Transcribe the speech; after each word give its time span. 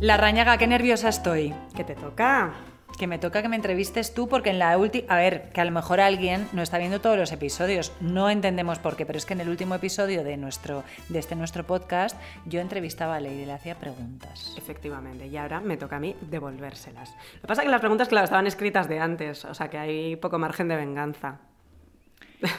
La 0.00 0.16
rañaga, 0.16 0.58
qué 0.58 0.68
nerviosa 0.68 1.08
estoy. 1.08 1.52
¿Qué 1.74 1.82
te 1.82 1.96
toca? 1.96 2.52
Que 2.96 3.08
me 3.08 3.18
toca 3.18 3.42
que 3.42 3.48
me 3.48 3.56
entrevistes 3.56 4.14
tú 4.14 4.28
porque 4.28 4.50
en 4.50 4.60
la 4.60 4.78
última... 4.78 5.12
A 5.12 5.16
ver, 5.16 5.50
que 5.52 5.60
a 5.60 5.64
lo 5.64 5.72
mejor 5.72 5.98
alguien 5.98 6.46
no 6.52 6.62
está 6.62 6.78
viendo 6.78 7.00
todos 7.00 7.18
los 7.18 7.32
episodios. 7.32 7.92
No 8.00 8.30
entendemos 8.30 8.78
por 8.78 8.94
qué, 8.94 9.04
pero 9.04 9.18
es 9.18 9.26
que 9.26 9.34
en 9.34 9.40
el 9.40 9.48
último 9.48 9.74
episodio 9.74 10.22
de, 10.22 10.36
nuestro, 10.36 10.84
de 11.08 11.18
este 11.18 11.34
nuestro 11.34 11.64
podcast 11.64 12.16
yo 12.46 12.60
entrevistaba 12.60 13.16
a 13.16 13.20
Leire 13.20 13.42
y 13.42 13.46
le 13.46 13.52
hacía 13.52 13.74
preguntas. 13.74 14.54
Efectivamente, 14.56 15.26
y 15.26 15.36
ahora 15.36 15.58
me 15.58 15.76
toca 15.76 15.96
a 15.96 16.00
mí 16.00 16.14
devolvérselas. 16.20 17.10
Lo 17.34 17.40
que 17.40 17.46
pasa 17.48 17.62
es 17.62 17.66
que 17.66 17.72
las 17.72 17.80
preguntas, 17.80 18.06
claro, 18.06 18.24
estaban 18.24 18.46
escritas 18.46 18.88
de 18.88 19.00
antes, 19.00 19.44
o 19.46 19.54
sea 19.54 19.68
que 19.68 19.78
hay 19.78 20.14
poco 20.14 20.38
margen 20.38 20.68
de 20.68 20.76
venganza. 20.76 21.40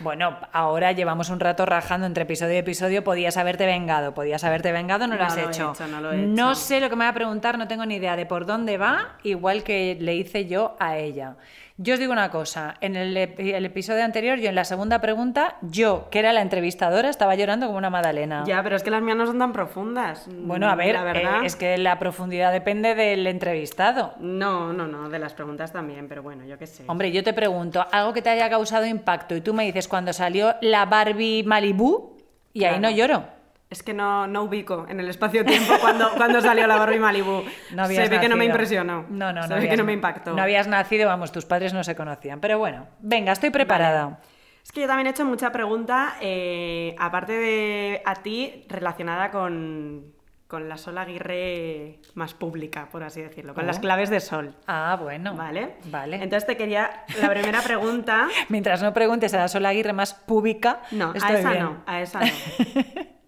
Bueno, 0.02 0.38
ahora 0.52 0.91
llevamos 0.91 1.30
un 1.30 1.39
rato 1.39 1.66
rajando 1.66 2.05
entre 2.05 2.23
episodio 2.23 2.55
y 2.55 2.57
episodio. 2.57 3.04
Podías 3.04 3.38
haberte 3.38 3.66
vengado, 3.66 4.14
podías 4.14 4.43
haberte 4.43 4.71
vengado, 4.71 5.07
no 5.07 5.15
lo 5.15 5.24
has 5.24 5.36
lo 5.36 5.42
he 5.43 5.46
hecho. 5.46 5.71
hecho, 5.71 5.87
no 5.87 6.01
lo 6.01 6.11
he 6.11 6.18
No 6.18 6.51
hecho. 6.51 6.56
sé 6.60 6.79
lo 6.82 6.89
que 6.89 6.96
me 6.96 7.06
va 7.06 7.11
a 7.11 7.14
preguntar, 7.14 7.57
no 7.57 7.68
tengo 7.68 7.86
ni 7.86 7.96
idea 7.96 8.15
de 8.15 8.25
por 8.25 8.46
dónde 8.46 8.78
va, 8.78 9.15
igual 9.23 9.64
que 9.64 9.97
le 10.00 10.15
hice 10.15 10.47
yo 10.47 10.75
a 10.79 10.97
ella. 10.97 11.36
Yo 11.82 11.93
os 11.93 12.00
digo 12.01 12.11
una 12.11 12.29
cosa, 12.29 12.75
en 12.82 12.97
el, 12.97 13.15
epi- 13.15 13.54
el 13.54 13.64
episodio 13.65 14.04
anterior, 14.04 14.37
yo 14.37 14.50
en 14.50 14.56
la 14.56 14.65
segunda 14.65 15.00
pregunta, 15.00 15.56
yo, 15.61 16.10
que 16.11 16.20
era 16.20 16.33
la 16.33 16.42
entrevistadora, 16.42 17.10
estaba 17.10 17.36
llorando 17.36 17.68
como 17.68 17.78
una 17.78 17.89
magdalena. 17.89 18.43
Ya, 18.46 18.61
pero 18.61 18.75
es 18.75 18.83
que 18.83 18.92
las 18.92 19.01
mías 19.01 19.15
no 19.15 19.25
son 19.25 19.39
tan 19.39 19.54
profundas. 19.54 20.25
Bueno, 20.29 20.68
a 20.68 20.75
ver, 20.75 20.93
la 20.96 21.06
verdad. 21.06 21.42
eh, 21.43 21.46
es 21.46 21.56
que 21.56 21.78
la 21.78 21.97
profundidad 21.97 22.51
depende 22.51 22.96
del 22.96 23.25
entrevistado. 23.28 24.14
No, 24.20 24.73
no, 24.73 24.87
no, 24.87 25.07
de 25.07 25.20
las 25.20 25.34
preguntas 25.34 25.71
también, 25.71 26.10
pero 26.10 26.21
bueno, 26.21 26.43
yo 26.43 26.57
qué 26.57 26.68
sé. 26.68 26.84
Hombre, 26.87 27.14
yo 27.14 27.23
te 27.23 27.32
pregunto, 27.32 27.86
algo 27.93 28.11
que 28.11 28.21
te 28.21 28.29
haya 28.29 28.50
causado 28.50 28.86
impacto 28.86 29.34
y 29.37 29.39
tú 29.39 29.54
me 29.54 29.64
dices 29.64 29.87
cuando 29.87 30.11
salió 30.11 30.56
la 30.59 30.86
Barbie 30.86 31.43
Malibu 31.46 32.17
y 32.52 32.66
ahí 32.66 32.78
no 32.81 32.89
lloro. 32.92 33.23
Es 33.69 33.83
que 33.83 33.94
no, 33.94 34.25
no 34.25 34.44
ubico 34.44 34.88
en 34.89 35.00
el 35.00 35.08
espacio-tiempo 35.09 35.73
cuando, 35.81 36.09
cuando 36.17 36.42
salió 36.42 36.66
la 36.66 36.78
Barbie 36.78 36.98
Malibu. 37.00 37.44
No 37.75 37.86
Se 37.86 38.08
ve 38.09 38.20
que 38.20 38.28
no 38.30 38.36
me 38.36 38.45
impresionó. 38.45 39.06
No, 39.09 39.31
no, 39.31 39.44
Se 39.44 39.50
no. 39.50 39.56
ve 39.62 39.70
que 39.70 39.78
no 39.78 39.84
me 39.84 39.94
impactó. 39.94 40.34
No 40.34 40.42
habías 40.42 40.67
nacido, 40.67 41.08
vamos, 41.08 41.31
tus 41.31 41.45
padres 41.45 41.73
no 41.73 41.84
se 41.84 41.95
conocían. 41.95 42.40
Pero 42.40 42.58
bueno, 42.58 42.88
venga, 43.00 43.31
estoy 43.31 43.52
preparada. 43.52 44.20
Es 44.64 44.72
que 44.72 44.81
yo 44.81 44.88
también 44.88 45.08
he 45.08 45.12
hecho 45.12 45.23
mucha 45.25 45.52
pregunta, 45.52 46.16
eh, 46.22 46.95
aparte 47.00 47.34
de 47.34 48.02
a 48.06 48.16
ti, 48.16 48.66
relacionada 48.70 49.30
con, 49.31 50.14
con 50.47 50.67
la 50.67 50.78
Sol 50.78 50.97
Aguirre 50.97 52.00
más 52.16 52.34
pública, 52.34 52.88
por 52.92 53.03
así 53.03 53.22
decirlo, 53.22 53.53
con 53.53 53.64
Oh. 53.64 53.67
las 53.67 53.78
claves 53.80 54.09
de 54.09 54.20
Sol. 54.20 54.56
Ah, 54.67 54.97
bueno. 55.00 55.36
¿Vale? 55.36 55.75
Vale. 55.86 56.16
Entonces 56.17 56.45
te 56.47 56.58
quería, 56.58 57.03
la 57.22 57.30
primera 57.30 57.62
pregunta... 57.62 58.28
Mientras 58.50 58.81
no 58.81 58.94
preguntes 58.95 59.31
a 59.36 59.38
la 59.38 59.47
Sola 59.47 59.70
Aguirre 59.70 59.94
más 59.94 60.14
pública, 60.16 60.81
No, 60.92 61.12
a 61.14 61.17
esa 61.17 61.52
bien. 61.52 61.64
no, 61.64 61.84
a 61.86 62.02
esa 62.02 62.20
no. 62.22 62.25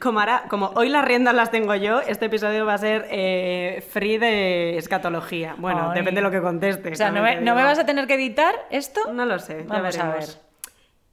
Como, 0.00 0.20
ahora, 0.20 0.44
como 0.48 0.66
hoy 0.74 0.88
las 0.88 1.04
riendas 1.04 1.34
las 1.34 1.50
tengo 1.50 1.74
yo, 1.74 2.00
este 2.00 2.26
episodio 2.26 2.66
va 2.66 2.74
a 2.74 2.78
ser 2.78 3.06
eh, 3.10 3.86
free 3.90 4.18
de 4.18 4.76
escatología. 4.78 5.54
Bueno, 5.58 5.90
Ay. 5.90 5.98
depende 5.98 6.20
de 6.20 6.22
lo 6.24 6.30
que 6.30 6.40
conteste. 6.40 6.92
O 6.92 6.94
sea, 6.94 7.10
¿no 7.10 7.22
me, 7.22 7.36
te 7.36 7.40
¿no 7.42 7.54
me 7.54 7.60
digo. 7.60 7.68
vas 7.70 7.78
a 7.78 7.86
tener 7.86 8.06
que 8.06 8.14
editar 8.14 8.54
esto? 8.70 9.12
No 9.12 9.24
lo 9.24 9.38
sé, 9.38 9.58
ya 9.68 9.74
Vamos 9.74 9.96
a 9.98 10.06
veremos. 10.08 10.36
ver. 10.36 10.42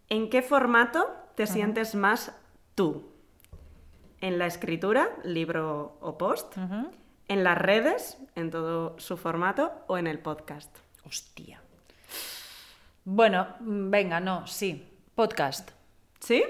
¿En 0.09 0.29
qué 0.29 0.41
formato 0.41 1.07
te 1.35 1.47
sientes 1.47 1.95
más 1.95 2.35
tú? 2.75 3.09
¿En 4.21 4.39
la 4.39 4.45
escritura, 4.45 5.09
libro 5.23 5.97
o 6.01 6.17
post? 6.17 6.55
¿En 7.27 7.43
las 7.43 7.57
redes, 7.57 8.17
en 8.35 8.51
todo 8.51 8.97
su 8.99 9.17
formato? 9.17 9.71
¿O 9.87 9.97
en 9.97 10.07
el 10.07 10.19
podcast? 10.19 10.75
Hostia. 11.05 11.61
Bueno, 13.05 13.47
mm, 13.59 13.89
venga, 13.89 14.19
no, 14.19 14.47
sí. 14.47 14.87
Podcast. 15.15 15.71
¿Sí? 16.19 16.43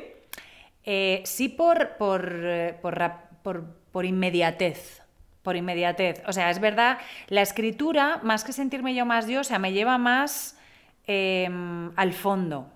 Eh, 0.85 1.21
sí 1.25 1.49
por, 1.49 1.97
por, 1.97 2.29
eh, 2.43 2.77
por, 2.81 2.97
por- 3.43 3.65
por 3.91 4.05
inmediatez. 4.05 5.01
Por 5.43 5.55
inmediatez. 5.55 6.21
O 6.27 6.33
sea, 6.33 6.49
es 6.49 6.59
verdad, 6.59 6.97
la 7.27 7.41
escritura, 7.41 8.19
más 8.23 8.43
que 8.43 8.53
sentirme 8.53 8.95
yo 8.95 9.05
más 9.05 9.27
yo, 9.27 9.41
o 9.41 9.43
sea, 9.43 9.59
me 9.59 9.73
lleva 9.73 9.97
más 9.97 10.57
em, 11.05 11.91
al 11.97 12.13
fondo. 12.13 12.69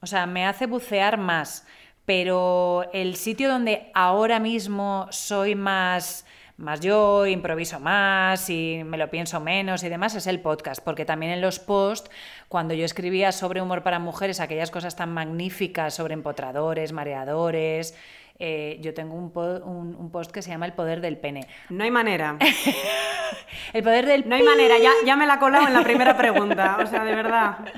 O 0.00 0.06
sea, 0.06 0.26
me 0.26 0.46
hace 0.46 0.66
bucear 0.66 1.18
más. 1.18 1.66
Pero 2.04 2.88
el 2.92 3.16
sitio 3.16 3.48
donde 3.48 3.90
ahora 3.94 4.40
mismo 4.40 5.06
soy 5.10 5.54
más, 5.54 6.26
más 6.60 6.80
yo, 6.80 7.26
improviso 7.26 7.80
más 7.80 8.48
y 8.50 8.82
me 8.84 8.96
lo 8.98 9.10
pienso 9.10 9.40
menos 9.40 9.82
y 9.82 9.88
demás, 9.88 10.14
es 10.14 10.26
el 10.26 10.40
podcast. 10.40 10.82
Porque 10.84 11.04
también 11.04 11.32
en 11.32 11.40
los 11.40 11.58
posts, 11.58 12.10
cuando 12.48 12.74
yo 12.74 12.84
escribía 12.84 13.32
sobre 13.32 13.60
humor 13.62 13.82
para 13.82 13.98
mujeres, 13.98 14.40
aquellas 14.40 14.70
cosas 14.70 14.94
tan 14.96 15.12
magníficas 15.12 15.94
sobre 15.94 16.14
empotradores, 16.14 16.92
mareadores, 16.92 17.96
eh, 18.42 18.78
yo 18.80 18.94
tengo 18.94 19.14
un, 19.14 19.32
po- 19.32 19.60
un- 19.64 19.94
un 19.94 20.10
post 20.10 20.30
que 20.30 20.40
se 20.42 20.50
llama 20.50 20.64
El 20.66 20.72
poder 20.72 21.00
del 21.00 21.18
pene. 21.18 21.46
No 21.68 21.84
hay 21.84 21.90
manera. 21.90 22.38
El 23.72 23.82
poder 23.82 24.06
del 24.06 24.28
No 24.28 24.34
hay 24.36 24.42
manera, 24.42 24.78
ya, 24.78 24.90
ya 25.04 25.16
me 25.16 25.26
la 25.26 25.34
he 25.34 25.38
colado 25.38 25.66
en 25.66 25.74
la 25.74 25.82
primera 25.82 26.16
pregunta. 26.16 26.78
O 26.82 26.86
sea, 26.86 27.04
de 27.04 27.14
verdad. 27.14 27.58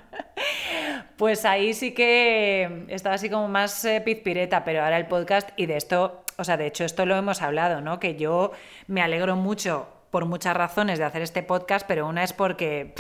Pues 1.17 1.45
ahí 1.45 1.73
sí 1.73 1.93
que 1.95 2.85
estaba 2.89 3.15
así 3.15 3.31
como 3.31 3.47
más 3.47 3.85
eh, 3.85 4.01
pizpireta, 4.01 4.65
pero 4.65 4.83
ahora 4.83 4.97
el 4.97 5.07
podcast, 5.07 5.51
y 5.57 5.67
de 5.67 5.77
esto, 5.77 6.22
o 6.39 6.45
sea, 6.45 6.57
de 6.57 6.67
hecho 6.67 6.85
esto 6.85 7.07
lo 7.07 7.17
hemos 7.17 7.43
hablado, 7.43 7.81
¿no? 7.81 8.01
Que 8.01 8.17
yo 8.17 8.53
me 8.87 9.03
alegro 9.03 9.37
mucho 9.37 9.89
por 10.11 10.27
muchas 10.27 10.57
razones 10.57 10.99
de 10.99 11.05
hacer 11.05 11.23
este 11.23 11.43
podcast, 11.43 11.87
pero 11.87 12.07
una 12.07 12.23
es 12.23 12.33
porque, 12.33 12.95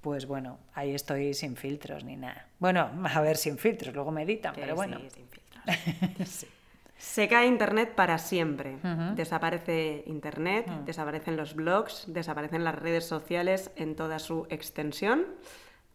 pues 0.00 0.26
bueno, 0.26 0.58
ahí 0.74 0.94
estoy 0.94 1.34
sin 1.34 1.56
filtros 1.56 2.04
ni 2.04 2.16
nada. 2.16 2.46
Bueno, 2.58 2.90
a 3.14 3.20
ver, 3.20 3.36
sin 3.36 3.58
filtros, 3.58 3.94
luego 3.94 4.10
me 4.10 4.22
editan, 4.22 4.54
Que 4.54 4.62
pero 4.62 4.74
bueno. 4.74 4.98
sí, 4.98 5.10
sin 5.10 5.28
filtros. 5.28 6.46
Se 6.98 7.28
cae 7.28 7.46
Internet 7.46 7.94
para 7.94 8.18
siempre. 8.18 8.76
Desaparece 9.14 10.02
Internet, 10.06 10.66
desaparecen 10.84 11.36
los 11.36 11.54
blogs, 11.54 12.04
desaparecen 12.08 12.64
las 12.64 12.74
redes 12.74 13.06
sociales 13.06 13.70
en 13.76 13.94
toda 13.94 14.18
su 14.18 14.48
extensión. 14.50 15.24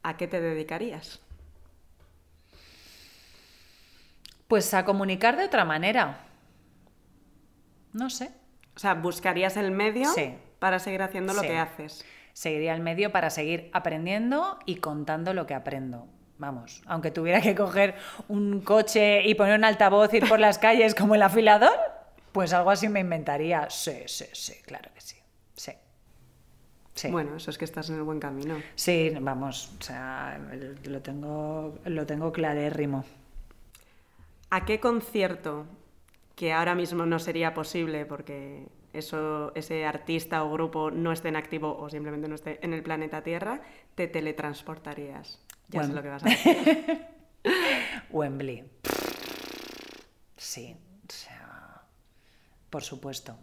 ¿A 0.01 0.15
qué 0.15 0.29
te 0.29 0.39
dedicarías? 0.39 1.19
Pues 4.47 4.73
a 4.73 4.85
comunicar 4.85 5.35
de 5.35 5.43
otra 5.43 5.65
manera. 5.65 6.19
No 7.93 8.09
sé. 8.09 8.31
O 8.75 8.79
sea, 8.79 8.95
¿buscarías 8.95 9.55
el 9.57 9.71
medio 9.71 10.11
Sí. 10.13 10.33
para 10.59 10.79
seguir 10.79 11.01
haciendo 11.03 11.33
lo 11.33 11.41
Sí. 11.41 11.47
que 11.47 11.57
haces? 11.57 12.05
Seguiría 12.33 12.73
el 12.73 12.81
medio 12.81 13.11
para 13.11 13.29
seguir 13.29 13.69
aprendiendo 13.73 14.57
y 14.65 14.77
contando 14.77 15.33
lo 15.33 15.45
que 15.45 15.53
aprendo. 15.53 16.07
Vamos, 16.39 16.81
aunque 16.87 17.11
tuviera 17.11 17.39
que 17.41 17.53
coger 17.55 17.95
un 18.27 18.61
coche 18.61 19.21
y 19.23 19.35
poner 19.35 19.57
un 19.57 19.63
altavoz, 19.65 20.11
ir 20.13 20.27
por 20.27 20.39
las 20.39 20.57
calles 20.57 20.95
como 20.95 21.13
el 21.15 21.21
afilador, 21.21 21.77
pues 22.31 22.51
algo 22.53 22.71
así 22.71 22.89
me 22.89 23.01
inventaría. 23.01 23.69
Sí, 23.69 24.01
sí, 24.07 24.25
sí, 24.33 24.53
claro 24.65 24.89
que 24.95 25.01
sí. 25.01 25.15
Sí. 25.55 25.71
Sí. 26.95 27.09
Bueno, 27.11 27.37
eso 27.37 27.51
es 27.51 27.57
que 27.59 27.65
estás 27.65 27.89
en 27.89 27.95
el 27.97 28.03
buen 28.03 28.19
camino. 28.19 28.55
Sí, 28.75 29.13
vamos, 29.21 29.71
o 29.79 29.83
sea, 29.83 30.39
lo 30.85 31.01
tengo, 31.01 31.77
lo 31.85 32.05
tengo 32.07 32.31
clarérrimo. 32.31 33.05
¿A 34.49 34.65
qué 34.65 34.79
concierto, 34.79 35.65
que 36.35 36.51
ahora 36.53 36.75
mismo 36.75 37.05
no 37.05 37.19
sería 37.19 37.53
posible 37.53 38.05
porque 38.05 38.67
eso, 38.93 39.51
ese 39.55 39.85
artista 39.85 40.43
o 40.43 40.51
grupo 40.51 40.91
no 40.91 41.11
esté 41.11 41.29
en 41.29 41.35
activo 41.35 41.77
o 41.77 41.89
simplemente 41.89 42.27
no 42.27 42.35
esté 42.35 42.59
en 42.65 42.73
el 42.73 42.83
planeta 42.83 43.21
Tierra, 43.23 43.61
te 43.95 44.07
teletransportarías? 44.07 45.39
Ya 45.69 45.81
sé 45.83 45.87
Bueno. 45.87 45.95
lo 45.95 46.01
que 46.03 46.09
vas 46.09 46.23
a 46.23 46.29
decir. 46.29 47.05
Wembley. 48.09 48.63
Sí, 50.37 50.75
o 51.07 51.11
sea, 51.11 51.81
por 52.69 52.83
supuesto. 52.83 53.33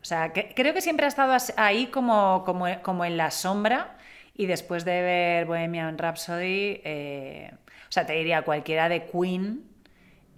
O 0.00 0.04
sea, 0.04 0.32
que- 0.32 0.54
creo 0.54 0.72
que 0.72 0.80
siempre 0.80 1.04
ha 1.06 1.08
estado 1.08 1.36
ahí 1.56 1.86
como, 1.88 2.42
como, 2.44 2.66
como 2.82 3.04
en 3.04 3.16
la 3.16 3.30
sombra 3.30 3.98
y 4.34 4.46
después 4.46 4.84
de 4.84 5.02
ver 5.02 5.46
Bohemian 5.46 5.98
Rhapsody, 5.98 6.80
eh, 6.84 7.50
o 7.88 7.92
sea, 7.92 8.06
te 8.06 8.14
diría 8.14 8.42
cualquiera 8.42 8.88
de 8.88 9.04
Queen, 9.06 9.64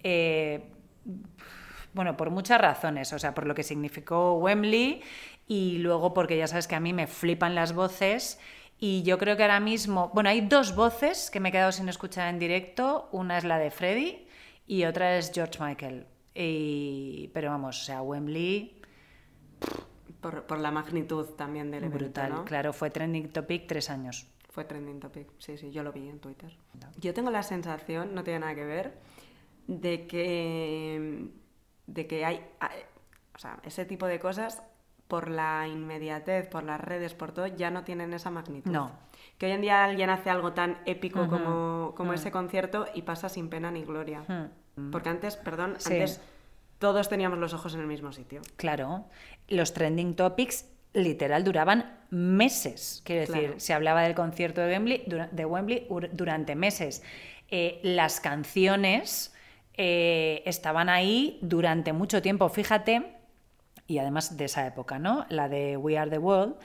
eh, 0.03 0.65
bueno, 1.93 2.17
por 2.17 2.29
muchas 2.29 2.59
razones, 2.59 3.13
o 3.13 3.19
sea, 3.19 3.33
por 3.33 3.45
lo 3.45 3.55
que 3.55 3.63
significó 3.63 4.33
Wembley 4.35 5.01
y 5.47 5.77
luego 5.79 6.13
porque 6.13 6.37
ya 6.37 6.47
sabes 6.47 6.67
que 6.67 6.75
a 6.75 6.79
mí 6.79 6.93
me 6.93 7.07
flipan 7.07 7.55
las 7.55 7.73
voces 7.73 8.39
y 8.79 9.03
yo 9.03 9.17
creo 9.17 9.37
que 9.37 9.43
ahora 9.43 9.59
mismo, 9.59 10.11
bueno, 10.13 10.29
hay 10.29 10.41
dos 10.41 10.75
voces 10.75 11.29
que 11.29 11.39
me 11.39 11.49
he 11.49 11.51
quedado 11.51 11.71
sin 11.71 11.87
escuchar 11.89 12.29
en 12.29 12.39
directo, 12.39 13.07
una 13.11 13.37
es 13.37 13.43
la 13.43 13.57
de 13.57 13.71
Freddie 13.71 14.27
y 14.67 14.85
otra 14.85 15.17
es 15.17 15.31
George 15.33 15.63
Michael. 15.63 16.05
Y, 16.35 17.29
pero 17.33 17.49
vamos, 17.49 17.81
o 17.81 17.85
sea, 17.85 18.01
Wembley, 18.01 18.81
Por, 20.19 20.43
por 20.45 20.59
la 20.59 20.71
magnitud 20.71 21.27
también 21.35 21.69
del 21.69 21.83
evento, 21.83 21.99
brutal, 21.99 22.29
¿no? 22.31 22.45
claro, 22.45 22.73
fue 22.73 22.89
trending 22.89 23.29
topic 23.29 23.67
tres 23.67 23.89
años. 23.89 24.27
Fue 24.49 24.65
trending 24.65 24.99
topic. 24.99 25.27
Sí, 25.37 25.57
sí, 25.57 25.71
yo 25.71 25.83
lo 25.83 25.91
vi 25.91 26.09
en 26.09 26.19
Twitter. 26.19 26.55
Yo 26.97 27.13
tengo 27.13 27.31
la 27.31 27.43
sensación, 27.43 28.13
no 28.13 28.23
tiene 28.23 28.39
nada 28.39 28.55
que 28.55 28.65
ver, 28.65 28.97
de 29.67 30.07
que, 30.07 31.29
de 31.87 32.07
que 32.07 32.25
hay, 32.25 32.45
hay- 32.59 32.81
o 33.35 33.39
sea, 33.39 33.57
ese 33.63 33.85
tipo 33.85 34.05
de 34.07 34.19
cosas 34.19 34.61
por 35.07 35.29
la 35.29 35.67
inmediatez, 35.67 36.47
por 36.47 36.63
las 36.63 36.79
redes, 36.79 37.13
por 37.13 37.31
todo, 37.33 37.47
ya 37.47 37.69
no 37.69 37.83
tienen 37.83 38.13
esa 38.13 38.31
magnitud. 38.31 38.71
No. 38.71 38.91
Que 39.37 39.47
hoy 39.47 39.51
en 39.51 39.61
día 39.61 39.83
alguien 39.83 40.09
hace 40.09 40.29
algo 40.29 40.53
tan 40.53 40.77
épico 40.85 41.27
como, 41.27 41.93
como 41.95 42.13
ese 42.13 42.31
concierto 42.31 42.85
y 42.93 43.01
pasa 43.03 43.29
sin 43.29 43.49
pena 43.49 43.69
ni 43.71 43.83
gloria. 43.83 44.23
Hmm. 44.27 44.91
Porque 44.91 45.09
antes, 45.09 45.35
perdón, 45.35 45.75
Sí. 45.77 45.93
antes 45.93 46.21
todos 46.79 47.09
teníamos 47.09 47.37
los 47.39 47.53
ojos 47.53 47.73
en 47.75 47.81
el 47.81 47.87
mismo 47.87 48.11
sitio. 48.11 48.41
Claro, 48.55 49.05
los 49.49 49.73
trending 49.73 50.15
topics 50.15 50.65
literal 50.93 51.43
duraban 51.43 51.99
meses. 52.09 53.01
Quiero 53.05 53.21
decir, 53.21 53.35
Claro. 53.45 53.59
se 53.59 53.73
hablaba 53.73 54.01
del 54.03 54.15
concierto 54.15 54.61
de 54.61 54.67
Wembley, 54.73 55.03
de 55.31 55.45
Wembley 55.45 55.85
ur- 55.89 56.09
durante 56.11 56.55
meses. 56.55 57.03
Eh, 57.49 57.79
las 57.83 58.19
canciones 58.19 59.32
eh, 59.75 60.43
estaban 60.45 60.89
ahí 60.89 61.39
durante 61.41 61.93
mucho 61.93 62.21
tiempo. 62.21 62.49
Fíjate, 62.49 63.15
y 63.87 63.97
además 63.97 64.37
de 64.37 64.45
esa 64.45 64.65
época, 64.65 64.99
¿no? 64.99 65.25
La 65.29 65.49
de 65.49 65.77
We 65.77 65.97
Are 65.97 66.09
the 66.09 66.17
World, 66.17 66.55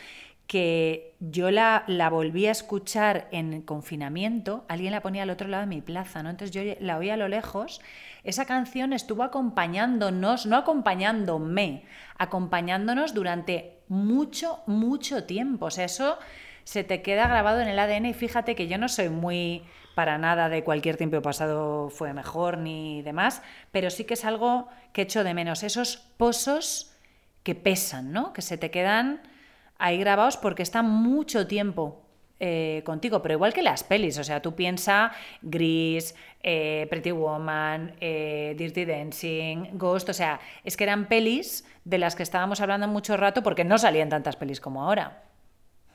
que 0.47 1.15
yo 1.21 1.51
la, 1.51 1.85
la 1.87 2.09
volví 2.09 2.47
a 2.47 2.51
escuchar 2.51 3.29
en 3.33 3.61
confinamiento, 3.63 4.65
alguien 4.69 4.93
la 4.93 5.03
ponía 5.03 5.25
al 5.25 5.31
otro 5.31 5.47
lado 5.47 5.63
de 5.63 5.67
mi 5.67 5.83
plaza, 5.83 6.23
¿no? 6.23 6.31
Entonces 6.31 6.55
yo 6.55 6.63
la 6.81 6.97
oía 6.97 7.15
a 7.15 7.19
lo 7.19 7.29
lejos. 7.29 7.81
Esa 8.25 8.47
canción 8.47 8.93
estuvo 8.93 9.23
acompañándonos, 9.23 10.47
no 10.47 10.57
acompañándome, 10.57 11.85
acompañándonos 12.17 13.15
durante 13.15 13.79
mucho, 13.89 14.61
mucho 14.67 15.25
tiempo. 15.25 15.67
O 15.67 15.71
sea, 15.71 15.85
eso 15.85 16.19
se 16.65 16.85
te 16.85 17.03
queda 17.03 17.29
grabado 17.29 17.61
en 17.61 17.69
el 17.69 17.79
ADN 17.79 18.07
y 18.07 18.15
fíjate 18.15 18.55
que 18.55 18.69
yo 18.69 18.79
no 18.79 18.89
soy 18.89 19.09
muy 19.09 19.65
para 19.99 20.17
nada 20.17 20.49
de 20.49 20.63
cualquier 20.63 20.97
tiempo 20.97 21.21
pasado 21.23 21.91
fue 21.91 22.13
mejor 22.13 22.57
ni 22.57 23.03
demás, 23.03 23.43
pero 23.73 23.91
sí 23.91 24.05
que 24.05 24.15
es 24.15 24.25
algo 24.25 24.69
que 24.93 25.03
echo 25.03 25.25
de 25.25 25.35
menos, 25.35 25.65
esos 25.65 25.97
pozos 26.17 26.93
que 27.43 27.57
pesan, 27.57 28.13
¿no? 28.13 28.33
Que 28.33 28.41
se 28.41 28.57
te 28.57 28.71
quedan 28.71 29.21
ahí 29.77 29.99
grabados 29.99 30.37
porque 30.37 30.63
están 30.63 30.89
mucho 30.89 31.49
tiempo 31.49 32.01
eh, 32.39 32.83
contigo, 32.85 33.23
pero 33.23 33.35
igual 33.35 33.53
que 33.53 33.61
las 33.61 33.83
pelis, 33.83 34.17
o 34.19 34.23
sea, 34.23 34.41
tú 34.41 34.55
piensa 34.55 35.11
Gris, 35.43 36.15
eh, 36.45 36.87
Pretty 36.89 37.11
Woman, 37.11 37.97
eh, 38.01 38.55
Dirty 38.57 38.85
Dancing, 38.85 39.71
Ghost, 39.73 40.11
o 40.11 40.15
sea, 40.15 40.39
es 40.63 40.77
que 40.77 40.85
eran 40.85 41.09
pelis 41.09 41.65
de 41.85 41.99
las 41.99 42.15
que 42.15 42.23
estábamos 42.23 42.61
hablando 42.61 42.87
mucho 42.87 43.17
rato 43.17 43.43
porque 43.43 43.65
no 43.65 43.79
salían 43.79 44.11
tantas 44.11 44.37
pelis 44.37 44.61
como 44.61 44.85
ahora. 44.85 45.25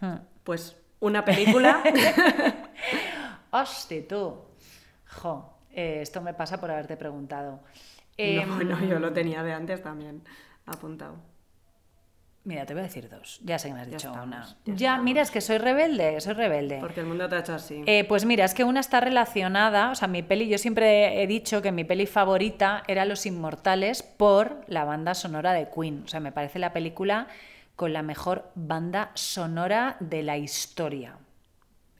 Hmm. 0.02 0.18
Pues 0.44 0.76
una 1.00 1.24
película. 1.24 1.82
Hosti, 3.54 4.02
tú. 4.02 4.42
Jo, 5.22 5.54
eh, 5.72 6.00
esto 6.02 6.22
me 6.22 6.34
pasa 6.34 6.60
por 6.60 6.72
haberte 6.72 6.98
preguntado. 6.98 7.52
no, 7.62 7.64
Em, 8.18 8.50
no, 8.68 8.84
yo 8.84 9.00
lo 9.00 9.14
tenía 9.14 9.44
de 9.44 9.54
antes 9.54 9.82
también 9.82 10.22
apuntado. 10.66 11.16
Mira, 12.46 12.66
te 12.66 12.74
voy 12.74 12.82
a 12.82 12.84
decir 12.84 13.10
dos. 13.10 13.40
Ya 13.44 13.58
sé 13.58 13.70
que 13.70 13.74
me 13.74 13.82
has 13.82 13.88
Ya 13.88 13.96
dicho 13.98 14.10
estamos, 14.10 14.58
una. 14.66 14.76
ya 14.76 14.98
mira, 14.98 15.22
es 15.22 15.32
que 15.32 15.40
soy 15.40 15.60
rebelde, 15.60 16.20
soy 16.20 16.34
rebelde. 16.34 16.80
Porque 16.82 17.00
el 17.00 17.06
mundo 17.06 17.30
te 17.30 17.36
ha 17.36 17.40
hecho 17.40 17.54
así. 17.54 17.84
Eh, 17.86 18.04
pues 18.04 18.26
mira, 18.26 18.44
es 18.44 18.54
que 18.54 18.66
una 18.66 18.82
está 18.82 19.00
relacionada, 19.00 19.92
o 19.92 19.96
sea, 19.96 20.10
mi 20.10 20.24
peli, 20.24 20.50
yo 20.50 20.58
siempre 20.58 21.24
he 21.24 21.28
dicho 21.28 21.62
que 21.62 21.72
mi 21.72 21.86
peli 21.86 22.06
favorita 22.06 22.84
era 22.88 23.06
Los 23.06 23.26
Inmortales 23.26 24.04
por 24.04 24.62
la 24.68 24.84
banda 24.84 25.14
sonora 25.14 25.54
de 25.54 25.70
Queen. 25.70 26.04
O 26.04 26.08
sea, 26.10 26.20
me 26.20 26.34
parece 26.34 26.60
la 26.60 26.74
película 26.74 27.28
con 27.78 27.94
la 27.94 28.02
mejor 28.04 28.52
banda 28.56 29.12
sonora 29.14 29.96
de 30.02 30.24
la 30.24 30.36
historia. 30.38 31.16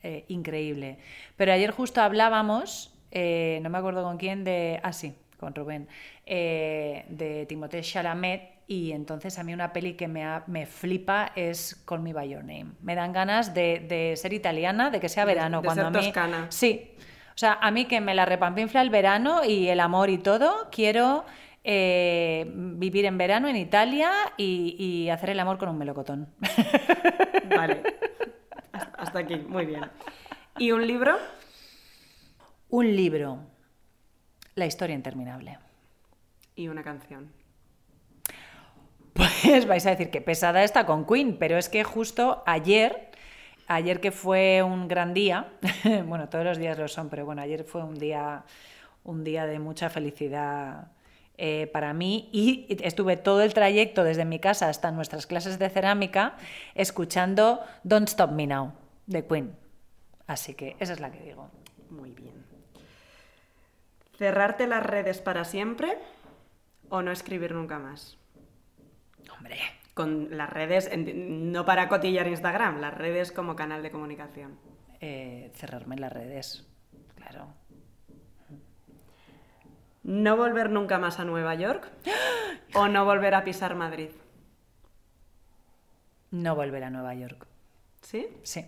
Eh, 0.04 0.26
increíble. 0.28 0.98
Pero 1.38 1.54
ayer 1.54 1.72
justo 1.72 2.02
hablábamos, 2.02 2.94
eh, 3.12 3.60
no 3.64 3.70
me 3.70 3.78
acuerdo 3.78 4.04
con 4.04 4.18
quién, 4.18 4.44
de. 4.44 4.80
Ah, 4.84 4.92
sí, 4.94 5.16
con 5.40 5.56
Rubén, 5.56 5.88
eh, 6.26 7.06
de 7.10 7.46
Timothée 7.46 7.82
Chalamet. 7.82 8.52
Y 8.68 8.92
entonces 8.94 9.38
a 9.40 9.44
mí 9.44 9.54
una 9.54 9.74
peli 9.74 9.94
que 9.94 10.08
me, 10.08 10.24
ha- 10.24 10.44
me 10.48 10.66
flipa 10.66 11.32
es 11.36 11.84
Call 11.86 12.00
Me 12.02 12.14
By 12.14 12.30
Your 12.30 12.44
Name. 12.44 12.68
Me 12.82 12.96
dan 12.96 13.12
ganas 13.12 13.54
de, 13.54 13.80
de 13.82 14.16
ser 14.16 14.32
italiana, 14.34 14.90
de 14.90 15.00
que 15.02 15.10
sea 15.10 15.26
De- 15.26 15.34
verano. 15.36 15.62
de 15.62 15.66
cuando 15.66 15.82
ser 15.84 15.88
a 15.88 15.92
mí, 16.00 16.06
toscana. 16.06 16.46
Sí. 16.50 16.92
O 17.36 17.38
sea, 17.38 17.58
a 17.62 17.72
mí 17.72 17.86
que 17.86 18.00
me 18.00 18.14
la 18.16 18.26
repampinfla 18.26 18.82
el 18.82 18.90
verano 18.90 19.44
y 19.44 19.68
el 19.68 19.80
amor 19.82 20.10
y 20.10 20.18
todo, 20.18 20.70
quiero 20.72 21.26
eh, 21.66 22.46
vivir 22.56 23.06
en 23.06 23.18
verano 23.18 23.48
en 23.50 23.56
Italia 23.58 24.12
y, 24.38 24.76
y 24.78 25.10
hacer 25.10 25.32
el 25.32 25.40
amor 25.42 25.58
con 25.58 25.68
un 25.70 25.78
melocotón. 25.78 26.28
Vale. 27.56 27.84
Hasta- 28.74 29.20
aquí, 29.20 29.36
muy 29.38 29.66
bien. 29.66 29.90
¿Y 30.58 30.72
un 30.72 30.86
libro? 30.86 31.18
un 32.70 32.96
libro. 32.96 33.38
La 34.56 34.66
historia 34.66 34.96
interminable. 34.96 35.60
Y 36.56 36.68
una 36.68 36.84
canción. 36.84 37.32
Pues 39.14 39.68
vais 39.68 39.86
a 39.86 39.92
decir 39.92 40.10
que 40.10 40.22
pesada 40.22 40.64
está 40.64 40.86
con 40.88 41.06
Queen, 41.06 41.38
pero 41.38 41.58
es 41.58 41.70
que 41.70 41.84
justo 41.84 42.42
ayer, 42.48 43.12
ayer 43.68 44.00
que 44.02 44.12
fue 44.12 44.64
un 44.64 44.88
gran 44.88 45.14
día, 45.14 45.54
bueno, 46.08 46.30
todos 46.30 46.46
los 46.46 46.58
días 46.58 46.78
lo 46.80 46.88
son, 46.88 47.10
pero 47.10 47.26
bueno, 47.26 47.44
ayer 47.44 47.64
fue 47.64 47.84
un 47.84 47.94
día, 48.00 48.44
un 49.04 49.24
día 49.24 49.46
de 49.46 49.60
mucha 49.60 49.90
felicidad 49.92 50.88
eh, 51.46 51.68
para 51.68 51.94
mí 51.94 52.30
y 52.32 52.66
estuve 52.86 53.18
todo 53.18 53.42
el 53.42 53.54
trayecto 53.54 54.06
desde 54.06 54.24
mi 54.24 54.40
casa 54.40 54.70
hasta 54.70 54.92
nuestras 54.92 55.28
clases 55.28 55.60
de 55.60 55.70
cerámica 55.70 56.38
escuchando 56.74 57.60
Don't 57.84 58.08
Stop 58.08 58.32
Me 58.32 58.48
Now 58.48 58.72
de 59.08 59.26
Queen. 59.28 59.54
Así 60.26 60.54
que 60.54 60.78
esa 60.80 60.94
es 60.94 61.02
la 61.02 61.12
que 61.12 61.20
digo. 61.20 61.52
Muy 61.90 62.12
bien. 62.12 62.46
¿Cerrarte 64.18 64.68
las 64.68 64.86
redes 64.86 65.20
para 65.20 65.44
siempre 65.44 65.98
o 66.88 67.02
no 67.02 67.12
escribir 67.12 67.54
nunca 67.54 67.78
más? 67.78 68.18
Hombre, 69.38 69.58
Con 69.94 70.38
las 70.38 70.50
redes, 70.50 70.90
no 70.96 71.66
para 71.66 71.90
cotillar 71.90 72.26
Instagram, 72.28 72.80
las 72.80 72.94
redes 72.94 73.34
como 73.34 73.58
canal 73.58 73.84
de 73.84 73.92
comunicación. 73.92 74.58
eh, 75.02 75.52
cerrarme 75.56 75.98
las 75.98 76.14
redes, 76.14 76.66
claro. 77.18 77.48
¿No 80.04 80.36
volver 80.38 80.70
nunca 80.70 81.00
más 81.00 81.20
a 81.20 81.26
Nueva 81.26 81.56
York 81.56 81.90
o 82.74 82.88
no 82.88 83.06
volver 83.06 83.36
a 83.36 83.44
pisar 83.44 83.76
Madrid? 83.76 84.10
No 86.32 86.56
volver 86.56 86.84
a 86.84 86.90
Nueva 86.90 87.14
York. 87.14 87.46
¿Sí? 88.02 88.28
Sí. 88.44 88.66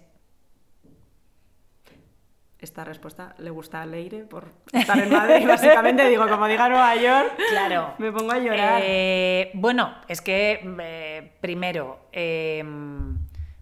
Esta 2.60 2.84
respuesta 2.84 3.36
le 3.40 3.50
gusta 3.50 3.82
a 3.82 3.86
Leire 3.86 4.24
por 4.24 4.48
estar 4.72 4.98
en 4.98 5.10
Madrid. 5.12 5.46
Básicamente 5.48 6.08
digo, 6.08 6.28
como 6.28 6.48
diga 6.48 6.70
Nueva 6.70 6.96
York, 6.96 7.34
Claro. 7.50 7.94
me 7.98 8.12
pongo 8.12 8.32
a 8.32 8.40
llorar. 8.40 8.82
Eh, 8.84 9.52
bueno, 9.56 9.94
es 10.08 10.22
que 10.22 10.62
eh, 10.80 11.34
primero, 11.42 12.08
eh, 12.12 12.64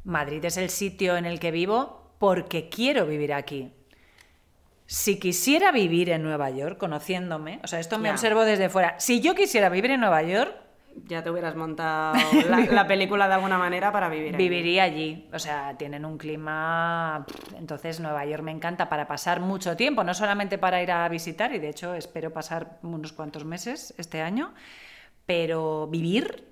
Madrid 0.04 0.46
es 0.46 0.58
el 0.58 0.70
sitio 0.70 1.18
en 1.18 1.26
el 1.26 1.40
que 1.40 1.52
vivo 1.52 2.12
porque 2.20 2.70
quiero 2.70 3.06
vivir 3.08 3.34
aquí. 3.34 3.74
Si 4.96 5.18
quisiera 5.20 5.72
vivir 5.72 6.12
en 6.12 6.22
Nueva 6.22 6.52
York, 6.52 6.78
conociéndome, 6.78 7.60
o 7.64 7.68
sea, 7.68 7.80
esto 7.80 7.98
me 7.98 8.12
observo 8.12 8.46
desde 8.46 8.70
fuera, 8.70 8.94
si 9.00 9.22
yo 9.22 9.34
quisiera 9.34 9.70
vivir 9.70 9.90
en 9.90 10.00
Nueva 10.02 10.22
York, 10.22 10.54
Ya 11.08 11.24
te 11.24 11.32
hubieras 11.32 11.56
montado 11.56 12.14
la, 12.48 12.58
la 12.80 12.86
película 12.86 13.28
de 13.28 13.34
alguna 13.34 13.58
manera 13.58 13.92
para 13.92 14.08
vivir 14.08 14.36
ahí. 14.36 14.38
viviría 14.38 14.84
allí. 14.84 15.28
O 15.34 15.40
sea, 15.40 15.76
tienen 15.80 16.06
un 16.06 16.20
clima... 16.20 17.26
Entonces, 17.58 18.00
Nueva 18.00 18.24
York 18.28 18.44
me 18.44 18.52
encanta 18.52 18.88
para 18.88 19.08
pasar 19.08 19.40
mucho 19.40 19.76
tiempo, 19.76 20.04
no 20.04 20.14
solamente 20.14 20.60
para 20.60 20.84
ir 20.84 20.92
a 20.92 21.10
visitar, 21.10 21.52
y 21.56 21.58
de 21.58 21.70
hecho 21.70 21.96
espero 21.96 22.32
pasar 22.32 22.78
unos 22.84 23.14
cuantos 23.14 23.44
meses 23.46 23.96
este 23.98 24.22
año, 24.22 24.54
pero 25.26 25.88
vivir, 25.88 26.48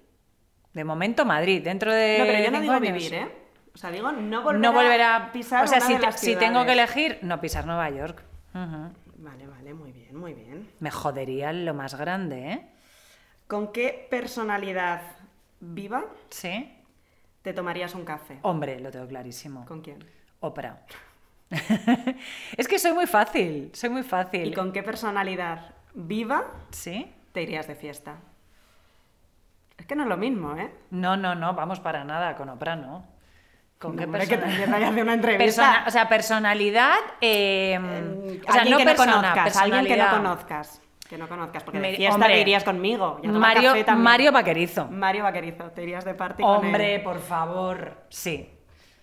de 0.74 0.84
momento, 0.84 1.26
Madrid, 1.26 1.62
dentro 1.64 1.94
de... 1.94 2.16
No, 2.18 2.26
pero 2.26 2.44
yo 2.44 2.50
no 2.50 2.60
digo 2.60 2.74
años. 2.74 2.92
vivir, 2.92 3.14
¿eh? 3.14 3.28
O 3.76 3.78
sea, 3.78 3.92
digo 3.92 4.12
no 4.12 4.42
volver, 4.42 4.60
no 4.62 4.74
volver 4.74 5.02
a, 5.02 5.16
a 5.16 5.32
pisar 5.32 5.64
O 5.64 5.68
sea, 5.68 5.78
una 5.78 5.86
si, 5.88 5.94
de 5.94 6.00
te- 6.00 6.06
las 6.08 6.20
si 6.20 6.36
tengo 6.36 6.66
que 6.66 6.72
elegir, 6.72 7.20
no 7.22 7.40
pisar 7.40 7.68
Nueva 7.68 7.88
York. 7.92 8.24
Vale, 8.54 9.48
vale, 9.48 9.74
muy 9.74 9.92
bien, 9.92 10.16
muy 10.16 10.34
bien. 10.34 10.70
Me 10.80 10.92
jodería 10.92 11.54
lo 11.54 11.74
más 11.74 11.96
grande, 11.96 12.52
¿eh? 12.52 12.68
¿Con 13.48 13.72
qué 13.72 14.08
personalidad 14.10 15.02
viva 15.60 16.06
Sí. 16.30 16.74
te 17.42 17.54
tomarías 17.54 17.96
un 17.96 18.06
café? 18.06 18.40
Hombre, 18.42 18.80
lo 18.80 18.92
tengo 18.92 19.08
clarísimo. 19.08 19.66
¿Con 19.66 19.82
quién? 19.82 20.04
Oprah. 20.40 20.78
es 22.58 22.68
que 22.68 22.80
soy 22.80 22.94
muy 22.94 23.08
fácil, 23.08 23.72
soy 23.74 23.90
muy 23.90 24.04
fácil. 24.04 24.48
¿Y 24.48 24.54
con 24.54 24.72
qué 24.72 24.84
personalidad 24.84 25.76
viva 25.94 26.46
¿Sí? 26.72 27.12
te 27.34 27.42
irías 27.44 27.68
de 27.68 27.76
fiesta? 27.76 28.16
Es 29.78 29.86
que 29.86 29.96
no 29.96 30.04
es 30.04 30.10
lo 30.10 30.18
mismo, 30.18 30.56
¿eh? 30.58 30.72
No, 30.92 31.18
no, 31.18 31.36
no, 31.36 31.54
vamos 31.54 31.80
para 31.80 32.04
nada, 32.04 32.36
con 32.36 32.50
Oprah 32.50 32.76
no. 32.76 33.06
¿Con 33.82 33.98
qué 33.98 34.06
que 34.06 34.12
persona- 34.12 34.42
te 34.78 34.86
a 34.86 34.90
hacer 34.90 35.04
una 35.04 35.14
entrevista. 35.16 35.44
Persona- 35.44 35.84
o 35.88 35.92
sea, 35.92 36.08
personalidad. 36.08 36.94
eh, 37.20 37.80
o 38.48 38.52
sea, 38.54 38.64
no 38.66 38.78
que 38.78 38.86
persona, 38.86 39.12
no 39.12 39.22
conozcas, 39.22 39.58
alguien 39.58 39.86
que 39.86 39.98
no 39.98 40.10
conozcas. 40.12 40.82
Que 41.10 41.18
no 41.18 41.28
conozcas, 41.28 41.64
porque 41.64 41.80
de 41.80 41.96
fiesta 41.96 42.16
hombre, 42.16 42.34
te 42.36 42.40
irías 42.40 42.64
conmigo. 42.64 43.20
Mario, 43.24 43.74
café. 43.74 43.96
Mario 43.96 44.32
Vaquerizo. 44.32 44.88
Mario 44.88 45.24
Vaquerizo, 45.24 45.66
te 45.72 45.84
irías 45.84 46.06
de 46.06 46.14
party 46.14 46.42
con 46.44 46.52
Hombre, 46.68 46.96
él. 46.96 47.02
por 47.04 47.20
favor. 47.20 47.98
Sí, 48.10 48.50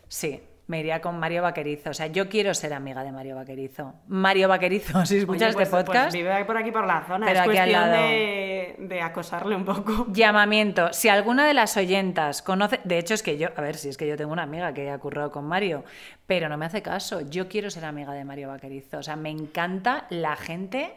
sí. 0.06 0.42
Me 0.68 0.80
iría 0.80 1.00
con 1.00 1.18
Mario 1.18 1.42
Vaquerizo. 1.42 1.90
O 1.90 1.94
sea, 1.94 2.08
yo 2.08 2.28
quiero 2.28 2.52
ser 2.52 2.74
amiga 2.74 3.02
de 3.02 3.10
Mario 3.10 3.36
Vaquerizo. 3.36 3.94
Mario 4.06 4.48
Vaquerizo, 4.48 5.04
si 5.06 5.16
escuchas 5.16 5.54
Oye, 5.56 5.64
pues- 5.64 5.68
este 5.68 5.76
podcast. 5.84 6.04
Pues 6.10 6.14
vive 6.22 6.44
por 6.44 6.56
aquí 6.58 6.70
por 6.70 6.86
la 6.86 7.04
zona. 7.06 7.24
Pero 7.26 7.40
es 7.40 7.48
aquí 7.48 7.56
al 7.56 7.70
cuestión 7.70 7.90
lado. 7.90 8.02
de, 8.02 8.76
de 8.78 9.00
acosarle 9.00 9.56
un 9.56 9.64
poco. 9.64 10.06
Llamamiento. 10.12 10.92
Si 10.92 11.08
alguna 11.08 11.46
de 11.46 11.54
las 11.54 11.74
oyentas 11.78 12.42
conoce. 12.42 12.80
De 12.84 12.98
hecho, 12.98 13.14
es 13.14 13.22
que 13.22 13.38
yo. 13.38 13.48
A 13.56 13.60
ver, 13.62 13.76
si 13.76 13.88
es 13.88 13.96
que 13.96 14.06
yo 14.06 14.16
tengo 14.18 14.30
una 14.32 14.42
amiga 14.42 14.74
que 14.74 14.90
ha 14.90 14.98
currado 14.98 15.32
con 15.32 15.46
Mario, 15.46 15.84
pero 16.26 16.48
no 16.50 16.58
me 16.58 16.66
hace 16.66 16.82
caso. 16.82 17.22
Yo 17.22 17.48
quiero 17.48 17.70
ser 17.70 17.86
amiga 17.86 18.12
de 18.12 18.24
Mario 18.26 18.48
Vaquerizo. 18.48 18.98
O 18.98 19.02
sea, 19.02 19.16
me 19.16 19.30
encanta 19.30 20.06
la 20.10 20.36
gente 20.36 20.92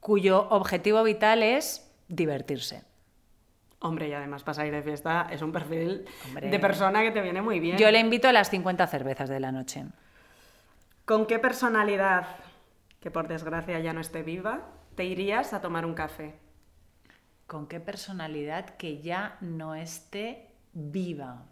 cuyo 0.00 0.48
objetivo 0.50 1.02
vital 1.04 1.42
es 1.44 1.88
divertirse. 2.08 2.82
Hombre, 3.80 4.08
y 4.08 4.12
además 4.12 4.42
para 4.42 4.54
salir 4.54 4.72
de 4.72 4.82
fiesta 4.82 5.28
es 5.30 5.42
un 5.42 5.52
perfil 5.52 6.06
Hombre. 6.26 6.48
de 6.48 6.58
persona 6.58 7.02
que 7.02 7.10
te 7.10 7.20
viene 7.20 7.42
muy 7.42 7.60
bien. 7.60 7.76
Yo 7.76 7.90
le 7.90 8.00
invito 8.00 8.28
a 8.28 8.32
las 8.32 8.50
50 8.50 8.86
cervezas 8.86 9.28
de 9.28 9.40
la 9.40 9.52
noche. 9.52 9.84
¿Con 11.04 11.26
qué 11.26 11.38
personalidad, 11.38 12.26
que 13.00 13.10
por 13.10 13.28
desgracia 13.28 13.78
ya 13.78 13.92
no 13.92 14.00
esté 14.00 14.22
viva, 14.22 14.66
te 14.94 15.04
irías 15.04 15.52
a 15.52 15.60
tomar 15.60 15.84
un 15.84 15.94
café? 15.94 16.34
¿Con 17.46 17.68
qué 17.68 17.78
personalidad 17.78 18.70
que 18.70 19.00
ya 19.02 19.36
no 19.40 19.74
esté 19.74 20.50
viva? 20.72 21.44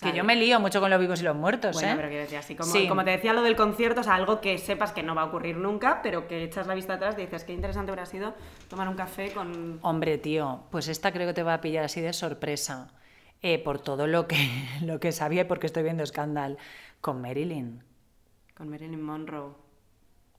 Que 0.00 0.12
yo 0.14 0.24
me 0.24 0.36
lío 0.36 0.60
mucho 0.60 0.78
con 0.80 0.90
los 0.90 1.00
vivos 1.00 1.20
y 1.20 1.24
los 1.24 1.34
muertos, 1.34 1.72
Bueno, 1.74 1.88
¿eh? 1.92 1.94
pero 1.96 2.08
quiero 2.08 2.22
decir, 2.24 2.36
así 2.38 2.54
como, 2.54 2.70
Sí. 2.70 2.86
como 2.86 3.02
te 3.02 3.12
decía 3.12 3.32
lo 3.32 3.40
del 3.42 3.56
concierto, 3.56 4.02
o 4.02 4.04
sea, 4.04 4.14
algo 4.14 4.42
que 4.42 4.58
sepas 4.58 4.92
que 4.92 5.02
no 5.02 5.14
va 5.14 5.22
a 5.22 5.24
ocurrir 5.26 5.56
nunca, 5.56 6.00
pero 6.02 6.28
que 6.28 6.42
echas 6.44 6.66
la 6.66 6.74
vista 6.74 6.94
atrás 6.94 7.14
y 7.16 7.22
dices, 7.22 7.44
qué 7.44 7.54
interesante 7.54 7.92
hubiera 7.92 8.04
sido 8.04 8.34
tomar 8.68 8.88
un 8.90 8.94
café 8.96 9.32
con... 9.32 9.78
Hombre, 9.82 10.18
tío, 10.18 10.64
pues 10.70 10.88
esta 10.88 11.12
creo 11.12 11.26
que 11.26 11.32
te 11.32 11.42
va 11.42 11.54
a 11.54 11.60
pillar 11.62 11.84
así 11.84 12.00
de 12.02 12.12
sorpresa. 12.12 12.92
eh, 13.42 13.58
por 13.58 13.78
todo 13.78 14.06
lo 14.06 14.26
que, 14.26 14.36
lo 14.82 14.98
que 15.00 15.12
sabía 15.12 15.42
y 15.42 15.44
porque 15.44 15.66
estoy 15.66 15.82
viendo 15.82 16.04
Scandal. 16.04 16.58
Con 17.00 17.20
Marilyn. 17.20 17.82
con 18.54 18.68
Marilyn 18.68 19.00
Monroe. 19.02 19.52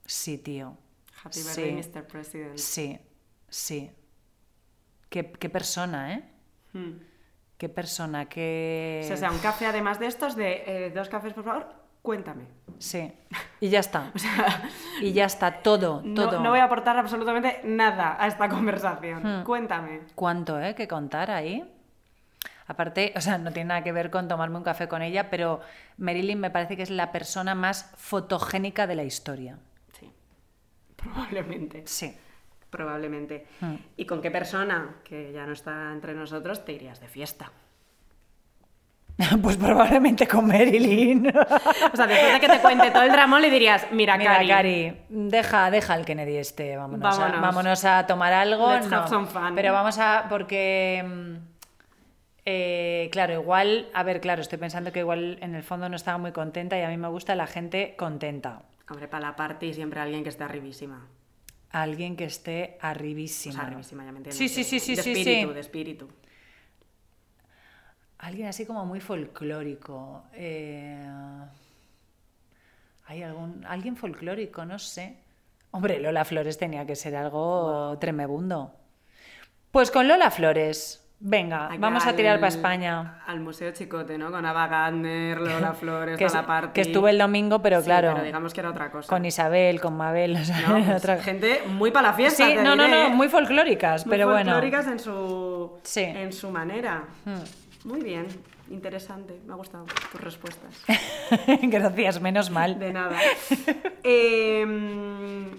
Sí, 0.05 0.37
tío. 0.39 0.75
Happy 1.23 1.39
Sí. 1.39 1.61
birthday, 1.61 1.73
Mr. 2.01 2.07
President. 2.07 2.57
Sí, 2.57 2.99
sí. 3.49 3.91
Qué, 5.09 5.31
qué 5.31 5.49
persona, 5.49 6.13
¿eh? 6.15 6.23
Hmm. 6.73 6.93
Qué 7.57 7.69
persona, 7.69 8.25
qué... 8.25 9.09
O 9.11 9.17
sea, 9.17 9.31
un 9.31 9.39
café 9.39 9.65
además 9.65 9.99
de 9.99 10.05
estos, 10.05 10.35
de 10.35 10.63
eh, 10.67 10.91
dos 10.91 11.09
cafés, 11.09 11.33
por 11.33 11.43
favor, 11.43 11.67
cuéntame. 12.03 12.45
Sí. 12.77 13.11
Y 13.59 13.69
ya 13.69 13.79
está. 13.79 14.11
Y 15.01 15.11
ya 15.13 15.25
está, 15.25 15.61
todo, 15.61 16.01
No, 16.03 16.29
todo. 16.29 16.39
no 16.41 16.49
voy 16.51 16.59
a 16.59 16.63
aportar 16.65 16.97
absolutamente 16.97 17.61
nada 17.63 18.15
a 18.19 18.27
esta 18.27 18.47
conversación. 18.49 19.23
Hmm. 19.23 19.43
Cuéntame. 19.43 20.01
¿Cuánto, 20.15 20.59
eh? 20.59 20.75
Que 20.75 20.87
contar 20.87 21.31
ahí. 21.31 21.63
Aparte, 22.67 23.13
o 23.15 23.21
sea, 23.21 23.37
no 23.37 23.51
tiene 23.51 23.69
nada 23.69 23.83
que 23.83 23.91
ver 23.91 24.11
con 24.11 24.27
tomarme 24.27 24.57
un 24.57 24.63
café 24.63 24.87
con 24.87 25.01
ella, 25.01 25.29
pero 25.29 25.61
Marilyn 25.97 26.39
me 26.39 26.49
parece 26.51 26.75
que 26.75 26.83
es 26.83 26.89
la 26.89 27.11
persona 27.11 27.55
más 27.55 27.91
fotogénica 27.95 28.87
de 28.87 28.95
la 28.95 29.03
historia. 29.03 29.57
Sí, 29.99 30.11
probablemente. 30.95 31.83
Sí. 31.87 32.15
Probablemente. 32.69 33.47
Hmm. 33.61 33.75
¿Y 33.95 34.05
con 34.05 34.21
qué 34.21 34.31
persona, 34.31 34.97
que 35.03 35.31
ya 35.31 35.45
no 35.45 35.53
está 35.53 35.91
entre 35.93 36.13
nosotros, 36.13 36.65
te 36.65 36.73
irías 36.73 36.99
de 36.99 37.07
fiesta? 37.07 37.51
Pues 39.41 39.57
probablemente 39.57 40.27
con 40.27 40.47
Marilyn. 40.47 41.27
O 41.93 41.95
sea, 41.95 42.07
después 42.07 42.33
de 42.33 42.39
que 42.39 42.49
te 42.49 42.59
cuente 42.59 42.91
todo 42.91 43.03
el 43.03 43.11
drama, 43.11 43.39
le 43.39 43.49
dirías, 43.49 43.87
mira, 43.91 44.17
Mira, 44.17 44.33
Cari, 44.33 44.47
Cari, 44.47 44.97
deja, 45.09 45.71
deja 45.71 45.95
el 45.95 46.05
Kennedy 46.05 46.37
este, 46.37 46.77
vámonos, 46.77 47.17
Vámonos. 47.17 47.37
A, 47.37 47.41
vámonos 47.41 47.85
a 47.85 48.07
tomar 48.07 48.33
algo. 48.33 48.71
Let's 48.71 48.87
no. 48.87 48.97
have 48.97 49.09
some 49.09 49.27
fun. 49.27 49.55
Pero 49.55 49.73
vamos 49.73 49.97
a, 49.99 50.27
porque, 50.29 51.03
mm, 51.05 51.35
eh, 52.45 53.09
claro, 53.11 53.33
igual, 53.33 53.89
a 53.93 54.03
ver, 54.03 54.21
claro, 54.21 54.41
estoy 54.41 54.59
pensando 54.59 54.91
que 54.91 54.99
igual 54.99 55.37
en 55.41 55.55
el 55.55 55.63
fondo 55.63 55.89
no 55.89 55.95
estaba 55.95 56.17
muy 56.17 56.31
contenta 56.31 56.77
y 56.77 56.81
a 56.81 56.89
mí 56.89 56.97
me 56.97 57.07
gusta 57.07 57.35
la 57.35 57.47
gente 57.47 57.95
contenta. 57.97 58.61
Hombre, 58.89 59.07
para 59.07 59.27
la 59.27 59.35
party 59.35 59.73
siempre 59.73 59.99
alguien 59.99 60.23
que 60.23 60.29
esté 60.29 60.43
arribísima. 60.43 61.07
Alguien 61.83 62.15
que 62.17 62.25
esté 62.25 62.77
O 63.47 63.51
arribísima. 63.51 63.53
sea, 63.53 63.63
arribísima, 63.67 64.05
ya 64.05 64.11
me 64.11 64.19
entiendes. 64.19 64.37
Sí, 64.37 64.49
sí, 64.49 64.63
sí, 64.63 64.79
sí, 64.79 64.95
De 64.95 65.03
sí, 65.03 65.11
espíritu, 65.11 65.47
sí. 65.47 65.53
de 65.53 65.59
espíritu. 65.59 66.07
Alguien 68.19 68.47
así 68.47 68.65
como 68.65 68.85
muy 68.85 68.99
folclórico. 68.99 70.23
eh, 70.33 71.05
¿Hay 73.05 73.23
algún. 73.23 73.65
Alguien 73.65 73.95
folclórico, 73.95 74.65
no 74.65 74.79
sé. 74.79 75.17
Hombre, 75.71 75.99
Lola 75.99 76.25
Flores 76.25 76.57
tenía 76.57 76.85
que 76.85 76.95
ser 76.95 77.15
algo 77.15 77.97
tremebundo. 77.99 78.73
Pues 79.71 79.91
con 79.91 80.07
Lola 80.07 80.31
Flores. 80.31 81.06
Venga, 81.19 81.69
vamos 81.79 82.05
a 82.05 82.09
al- 82.09 82.15
tirar 82.15 82.35
para 82.39 82.49
España. 82.49 83.23
Al 83.25 83.39
Museo 83.39 83.71
Chicote, 83.71 84.19
¿no? 84.19 84.29
Con 84.31 84.45
Ava 84.45 84.67
Gardner, 84.67 85.39
Lola 85.41 85.73
Flores, 85.73 86.15
Que, 86.15 86.25
toda 86.25 86.39
es- 86.41 86.45
la 86.45 86.47
party. 86.47 86.73
que 86.73 86.81
estuve 86.81 87.09
el 87.09 87.17
domingo, 87.17 87.59
pero 87.61 87.79
Sí, 87.79 87.85
claro. 87.85 88.11
pero 88.13 88.23
digamos 88.23 88.53
que 88.53 88.59
era 88.59 88.69
otra 88.69 88.91
cosa. 88.91 89.09
Con 89.09 89.25
Isabel, 89.25 89.81
con 89.81 89.97
Mabel. 89.97 90.35
o 90.39 90.45
sea, 90.45 90.61
No, 90.67 90.73
pues, 90.85 90.89
otra- 90.97 91.17
Gente 91.17 91.63
muy 91.69 91.89
para 91.89 92.09
la 92.09 92.13
fiesta. 92.13 92.45
Sí, 92.45 92.53
no, 92.55 92.75
no, 92.75 92.83
diré, 92.83 92.95
no, 93.03 93.07
¿eh? 93.07 93.09
muy 93.15 93.29
folclóricas, 93.29 94.05
Muy 94.05 94.11
pero 94.15 94.27
bueno. 94.27 94.51
folclóricas 94.51 94.85
en 94.87 94.99
su, 94.99 95.79
Sí. 95.83 96.01
en 96.03 96.31
su 96.31 96.51
manera. 96.51 97.05
Hmm. 97.25 97.87
Muy 97.89 98.01
bien, 98.03 98.27
interesante. 98.69 99.39
Me 99.47 99.53
ha 99.53 99.55
gustado 99.55 99.85
tus 100.11 100.21
respuestas. 100.21 100.83
Gracias, 101.63 102.21
menos 102.21 102.51
mal. 102.51 102.77
De 102.77 102.93
nada. 102.93 103.17
Em, 104.03 105.49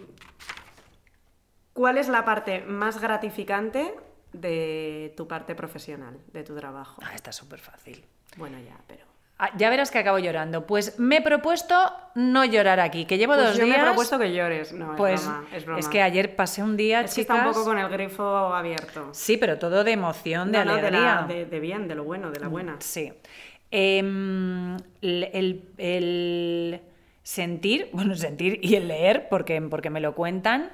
¿Cuál 1.73 1.99
es 1.99 2.09
la 2.09 2.25
parte 2.25 2.61
más 2.67 3.01
gratificante 3.01 3.95
de 4.33 5.13
tu 5.17 5.27
parte 5.29 5.55
profesional, 5.55 6.17
de 6.33 6.43
tu 6.45 6.55
trabajo? 6.57 7.01
Ah, 7.05 7.15
está 7.15 7.33
súper 7.33 7.61
fácil. 7.61 8.05
Bueno, 8.37 8.59
ya, 8.59 8.77
pero... 8.87 9.07
Ah, 9.41 9.51
ya 9.57 9.71
verás 9.71 9.93
que 9.93 9.99
acabo 9.99 10.19
llorando. 10.19 10.67
Pues 10.67 10.99
me 10.99 11.19
he 11.19 11.23
propuesto 11.23 11.75
no 12.17 12.45
llorar 12.45 12.81
aquí, 12.81 13.05
que 13.05 13.19
llevo 13.19 13.35
Pues 13.35 13.47
dos 13.47 13.57
yo 13.59 13.65
días. 13.67 13.77
me 13.77 13.83
he 13.83 13.87
propuesto 13.87 14.19
que 14.19 14.33
llores. 14.35 14.73
No, 14.73 14.97
pues 14.97 15.21
es 15.21 15.27
broma, 15.29 15.47
es 15.53 15.65
broma. 15.65 15.91
que 15.91 16.03
ayer 16.03 16.35
pasé 16.35 16.61
un 16.61 16.77
día, 16.77 17.03
Es 17.03 17.15
que 17.15 17.23
chicas. 17.23 17.37
está 17.37 17.49
un 17.49 17.55
poco 17.55 17.65
con 17.65 17.79
el 17.79 17.89
grifo 17.89 18.25
abierto. 18.25 19.11
Sí, 19.13 19.37
pero 19.37 19.57
todo 19.57 19.85
de 19.85 19.93
emoción, 19.93 20.51
de 20.51 20.59
No, 20.59 20.65
no, 20.65 20.73
de, 20.75 20.79
alegría. 20.81 21.15
la- 21.21 21.27
de- 21.29 21.47
de 21.47 21.61
bien, 21.61 21.87
de 21.87 21.95
lo 21.95 22.03
bueno, 22.03 22.33
de 22.33 22.41
la 22.41 22.49
buena. 22.49 22.77
Sí. 22.81 23.13
Em, 23.71 24.77
el, 25.03 25.25
el- 25.33 25.63
el 25.79 26.81
sentir, 27.23 27.91
bueno, 27.93 28.17
sentir 28.17 28.59
y 28.63 28.75
el 28.75 28.89
leer, 28.89 29.29
porque, 29.29 29.61
porque 29.63 29.89
me 29.91 30.01
lo 30.01 30.15
cuentan, 30.17 30.71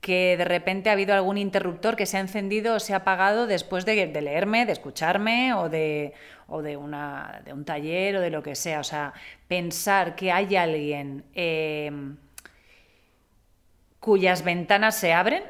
que 0.00 0.36
de 0.36 0.44
repente 0.44 0.90
ha 0.90 0.92
habido 0.92 1.14
algún 1.14 1.38
interruptor 1.38 1.96
que 1.96 2.06
se 2.06 2.16
ha 2.16 2.20
encendido 2.20 2.74
o 2.74 2.80
se 2.80 2.92
ha 2.94 2.98
apagado 2.98 3.46
después 3.46 3.84
de, 3.84 4.06
leerme, 4.06 4.64
de 4.64 4.72
escucharme 4.72 5.54
o, 5.54 5.68
de, 5.68 6.12
o 6.46 6.62
de, 6.62 6.76
una, 6.76 7.42
de 7.44 7.52
un 7.52 7.64
taller 7.64 8.16
o 8.16 8.20
de 8.20 8.30
lo 8.30 8.42
que 8.42 8.54
sea. 8.54 8.80
O 8.80 8.84
sea, 8.84 9.12
pensar 9.48 10.14
que 10.14 10.30
hay 10.30 10.54
alguien 10.56 11.24
em, 11.34 12.16
cuyas 13.98 14.44
ventanas 14.44 14.94
se 14.96 15.12
abren, 15.12 15.42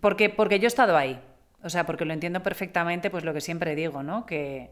porque, 0.00 0.30
porque 0.30 0.58
yo 0.58 0.66
he 0.66 0.68
estado 0.68 0.96
ahí. 0.96 1.20
O 1.62 1.68
sea, 1.68 1.84
porque 1.84 2.06
lo 2.06 2.14
entiendo 2.14 2.42
perfectamente, 2.42 3.10
pues 3.10 3.24
lo 3.24 3.34
que 3.34 3.42
siempre 3.42 3.74
digo, 3.74 4.02
¿no? 4.02 4.24
Que, 4.24 4.70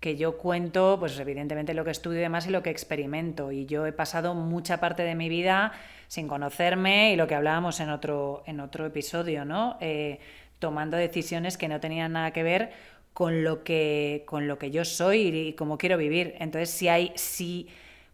que 0.00 0.16
yo 0.16 0.38
cuento, 0.38 0.96
pues 0.98 1.18
evidentemente 1.18 1.74
lo 1.74 1.84
que 1.84 1.90
estudio 1.90 2.18
y 2.18 2.22
demás 2.22 2.46
y 2.46 2.50
lo 2.50 2.62
que 2.62 2.70
experimento. 2.70 3.50
Y 3.50 3.66
yo 3.66 3.86
he 3.86 3.92
pasado 3.92 4.34
mucha 4.34 4.78
parte 4.78 5.02
de 5.02 5.14
mi 5.14 5.28
vida 5.28 5.72
sin 6.06 6.28
conocerme 6.28 7.12
y 7.12 7.16
lo 7.16 7.26
que 7.26 7.34
hablábamos 7.34 7.80
en 7.80 7.90
otro, 7.90 8.42
en 8.46 8.60
otro 8.60 8.86
episodio, 8.86 9.44
¿no? 9.44 9.76
Eh, 9.80 10.20
tomando 10.58 10.96
decisiones 10.96 11.56
que 11.58 11.68
no 11.68 11.80
tenían 11.80 12.12
nada 12.12 12.32
que 12.32 12.42
ver 12.42 12.70
con 13.12 13.42
lo 13.42 13.64
que, 13.64 14.22
con 14.26 14.46
lo 14.46 14.58
que 14.58 14.70
yo 14.70 14.84
soy 14.84 15.22
y, 15.22 15.52
cómo 15.54 15.78
quiero 15.78 15.96
vivir. 15.96 16.34
Entonces, 16.38 16.70
si 16.70 16.88
hay, 16.88 17.12
si 17.16 17.68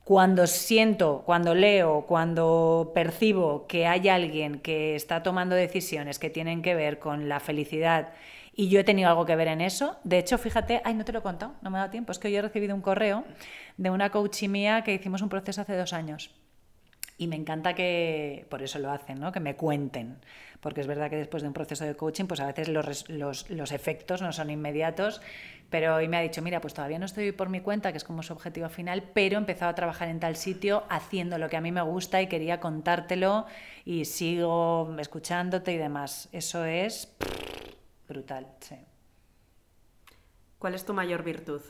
cuando 0.05 0.47
siento, 0.47 1.23
cuando 1.27 1.55
leo, 1.55 2.07
cuando 2.07 2.93
percibo 2.95 3.67
que 3.67 3.87
hay 3.87 4.09
alguien 4.09 4.61
que 4.61 4.95
está 4.95 5.23
tomando 5.23 5.55
decisiones 5.55 6.19
que 6.19 6.31
tienen 6.31 6.63
que 6.63 6.75
ver 6.75 6.99
con 6.99 7.29
la 7.29 7.41
felicidad 7.41 8.15
y 8.57 8.69
yo 8.69 8.81
he 8.81 8.85
tenido 8.85 9.09
algo 9.09 9.27
que 9.27 9.35
ver 9.37 9.49
en 9.49 9.61
eso, 9.61 9.97
de 10.05 10.19
hecho, 10.19 10.39
fíjate, 10.39 10.81
ay, 10.85 10.95
no 10.95 11.05
te 11.05 11.13
lo 11.13 11.19
he 11.19 11.23
contado, 11.23 11.55
no 11.63 11.71
me 11.71 11.79
ha 11.79 11.81
dado 11.83 11.91
tiempo, 11.91 12.13
es 12.13 12.19
que 12.19 12.29
hoy 12.29 12.37
he 12.37 12.43
recibido 12.43 12.75
un 12.75 12.83
correo 12.83 13.25
de 13.77 13.91
una 13.91 14.11
coach 14.11 14.45
mía 14.45 14.83
que 14.83 14.95
hicimos 14.95 15.23
un 15.23 15.29
proceso 15.29 15.61
hace 15.61 15.77
dos 15.77 15.93
años. 15.93 16.31
Y 17.17 17.29
me 17.29 17.37
encanta 17.37 17.75
que, 17.75 18.45
por 18.51 18.63
eso 18.63 18.81
lo 18.81 18.91
hacen, 18.91 19.21
¿no? 19.21 19.31
que 19.31 19.39
me 19.39 19.55
cuenten, 19.55 20.19
porque 20.61 20.81
es 20.81 20.89
verdad 20.89 21.11
que 21.11 21.17
después 21.17 21.43
de 21.43 21.49
un 21.49 21.55
proceso 21.55 21.85
de 21.85 21.95
coaching, 21.95 22.25
pues 22.25 22.41
a 22.41 22.47
veces 22.47 22.69
los, 22.69 23.09
los, 23.09 23.51
los 23.51 23.71
efectos 23.71 24.21
no 24.21 24.33
son 24.33 24.51
inmediatos, 24.51 25.21
pero 25.71 25.95
hoy 25.95 26.09
me 26.09 26.17
ha 26.17 26.21
dicho, 26.21 26.43
mira, 26.43 26.61
pues 26.61 26.75
todavía 26.75 26.99
no 26.99 27.07
estoy 27.07 27.31
por 27.31 27.51
mi 27.51 27.61
cuenta, 27.61 27.93
que 27.93 27.99
es 27.99 28.05
como 28.05 28.23
su 28.25 28.33
objetivo 28.33 28.69
final, 28.69 29.05
pero 29.15 29.37
he 29.37 29.39
empezado 29.39 29.71
a 29.71 29.75
trabajar 29.75 30.09
en 30.09 30.19
tal 30.19 30.35
sitio 30.35 30.85
haciendo 30.89 31.39
lo 31.39 31.49
que 31.49 31.57
a 31.57 31.61
mí 31.61 31.71
me 31.71 31.83
gusta 31.83 32.21
y 32.21 32.27
quería 32.27 32.59
contártelo 32.59 33.47
y 33.85 34.05
sigo 34.07 34.95
escuchándote 34.99 35.73
y 35.73 35.79
demás. 35.79 36.29
Eso 36.33 36.65
es 36.65 37.15
brutal, 38.15 38.47
sí. 38.61 38.77
¿Cuál 40.59 40.75
es 40.75 40.85
tu 40.85 40.95
mayor 40.95 41.23
virtud? 41.25 41.61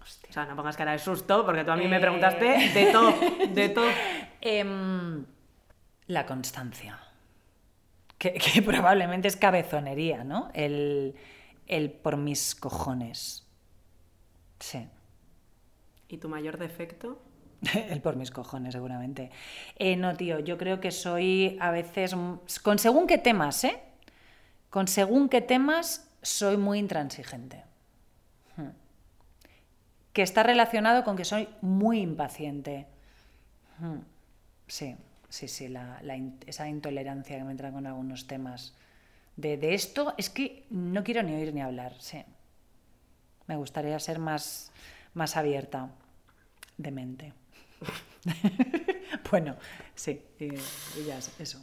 O 0.00 0.32
sea, 0.32 0.46
no 0.46 0.54
pongas 0.56 0.76
cara 0.76 0.92
de 0.92 0.98
susto, 0.98 1.44
porque 1.44 1.64
tú 1.64 1.70
a 1.70 1.76
mí 1.76 1.86
me 1.88 1.98
preguntaste 2.00 2.44
de 2.72 2.92
todo, 2.92 3.12
de 3.48 3.68
todo. 3.68 3.88
Em, 4.40 5.24
la 6.08 6.26
constancia. 6.26 6.98
Que, 8.18 8.34
que 8.34 8.60
probablemente 8.72 9.28
es 9.28 9.36
cabezonería, 9.36 10.22
¿no? 10.22 10.50
El, 10.54 11.14
el 11.66 11.90
por 11.90 12.16
mis 12.16 12.54
cojones. 12.54 13.46
Sí. 14.60 14.86
¿Y 16.08 16.18
tu 16.18 16.28
mayor 16.28 16.58
defecto? 16.58 17.20
El 17.88 18.02
por 18.02 18.16
mis 18.16 18.30
cojones, 18.30 18.74
seguramente. 18.74 19.30
Eh, 19.76 19.96
no, 19.96 20.14
tío, 20.14 20.38
yo 20.40 20.58
creo 20.58 20.80
que 20.80 20.90
soy 20.90 21.56
a 21.60 21.70
veces. 21.70 22.14
mm, 22.14 22.34
Con 22.62 22.78
según 22.78 23.06
qué 23.06 23.16
temas, 23.16 23.64
¿eh? 23.64 23.80
Con 24.74 24.88
según 24.88 25.28
qué 25.28 25.40
temas 25.40 25.86
soy 26.22 26.56
muy 26.56 26.80
intransigente. 26.80 27.62
Hmm. 28.56 28.70
Que 30.12 30.22
está 30.22 30.42
relacionado 30.42 31.04
con 31.04 31.16
que 31.16 31.24
soy 31.24 31.48
muy 31.60 32.00
impaciente. 32.00 32.86
Hmm. 33.78 34.00
Sí, 34.66 34.96
sí, 35.28 35.46
sí, 35.48 35.68
la- 35.68 36.00
esa 36.46 36.68
intolerancia 36.68 37.36
que 37.38 37.44
me 37.44 37.52
entra 37.52 37.70
con 37.72 37.86
algunos 37.86 38.26
temas 38.26 38.74
De, 39.36 39.56
de 39.56 39.74
esto 39.74 40.14
es 40.16 40.30
que 40.30 40.64
no 40.70 41.02
quiero 41.02 41.22
ni 41.24 41.34
oír 41.34 41.52
ni 41.54 41.60
hablar, 41.60 41.92
sí. 42.00 42.22
Me 43.46 43.56
gustaría 43.56 43.98
ser 43.98 44.18
más, 44.18 44.70
más 45.14 45.36
abierta 45.36 45.90
de 46.78 46.90
mente. 46.90 47.32
bueno, 49.30 49.56
sí, 49.94 50.22
y, 50.38 50.46
y 50.54 51.04
ya 51.06 51.18
es 51.18 51.30
eso. 51.40 51.58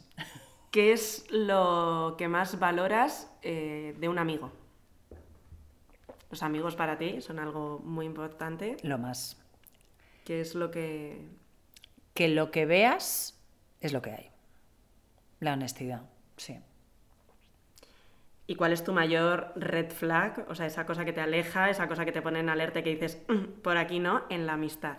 ¿Qué 0.72 0.92
es 0.92 1.26
lo 1.30 2.14
que 2.16 2.28
más 2.28 2.58
valoras 2.58 3.30
eh, 3.42 3.94
de 3.98 4.08
un 4.08 4.18
amigo? 4.18 4.50
Los 6.30 6.42
amigos 6.42 6.76
para 6.76 6.96
ti 6.96 7.20
son 7.20 7.38
algo 7.38 7.78
muy 7.84 8.06
importante. 8.06 8.78
Lo 8.82 8.96
más. 8.96 9.36
¿Qué 10.24 10.40
es 10.40 10.54
lo 10.54 10.70
que... 10.70 11.28
Que 12.14 12.28
lo 12.28 12.50
que 12.50 12.64
veas 12.64 13.38
es 13.82 13.92
lo 13.92 14.00
que 14.00 14.12
hay. 14.12 14.30
La 15.40 15.52
honestidad, 15.52 16.02
sí. 16.38 16.58
¿Y 18.46 18.54
cuál 18.54 18.72
es 18.72 18.82
tu 18.82 18.94
mayor 18.94 19.52
red 19.56 19.90
flag? 19.92 20.46
O 20.48 20.54
sea, 20.54 20.64
esa 20.64 20.86
cosa 20.86 21.04
que 21.04 21.12
te 21.12 21.20
aleja, 21.20 21.68
esa 21.68 21.86
cosa 21.86 22.06
que 22.06 22.12
te 22.12 22.22
pone 22.22 22.40
en 22.40 22.48
alerta 22.48 22.78
y 22.78 22.82
que 22.82 22.94
dices, 22.94 23.20
"Mm, 23.28 23.60
por 23.60 23.76
aquí 23.76 23.98
no, 23.98 24.22
en 24.30 24.46
la 24.46 24.54
amistad. 24.54 24.96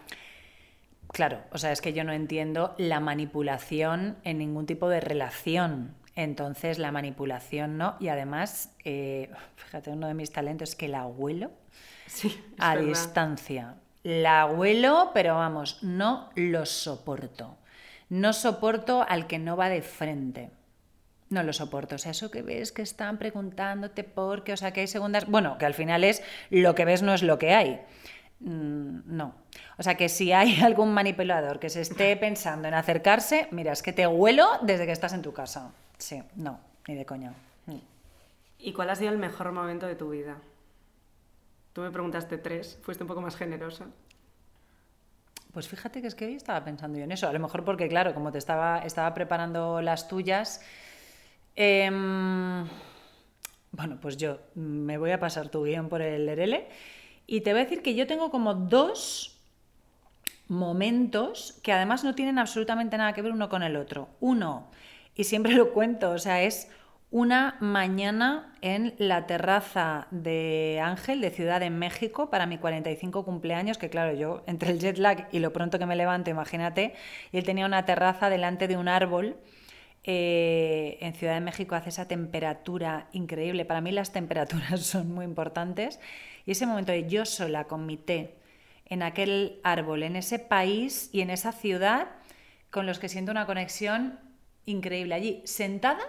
Claro, 1.13 1.39
o 1.51 1.57
sea, 1.57 1.71
es 1.71 1.79
que 1.79 1.93
yo 1.93 2.03
no 2.03 2.11
entiendo 2.11 2.75
la 2.77 2.99
manipulación 2.99 4.17
en 4.23 4.39
ningún 4.39 4.65
tipo 4.65 4.89
de 4.89 4.99
relación. 4.99 5.95
Entonces, 6.15 6.79
la 6.79 6.91
manipulación 6.91 7.77
no. 7.77 7.95
Y 7.99 8.07
además, 8.09 8.71
eh, 8.83 9.29
fíjate, 9.55 9.91
uno 9.91 10.07
de 10.07 10.15
mis 10.15 10.31
talentos 10.31 10.69
es 10.69 10.75
que 10.75 10.87
el 10.87 10.95
abuelo 10.95 11.51
Sí, 12.07 12.43
a 12.59 12.73
verdad. 12.75 12.87
distancia. 12.89 13.75
La 14.03 14.41
abuelo, 14.41 15.11
pero 15.13 15.35
vamos, 15.35 15.81
no 15.83 16.29
lo 16.35 16.65
soporto. 16.65 17.57
No 18.09 18.33
soporto 18.33 19.05
al 19.07 19.27
que 19.27 19.39
no 19.39 19.55
va 19.55 19.69
de 19.69 19.81
frente. 19.81 20.49
No 21.29 21.41
lo 21.43 21.53
soporto. 21.53 21.95
O 21.95 21.97
sea, 21.99 22.11
eso 22.11 22.29
que 22.29 22.41
ves 22.41 22.71
que 22.71 22.81
están 22.81 23.17
preguntándote 23.17 24.03
por 24.03 24.43
qué, 24.43 24.53
o 24.53 24.57
sea, 24.57 24.71
que 24.71 24.81
hay 24.81 24.87
segundas. 24.87 25.25
Bueno, 25.27 25.57
que 25.59 25.65
al 25.65 25.73
final 25.75 26.03
es 26.03 26.21
lo 26.49 26.75
que 26.75 26.85
ves 26.85 27.01
no 27.03 27.13
es 27.13 27.23
lo 27.23 27.37
que 27.39 27.53
hay. 27.53 27.81
Mm, 28.39 28.99
No. 29.17 29.35
O 29.77 29.83
sea, 29.83 29.95
que 29.95 30.09
si 30.09 30.31
hay 30.31 30.59
algún 30.61 30.93
manipulador 30.93 31.59
que 31.59 31.69
se 31.69 31.81
esté 31.81 32.15
pensando 32.27 32.67
en 32.67 32.73
acercarse, 32.73 33.47
mira, 33.51 33.71
es 33.73 33.81
que 33.83 33.93
te 33.93 34.05
huelo 34.07 34.47
desde 34.61 34.85
que 34.85 34.91
estás 34.91 35.13
en 35.13 35.21
tu 35.21 35.33
casa. 35.33 35.71
Sí, 35.97 36.21
no, 36.35 36.59
ni 36.87 36.95
de 36.95 37.05
coña. 37.05 37.33
Mm. 37.65 37.77
¿Y 38.59 38.73
cuál 38.73 38.89
ha 38.89 38.95
sido 38.95 39.11
el 39.11 39.17
mejor 39.17 39.51
momento 39.51 39.85
de 39.87 39.95
tu 39.95 40.09
vida? 40.09 40.37
Tú 41.73 41.81
me 41.81 41.91
preguntaste 41.91 42.37
tres, 42.37 42.77
fuiste 42.83 43.03
un 43.03 43.07
poco 43.07 43.21
más 43.21 43.35
generosa. 43.35 43.85
Pues 45.53 45.67
fíjate 45.67 46.01
que 46.01 46.07
es 46.07 46.15
que 46.15 46.25
hoy 46.25 46.35
estaba 46.35 46.63
pensando 46.63 46.97
yo 46.97 47.03
en 47.03 47.11
eso. 47.11 47.27
A 47.27 47.33
lo 47.33 47.39
mejor 47.39 47.63
porque, 47.63 47.87
claro, 47.87 48.13
como 48.13 48.31
te 48.31 48.37
estaba, 48.39 48.79
estaba 48.79 49.13
preparando 49.13 49.81
las 49.81 50.07
tuyas. 50.07 50.61
em, 51.55 52.67
bueno, 53.71 53.97
pues 54.01 54.17
yo 54.17 54.39
me 54.55 54.97
voy 54.97 55.11
a 55.11 55.19
pasar 55.19 55.49
tu 55.49 55.63
guion 55.63 55.89
por 55.89 56.01
el 56.01 56.25
Lerele 56.25 56.67
y 57.27 57.41
te 57.41 57.51
voy 57.51 57.61
a 57.61 57.63
decir 57.63 57.81
que 57.81 57.95
yo 57.95 58.07
tengo 58.07 58.29
como 58.31 58.53
dos 58.53 59.39
momentos 60.47 61.59
que 61.63 61.71
además 61.71 62.03
no 62.03 62.15
tienen 62.15 62.37
absolutamente 62.37 62.97
nada 62.97 63.13
que 63.13 63.21
ver 63.21 63.31
uno 63.31 63.49
con 63.49 63.63
el 63.63 63.75
otro. 63.75 64.09
Uno, 64.19 64.69
y 65.15 65.23
siempre 65.23 65.53
lo 65.53 65.73
cuento, 65.73 66.11
o 66.11 66.19
sea, 66.19 66.41
es 66.41 66.69
una 67.13 67.57
mañana 67.59 68.55
en 68.61 68.95
la 68.97 69.27
terraza 69.27 70.07
de 70.09 70.81
Ángel, 70.83 71.21
de 71.21 71.29
Ciudad 71.29 71.59
de 71.59 71.69
México, 71.69 72.31
para 72.31 72.47
mi 72.47 72.57
45 72.57 73.23
cumpleaños, 73.23 73.77
que 73.77 73.91
claro, 73.91 74.13
yo 74.13 74.43
entre 74.47 74.71
el 74.71 74.79
jet 74.79 74.97
lag 74.97 75.27
y 75.31 75.37
lo 75.37 75.53
pronto 75.53 75.77
que 75.77 75.85
me 75.85 75.95
levanto, 75.95 76.31
imagínate, 76.31 76.95
y 77.31 77.37
él 77.37 77.43
tenía 77.43 77.67
una 77.67 77.85
terraza 77.85 78.31
delante 78.31 78.67
de 78.67 78.77
un 78.77 78.87
árbol. 78.87 79.37
Eh, 80.03 80.97
en 80.99 81.13
Ciudad 81.13 81.35
de 81.35 81.41
México 81.41 81.75
hace 81.75 81.89
esa 81.89 82.07
temperatura 82.07 83.07
increíble. 83.13 83.65
Para 83.65 83.81
mí 83.81 83.91
las 83.91 84.11
temperaturas 84.11 84.81
son 84.85 85.13
muy 85.13 85.25
importantes. 85.25 85.99
Y 86.45 86.51
ese 86.51 86.65
momento 86.65 86.91
de 86.91 87.07
yo 87.07 87.25
sola 87.25 87.65
con 87.65 87.85
mi 87.85 87.97
té 87.97 88.35
en 88.85 89.01
aquel 89.01 89.59
árbol, 89.63 90.03
en 90.03 90.15
ese 90.15 90.39
país 90.39 91.09
y 91.13 91.21
en 91.21 91.29
esa 91.29 91.51
ciudad 91.51 92.09
con 92.69 92.85
los 92.85 92.99
que 92.99 93.09
siento 93.09 93.31
una 93.31 93.45
conexión 93.45 94.19
increíble. 94.65 95.15
Allí, 95.15 95.41
sentada, 95.45 96.03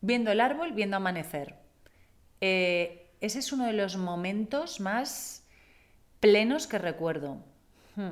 viendo 0.00 0.30
el 0.30 0.40
árbol, 0.40 0.72
viendo 0.72 0.96
amanecer. 0.96 1.54
Eh, 2.40 3.10
ese 3.20 3.38
es 3.38 3.52
uno 3.52 3.66
de 3.66 3.72
los 3.72 3.96
momentos 3.96 4.80
más 4.80 5.44
plenos 6.20 6.66
que 6.66 6.78
recuerdo. 6.78 7.38
Hmm. 7.94 8.10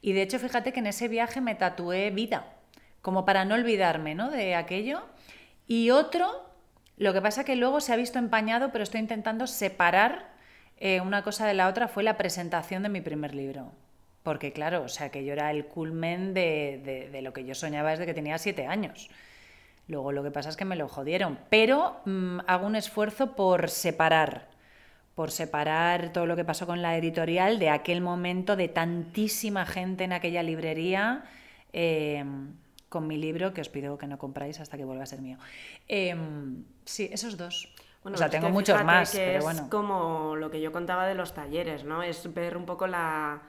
Y 0.00 0.12
de 0.12 0.22
hecho, 0.22 0.38
fíjate 0.38 0.72
que 0.72 0.80
en 0.80 0.86
ese 0.86 1.08
viaje 1.08 1.40
me 1.40 1.54
tatué 1.54 2.10
vida, 2.10 2.57
como 3.08 3.24
para 3.24 3.46
no 3.46 3.54
olvidarme 3.54 4.14
¿no? 4.14 4.30
de 4.30 4.54
aquello. 4.54 5.00
Y 5.66 5.88
otro, 5.88 6.44
lo 6.98 7.14
que 7.14 7.22
pasa 7.22 7.42
que 7.42 7.56
luego 7.56 7.80
se 7.80 7.94
ha 7.94 7.96
visto 7.96 8.18
empañado, 8.18 8.70
pero 8.70 8.84
estoy 8.84 9.00
intentando 9.00 9.46
separar 9.46 10.28
eh, 10.76 11.00
una 11.00 11.22
cosa 11.22 11.46
de 11.46 11.54
la 11.54 11.68
otra, 11.68 11.88
fue 11.88 12.02
la 12.02 12.18
presentación 12.18 12.82
de 12.82 12.90
mi 12.90 13.00
primer 13.00 13.34
libro. 13.34 13.72
Porque 14.22 14.52
claro, 14.52 14.82
o 14.82 14.88
sea, 14.88 15.08
que 15.08 15.24
yo 15.24 15.32
era 15.32 15.50
el 15.50 15.64
culmen 15.64 16.34
de, 16.34 17.08
de- 17.10 17.22
lo 17.22 17.32
que 17.32 17.46
yo 17.46 17.54
soñaba 17.54 17.92
desde 17.92 18.04
que 18.04 18.12
tenía 18.12 18.36
siete 18.36 18.66
años. 18.66 19.08
Luego 19.86 20.12
lo 20.12 20.22
que 20.22 20.30
pasa 20.30 20.50
es 20.50 20.56
que 20.58 20.66
me 20.66 20.76
lo 20.76 20.86
jodieron. 20.86 21.38
Pero 21.48 22.02
mm, 22.04 22.40
hago 22.46 22.66
un 22.66 22.76
esfuerzo 22.76 23.34
por 23.34 23.70
separar, 23.70 24.48
por 25.14 25.30
separar 25.30 26.12
todo 26.12 26.26
lo 26.26 26.36
que 26.36 26.44
pasó 26.44 26.66
con 26.66 26.82
la 26.82 26.94
editorial 26.98 27.58
de 27.58 27.70
aquel 27.70 28.02
momento 28.02 28.54
de 28.54 28.68
tantísima 28.68 29.64
gente 29.64 30.04
en 30.04 30.12
aquella 30.12 30.42
librería 30.42 31.22
eh, 31.72 32.22
con 32.88 33.06
mi 33.06 33.16
libro, 33.16 33.52
que 33.52 33.60
os 33.60 33.68
pido 33.68 33.98
que 33.98 34.06
no 34.06 34.18
compráis 34.18 34.60
hasta 34.60 34.76
que 34.76 34.84
vuelva 34.84 35.02
a 35.02 35.06
ser 35.06 35.20
mío. 35.20 35.36
Eh, 35.88 36.16
sí, 36.84 37.08
esos 37.12 37.36
dos. 37.36 37.72
Bueno, 38.02 38.14
o 38.14 38.18
sea, 38.18 38.30
tengo 38.30 38.48
muchos 38.50 38.82
más, 38.84 39.10
que 39.10 39.18
pero 39.18 39.38
es 39.38 39.44
bueno. 39.44 39.68
como 39.70 40.36
lo 40.36 40.50
que 40.50 40.60
yo 40.60 40.72
contaba 40.72 41.06
de 41.06 41.14
los 41.14 41.34
talleres, 41.34 41.84
¿no? 41.84 42.02
Es 42.02 42.32
ver 42.32 42.56
un 42.56 42.64
poco 42.64 42.86
la 42.86 43.42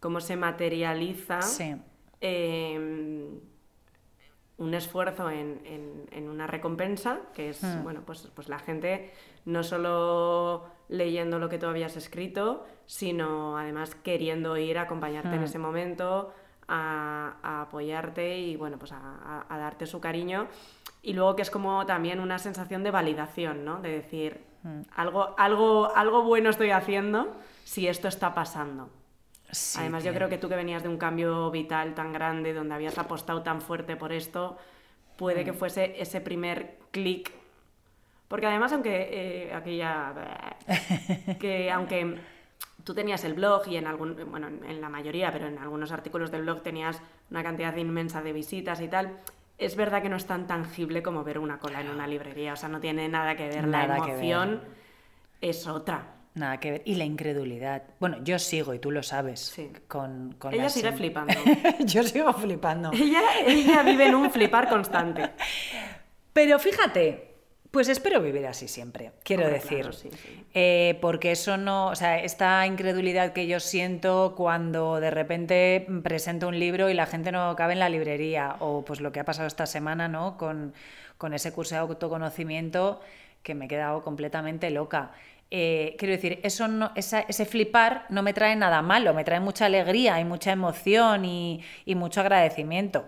cómo 0.00 0.20
se 0.20 0.36
materializa 0.36 1.40
Sí. 1.42 1.74
eh, 2.20 3.28
un 4.56 4.72
esfuerzo 4.74 5.30
en, 5.30 5.60
en- 5.64 6.06
en 6.12 6.28
una 6.28 6.46
recompensa, 6.46 7.18
que 7.34 7.50
es, 7.50 7.62
Hmm. 7.62 7.82
bueno, 7.82 8.02
pues, 8.06 8.30
pues 8.34 8.48
la 8.48 8.58
gente 8.60 9.10
no 9.46 9.64
solo 9.64 10.66
leyendo 10.88 11.38
lo 11.40 11.48
que 11.48 11.58
tú 11.58 11.66
habías 11.66 11.96
escrito, 11.96 12.64
sino 12.86 13.58
además 13.58 13.94
queriendo 13.96 14.56
ir 14.56 14.78
a 14.78 14.82
acompañarte 14.82 15.34
en 15.34 15.40
Hmm. 15.40 15.44
ese 15.44 15.58
momento, 15.58 16.32
a, 16.68 17.34
a 17.42 17.62
apoyarte 17.62 18.38
y, 18.38 18.56
bueno, 18.56 18.78
pues 18.78 18.92
a, 18.92 19.44
a- 19.48 19.58
darte 19.58 19.86
su 19.86 20.00
cariño. 20.00 20.46
Y 21.02 21.12
luego 21.12 21.36
que 21.36 21.42
es 21.42 21.50
como 21.50 21.84
también 21.86 22.20
una 22.20 22.38
sensación 22.38 22.82
de 22.82 22.90
validación, 22.90 23.64
¿no? 23.64 23.80
De 23.80 23.90
decir, 23.90 24.40
Hmm. 24.64 24.80
algo, 24.96 25.34
algo, 25.36 25.94
algo 25.94 26.22
bueno 26.22 26.48
estoy 26.48 26.70
haciendo 26.70 27.36
si 27.64 27.86
esto 27.86 28.08
está 28.08 28.32
pasando. 28.32 28.88
Sí, 29.50 29.78
Además, 29.78 30.04
yo 30.04 30.14
creo 30.14 30.30
que 30.30 30.38
tú 30.38 30.48
que 30.48 30.56
venías 30.56 30.82
de 30.82 30.88
un 30.88 30.96
cambio 30.96 31.50
vital 31.50 31.94
tan 31.94 32.14
grande, 32.14 32.54
donde 32.54 32.74
habías 32.74 32.96
apostado 32.96 33.42
tan 33.42 33.60
fuerte 33.60 33.94
por 33.96 34.10
esto, 34.10 34.56
puede 35.18 35.42
Mm. 35.42 35.44
que 35.44 35.52
fuese 35.52 36.00
ese 36.00 36.22
primer 36.22 36.78
clic. 36.92 37.30
Porque 38.26 38.46
además, 38.46 38.72
aunque 38.72 39.08
eh, 39.50 39.54
aquí 39.54 39.76
ya... 39.76 40.56
que 41.38 41.70
aunque 41.70 42.18
tú 42.84 42.94
tenías 42.94 43.24
el 43.24 43.34
blog 43.34 43.66
y 43.68 43.76
en 43.76 43.86
algún, 43.86 44.16
bueno, 44.30 44.48
en 44.48 44.80
la 44.80 44.88
mayoría, 44.88 45.32
pero 45.32 45.46
en 45.48 45.58
algunos 45.58 45.90
artículos 45.92 46.30
del 46.30 46.42
blog 46.42 46.62
tenías 46.62 47.00
una 47.30 47.42
cantidad 47.42 47.74
inmensa 47.76 48.22
de 48.22 48.32
visitas 48.32 48.80
y 48.80 48.88
tal, 48.88 49.18
es 49.58 49.76
verdad 49.76 50.02
que 50.02 50.08
no 50.08 50.16
es 50.16 50.26
tan 50.26 50.46
tangible 50.46 51.02
como 51.02 51.24
ver 51.24 51.38
una 51.38 51.58
cola 51.58 51.80
en 51.80 51.88
una 51.88 52.06
librería, 52.06 52.52
o 52.52 52.56
sea, 52.56 52.68
no 52.68 52.80
tiene 52.80 53.08
nada 53.08 53.36
que 53.36 53.48
ver, 53.48 53.66
Nada 53.66 53.86
la 53.98 54.04
que 54.04 54.12
ver. 54.12 54.20
emoción 54.20 54.60
es 55.40 55.66
otra. 55.66 56.10
Nada 56.34 56.58
que 56.58 56.70
ver. 56.72 56.82
Y 56.84 56.96
la 56.96 57.04
incredulidad. 57.04 57.84
Bueno, 58.00 58.18
yo 58.24 58.40
sigo, 58.40 58.74
y 58.74 58.80
tú 58.80 58.90
lo 58.90 59.04
sabes. 59.04 59.38
Sí. 59.40 59.70
Con, 59.86 60.34
con 60.36 60.52
Ella 60.52 60.68
sigue 60.68 60.90
flipando. 60.90 61.32
yo 61.84 62.02
sigo 62.02 62.32
flipando. 62.32 62.90
Ella, 62.92 63.20
ella 63.46 63.82
vive 63.84 64.06
en 64.08 64.16
un 64.16 64.30
flipar 64.32 64.68
constante. 64.68 65.30
Pero 66.32 66.58
fíjate, 66.58 67.33
pues 67.74 67.88
espero 67.88 68.22
vivir 68.22 68.46
así 68.46 68.68
siempre, 68.68 69.10
quiero 69.22 69.42
Hombre, 69.42 69.58
decir. 69.58 69.80
claro, 69.80 69.92
sí, 69.92 70.08
sí. 70.10 70.46
Eh, 70.54 70.96
porque 71.02 71.32
eso 71.32 71.56
no, 71.58 71.88
o 71.88 71.94
sea, 71.96 72.18
esta 72.22 72.66
incredulidad 72.66 73.32
que 73.34 73.46
yo 73.46 73.60
siento 73.60 74.34
cuando 74.36 75.00
de 75.00 75.10
repente 75.10 75.86
presento 76.02 76.48
un 76.48 76.58
libro 76.58 76.88
y 76.88 76.94
la 76.94 77.04
gente 77.06 77.32
no 77.32 77.54
cabe 77.56 77.72
en 77.74 77.80
la 77.80 77.88
librería, 77.90 78.56
o 78.60 78.82
pues 78.84 79.00
lo 79.00 79.10
que 79.12 79.20
ha 79.20 79.24
pasado 79.24 79.46
esta 79.48 79.66
semana, 79.66 80.08
¿no? 80.08 80.38
Con, 80.38 80.72
con 81.18 81.34
ese 81.34 81.52
curso 81.52 81.74
de 81.74 81.80
autoconocimiento 81.80 83.00
que 83.42 83.54
me 83.54 83.66
he 83.66 83.68
quedado 83.68 84.02
completamente 84.02 84.70
loca. 84.70 85.10
Eh, 85.50 85.96
quiero 85.98 86.12
decir, 86.14 86.40
eso 86.44 86.68
no, 86.68 86.92
esa- 86.96 87.20
ese 87.28 87.44
flipar 87.44 88.06
no 88.08 88.22
me 88.22 88.32
trae 88.32 88.56
nada 88.56 88.80
malo, 88.82 89.12
me 89.14 89.24
trae 89.24 89.40
mucha 89.40 89.66
alegría 89.66 90.18
y 90.20 90.24
mucha 90.24 90.52
emoción 90.52 91.24
y, 91.24 91.62
y 91.84 91.94
mucho 91.96 92.20
agradecimiento. 92.20 93.04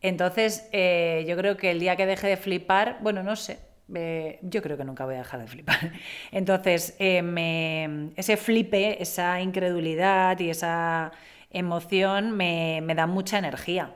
Entonces, 0.00 0.68
eh, 0.72 1.24
yo 1.28 1.36
creo 1.36 1.56
que 1.56 1.70
el 1.70 1.80
día 1.80 1.96
que 1.96 2.06
deje 2.06 2.26
de 2.28 2.36
flipar, 2.36 2.98
bueno, 3.00 3.22
no 3.22 3.36
sé, 3.36 3.58
eh, 3.94 4.38
yo 4.42 4.62
creo 4.62 4.76
que 4.76 4.84
nunca 4.84 5.04
voy 5.04 5.14
a 5.14 5.18
dejar 5.18 5.40
de 5.40 5.46
flipar. 5.48 5.92
Entonces, 6.32 6.94
eh, 6.98 7.22
me- 7.22 8.10
ese 8.16 8.36
flipe, 8.36 9.02
esa 9.02 9.40
incredulidad 9.40 10.38
y 10.40 10.50
esa 10.50 11.12
emoción 11.50 12.32
me, 12.36 12.80
me 12.82 12.94
da 12.94 13.06
mucha 13.06 13.38
energía. 13.38 13.94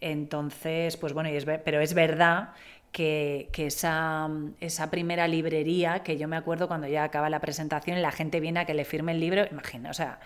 Entonces, 0.00 0.96
pues 0.96 1.12
bueno, 1.12 1.28
y 1.30 1.38
pero 1.64 1.80
es 1.80 1.94
verdad 1.94 2.50
que, 2.92 3.48
que 3.52 3.66
esa, 3.66 4.28
esa, 4.60 4.90
primera 4.90 5.26
librería, 5.28 6.02
que 6.02 6.18
yo 6.18 6.28
me 6.28 6.36
acuerdo 6.36 6.68
cuando 6.68 6.86
ya 6.88 7.04
acaba 7.04 7.30
la 7.30 7.40
presentación, 7.40 8.02
la 8.02 8.12
gente 8.12 8.40
viene 8.40 8.60
a 8.60 8.64
que 8.66 8.74
le 8.74 8.84
firme 8.84 9.12
el 9.12 9.20
libro, 9.20 9.44
imagina, 9.50 9.90
o 9.90 9.94
sea, 9.94 10.20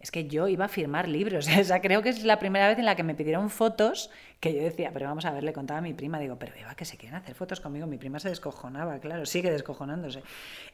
es 0.00 0.10
que 0.10 0.26
yo 0.26 0.48
iba 0.48 0.64
a 0.64 0.68
firmar 0.68 1.08
libros. 1.08 1.46
O 1.70 1.80
creo 1.80 2.02
que 2.02 2.08
es 2.08 2.24
la 2.24 2.38
primera 2.38 2.68
vez 2.68 2.78
en 2.78 2.86
la 2.86 2.96
que 2.96 3.02
me 3.02 3.14
pidieron 3.14 3.50
fotos 3.50 4.10
que 4.40 4.54
yo 4.54 4.62
decía, 4.62 4.90
pero 4.92 5.06
vamos 5.06 5.26
a 5.26 5.30
ver, 5.30 5.44
le 5.44 5.52
contaba 5.52 5.78
a 5.78 5.82
mi 5.82 5.92
prima, 5.92 6.18
digo, 6.18 6.36
pero 6.38 6.54
Eva, 6.56 6.74
que 6.74 6.84
se 6.84 6.96
quieren 6.96 7.16
hacer 7.16 7.34
fotos 7.34 7.60
conmigo. 7.60 7.86
Mi 7.86 7.98
prima 7.98 8.18
se 8.18 8.30
descojonaba, 8.30 8.98
claro, 8.98 9.26
sigue 9.26 9.50
descojonándose. 9.50 10.22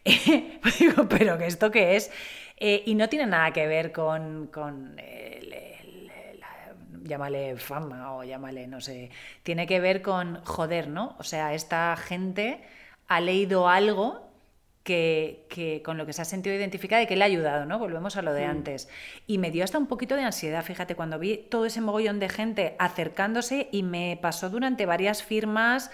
pero 1.09 1.39
¿que 1.39 1.47
esto 1.47 1.71
qué 1.71 1.97
es? 1.97 2.11
Eh, 2.57 2.83
y 2.87 2.95
no 2.95 3.09
tiene 3.09 3.27
nada 3.27 3.53
que 3.53 3.67
ver 3.67 3.93
con 3.93 4.49
llámale 7.07 7.57
fama 7.57 8.15
o 8.15 8.25
llámale, 8.25 8.67
no 8.67 8.81
sé, 8.81 9.11
tiene 9.43 9.67
que 9.67 9.81
ver 9.81 10.03
con 10.03 10.45
joder, 10.45 10.89
¿no? 10.89 11.17
O 11.19 11.23
sea, 11.23 11.55
esta 11.55 11.97
gente 11.97 12.61
ha 13.09 13.21
leído 13.21 13.69
algo 13.69 14.26
que, 14.87 15.83
con 15.85 15.99
lo 15.99 16.07
que 16.07 16.13
se 16.13 16.23
ha 16.23 16.25
sentido 16.25 16.55
identificada 16.55 17.03
y 17.03 17.07
que 17.09 17.17
le 17.17 17.25
ha 17.25 17.27
ayudado, 17.27 17.67
¿no? 17.67 17.79
Volvemos 17.81 18.17
a 18.17 18.23
lo 18.23 18.33
de 18.33 18.47
mm. 18.47 18.51
antes. 18.51 18.89
Y 19.27 19.39
me 19.39 19.51
dio 19.51 19.65
hasta 19.65 19.79
un 19.79 19.89
poquito 19.89 20.15
de 20.15 20.23
ansiedad, 20.23 20.65
fíjate, 20.65 20.95
cuando 20.95 21.19
vi 21.19 21.37
todo 21.37 21.67
ese 21.67 21.81
mogollón 21.81 22.21
de 22.21 22.29
gente 22.29 22.77
acercándose 22.79 23.69
y 23.73 23.83
me 23.83 24.17
pasó 24.23 24.49
durante 24.49 24.87
varias 24.87 25.25
firmas 25.25 25.91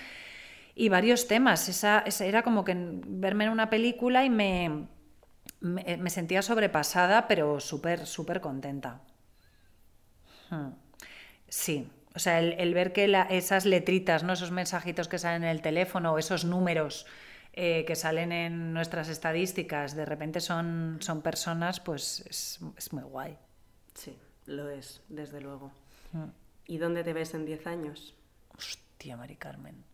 y 0.74 0.90
varios 0.90 1.26
temas. 1.26 1.70
Esa, 1.70 2.04
era 2.20 2.42
como 2.42 2.64
que 2.64 2.76
verme 2.76 3.44
en 3.44 3.50
una 3.50 3.70
película 3.70 4.26
y 4.26 4.30
me, 4.30 4.88
me, 5.60 6.10
sentía 6.10 6.42
sobrepasada, 6.42 7.26
pero 7.28 7.60
súper, 7.60 8.06
súper 8.06 8.42
contenta. 8.42 9.00
Hmm. 10.50 10.72
Sí, 11.48 11.88
o 12.14 12.18
sea, 12.18 12.40
el, 12.40 12.74
ver 12.74 12.92
que 12.92 13.10
esas 13.30 13.64
letritas, 13.64 14.22
¿no? 14.22 14.34
esos 14.34 14.50
mensajitos 14.50 15.08
que 15.08 15.18
salen 15.18 15.44
en 15.44 15.48
el 15.48 15.62
teléfono 15.62 16.12
o 16.12 16.18
esos 16.18 16.44
números 16.44 17.06
eh, 17.54 17.84
que 17.86 17.96
salen 17.96 18.32
en 18.32 18.72
nuestras 18.72 19.08
estadísticas, 19.08 19.94
de 19.94 20.06
repente 20.06 20.40
son, 20.40 20.98
son 21.00 21.20
personas, 21.20 21.80
pues 21.80 22.24
es, 22.28 22.92
muy 22.92 23.02
guay. 23.02 23.36
Sí, 23.94 24.16
lo 24.46 24.70
es, 24.70 25.02
desde 25.08 25.40
luego. 25.40 25.70
Mm. 26.12 26.24
¿Y 26.66 26.78
dónde 26.78 27.04
te 27.04 27.12
ves 27.12 27.34
en 27.34 27.44
10 27.44 27.66
años? 27.66 28.14
Hostia, 28.56 29.16
Mari 29.16 29.36
Carmen. 29.36 29.84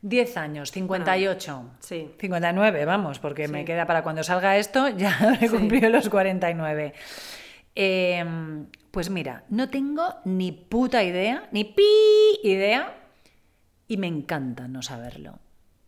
10 0.00 0.36
años, 0.36 0.72
58. 0.72 1.70
sí. 1.78 2.14
59, 2.18 2.84
vamos, 2.84 3.20
porque 3.20 3.46
me 3.46 3.64
queda 3.64 3.86
para 3.86 4.02
cuando 4.02 4.24
salga 4.24 4.56
esto, 4.56 4.88
ya 4.96 5.38
he 5.40 5.48
cumplido 5.48 5.88
los 5.88 6.08
49. 6.08 6.94
Em, 7.76 8.66
pues 8.90 9.08
mira, 9.08 9.44
no 9.48 9.70
tengo 9.70 10.16
ni 10.24 10.50
puta 10.50 11.04
idea, 11.04 11.48
ni 11.52 11.64
pi 11.64 11.84
idea, 12.42 12.96
y 13.86 13.96
me 13.96 14.08
encanta 14.08 14.66
no 14.66 14.82
saberlo. 14.82 15.38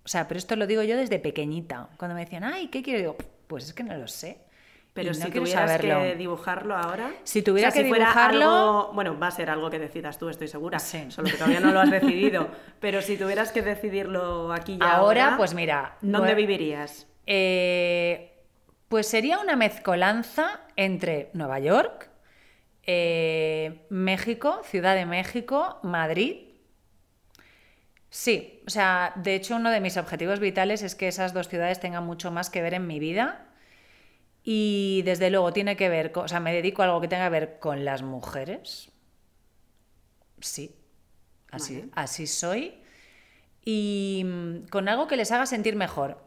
O 0.05 0.09
sea, 0.09 0.29
pero 0.29 0.39
esto 0.39 0.55
lo 0.57 0.67
digo 0.67 0.83
yo 0.83 0.97
desde 0.97 1.19
pequeñita. 1.19 1.89
Cuando 1.97 2.15
me 2.15 2.25
decían, 2.25 2.45
ay, 2.45 2.69
¿qué 2.69 2.83
quiero? 2.83 2.99
Digo, 2.99 3.17
pues 3.47 3.65
es 3.65 3.73
que 3.73 3.83
no 3.83 3.97
lo 3.97 4.07
sé. 4.07 4.39
Pero 4.93 5.13
si 5.13 5.29
tuvieras 5.29 5.81
que 5.81 6.15
dibujarlo 6.15 6.77
ahora. 6.77 7.11
Si 7.25 7.43
tuviera 7.43 7.73
que 7.73 7.83
dibujarlo. 7.83 8.93
bueno, 8.95 9.19
va 9.19 9.27
a 9.27 9.31
ser 9.33 9.51
algo 9.51 9.69
que 9.69 9.81
decidas 9.81 10.19
tú, 10.19 10.29
estoy 10.29 10.47
segura. 10.47 10.79
Sí. 10.79 11.11
Solo 11.11 11.31
que 11.31 11.37
todavía 11.37 11.59
no 11.59 11.73
lo 11.73 11.81
has 11.81 11.91
decidido. 11.91 12.49
pero 12.81 13.03
si 13.03 13.17
tuvieras 13.17 13.51
que 13.51 13.63
decidirlo 13.63 14.53
aquí 14.53 14.79
ya. 14.79 14.93
Ahora, 14.95 15.35
pues 15.37 15.53
mira. 15.53 15.97
¿Dónde 16.01 16.35
vivirías? 16.35 17.09
Eh, 17.27 18.45
pues 18.89 19.09
sería 19.09 19.41
una 19.41 19.57
mezcolanza 19.57 20.61
entre 20.77 21.31
Nueva 21.33 21.59
York, 21.59 22.11
eh, 22.85 23.87
México, 23.89 24.61
Ciudad 24.65 24.95
de 24.95 25.07
México, 25.07 25.81
Madrid 25.83 26.54
Sí, 28.15 28.63
o 28.65 28.71
sea, 28.71 29.13
de 29.17 29.35
hecho 29.35 29.57
uno 29.57 29.71
de 29.71 29.81
mis 29.81 29.97
objetivos 29.97 30.39
vitales 30.39 30.83
es 30.83 30.95
que 30.95 31.09
esas 31.09 31.35
dos 31.35 31.49
ciudades 31.49 31.81
tengan 31.81 32.07
mucho 32.07 32.31
más 32.31 32.49
que 32.49 32.63
ver 32.63 32.73
en 32.75 32.87
mi 32.87 33.01
vida 33.01 33.49
y 34.45 35.03
desde 35.05 35.31
luego 35.31 35.53
tiene 35.53 35.77
que 35.77 35.89
ver, 35.89 36.13
o 36.15 36.29
sea, 36.29 36.39
me 36.39 36.55
dedico 36.55 36.83
a 36.83 36.85
algo 36.85 37.01
que 37.01 37.09
tenga 37.09 37.25
que 37.25 37.31
ver 37.31 37.59
con 37.59 37.85
las 37.85 38.03
mujeres. 38.03 38.93
Sí, 40.41 40.77
así, 41.51 41.91
así 41.97 42.29
soy. 42.29 42.75
Y 43.65 44.23
mm, 44.25 44.69
con 44.69 44.89
algo 44.89 45.09
que 45.09 45.17
les 45.17 45.33
haga 45.33 45.47
sentir 45.47 45.75
mejor 45.75 46.24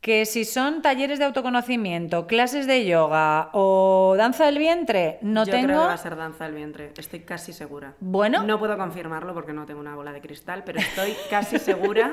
que 0.00 0.26
si 0.26 0.44
son 0.44 0.80
talleres 0.80 1.18
de 1.18 1.24
autoconocimiento, 1.24 2.26
clases 2.26 2.66
de 2.66 2.86
yoga 2.86 3.50
o 3.52 4.14
danza 4.16 4.46
del 4.46 4.58
vientre, 4.58 5.18
no 5.22 5.44
Yo 5.44 5.52
tengo. 5.52 5.66
Creo 5.66 5.80
que 5.80 5.86
va 5.86 5.92
a 5.92 5.98
ser 5.98 6.16
danza 6.16 6.44
del 6.44 6.54
vientre, 6.54 6.92
estoy 6.96 7.20
casi 7.20 7.52
segura. 7.52 7.94
Bueno. 8.00 8.44
No 8.44 8.58
puedo 8.58 8.76
confirmarlo 8.78 9.34
porque 9.34 9.52
no 9.52 9.66
tengo 9.66 9.80
una 9.80 9.96
bola 9.96 10.12
de 10.12 10.20
cristal, 10.20 10.62
pero 10.64 10.78
estoy 10.78 11.14
casi 11.30 11.58
segura 11.58 12.12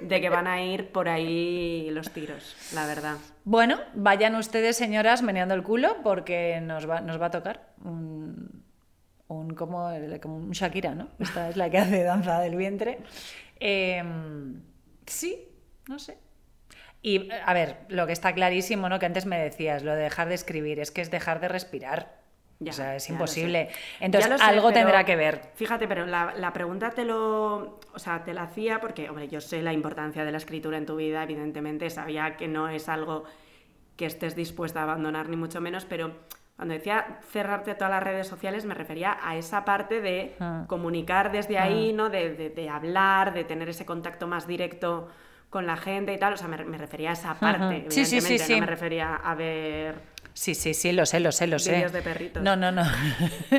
de 0.00 0.20
que 0.20 0.28
van 0.28 0.46
a 0.46 0.62
ir 0.62 0.90
por 0.90 1.08
ahí 1.08 1.88
los 1.92 2.10
tiros, 2.10 2.56
la 2.74 2.86
verdad. 2.86 3.16
Bueno, 3.44 3.78
vayan 3.94 4.34
ustedes, 4.34 4.76
señoras, 4.76 5.22
meneando 5.22 5.54
el 5.54 5.62
culo 5.62 5.96
porque 6.02 6.60
nos 6.60 6.88
va, 6.88 7.00
nos 7.00 7.20
va 7.20 7.26
a 7.26 7.30
tocar 7.30 7.74
un, 7.84 8.64
un 9.28 9.54
como, 9.54 9.88
un 9.88 10.50
Shakira, 10.50 10.94
¿no? 10.94 11.08
Esta 11.18 11.48
es 11.48 11.56
la 11.56 11.70
que 11.70 11.78
hace 11.78 12.02
danza 12.02 12.40
del 12.40 12.56
vientre. 12.56 12.98
Em, 13.60 14.62
sí, 15.06 15.48
no 15.88 15.98
sé. 15.98 16.23
Y, 17.04 17.28
a 17.44 17.52
ver, 17.52 17.76
lo 17.88 18.06
que 18.06 18.14
está 18.14 18.32
clarísimo, 18.32 18.88
¿no? 18.88 18.98
Que 18.98 19.04
antes 19.04 19.26
me 19.26 19.38
decías, 19.38 19.84
lo 19.84 19.94
de 19.94 20.04
dejar 20.04 20.26
de 20.30 20.34
escribir, 20.36 20.80
es 20.80 20.90
que 20.90 21.02
es 21.02 21.10
dejar 21.10 21.38
de 21.38 21.48
respirar. 21.48 22.16
o 22.66 22.72
sea, 22.72 22.96
es 22.96 23.10
imposible. 23.10 23.68
Entonces, 24.00 24.40
algo 24.40 24.72
tendrá 24.72 25.04
que 25.04 25.14
ver. 25.14 25.50
Fíjate, 25.54 25.86
pero 25.86 26.06
la, 26.06 26.50
pregunta 26.54 26.92
te 26.92 27.04
lo. 27.04 27.78
O 27.92 27.98
sea, 27.98 28.24
te 28.24 28.32
la 28.32 28.44
hacía 28.44 28.80
porque, 28.80 29.10
hombre, 29.10 29.28
yo 29.28 29.42
sé 29.42 29.60
la 29.60 29.74
importancia 29.74 30.24
de 30.24 30.32
la 30.32 30.38
escritura 30.38 30.78
en 30.78 30.86
tu 30.86 30.96
vida, 30.96 31.22
evidentemente, 31.22 31.90
sabía 31.90 32.38
que 32.38 32.48
no 32.48 32.70
es 32.70 32.88
algo 32.88 33.24
que 33.96 34.06
estés 34.06 34.34
dispuesta 34.34 34.80
a 34.80 34.84
abandonar, 34.84 35.28
ni 35.28 35.36
mucho 35.36 35.60
menos, 35.60 35.84
pero 35.84 36.14
cuando 36.56 36.72
decía 36.72 37.18
cerrarte 37.30 37.74
todas 37.74 37.90
las 37.90 38.02
redes 38.02 38.26
sociales, 38.26 38.64
me 38.64 38.72
refería 38.72 39.18
a 39.22 39.36
esa 39.36 39.66
parte 39.66 40.00
de 40.00 40.36
ah. 40.40 40.64
comunicar 40.68 41.32
desde 41.32 41.58
ahí, 41.58 41.90
ah. 41.90 41.96
¿no? 41.96 42.08
De, 42.08 42.32
de, 42.48 42.68
hablar, 42.70 43.34
de 43.34 43.44
tener 43.44 43.68
ese 43.68 43.84
contacto 43.84 44.26
más 44.26 44.46
directo 44.46 45.10
con 45.54 45.68
la 45.68 45.76
gente 45.76 46.12
y 46.12 46.18
tal, 46.18 46.32
o 46.32 46.36
sea, 46.36 46.48
me, 46.48 46.56
refería 46.56 47.10
a 47.10 47.12
esa 47.12 47.34
parte, 47.34 47.86
sí, 47.88 48.04
sí, 48.04 48.20
sí, 48.20 48.40
sí, 48.40 48.54
no 48.54 48.62
me 48.62 48.66
refería 48.66 49.14
a 49.14 49.36
ver... 49.36 49.94
Sí, 50.32 50.56
sí, 50.56 50.74
sí, 50.74 50.90
lo 50.90 51.06
sé, 51.06 51.20
lo 51.20 51.30
sé, 51.30 51.46
lo 51.46 51.60
sé. 51.60 51.76
Vídeos 51.76 51.92
de 51.92 52.02
perritos. 52.02 52.42
No, 52.42 52.56
no, 52.56 52.72
no. 52.72 52.82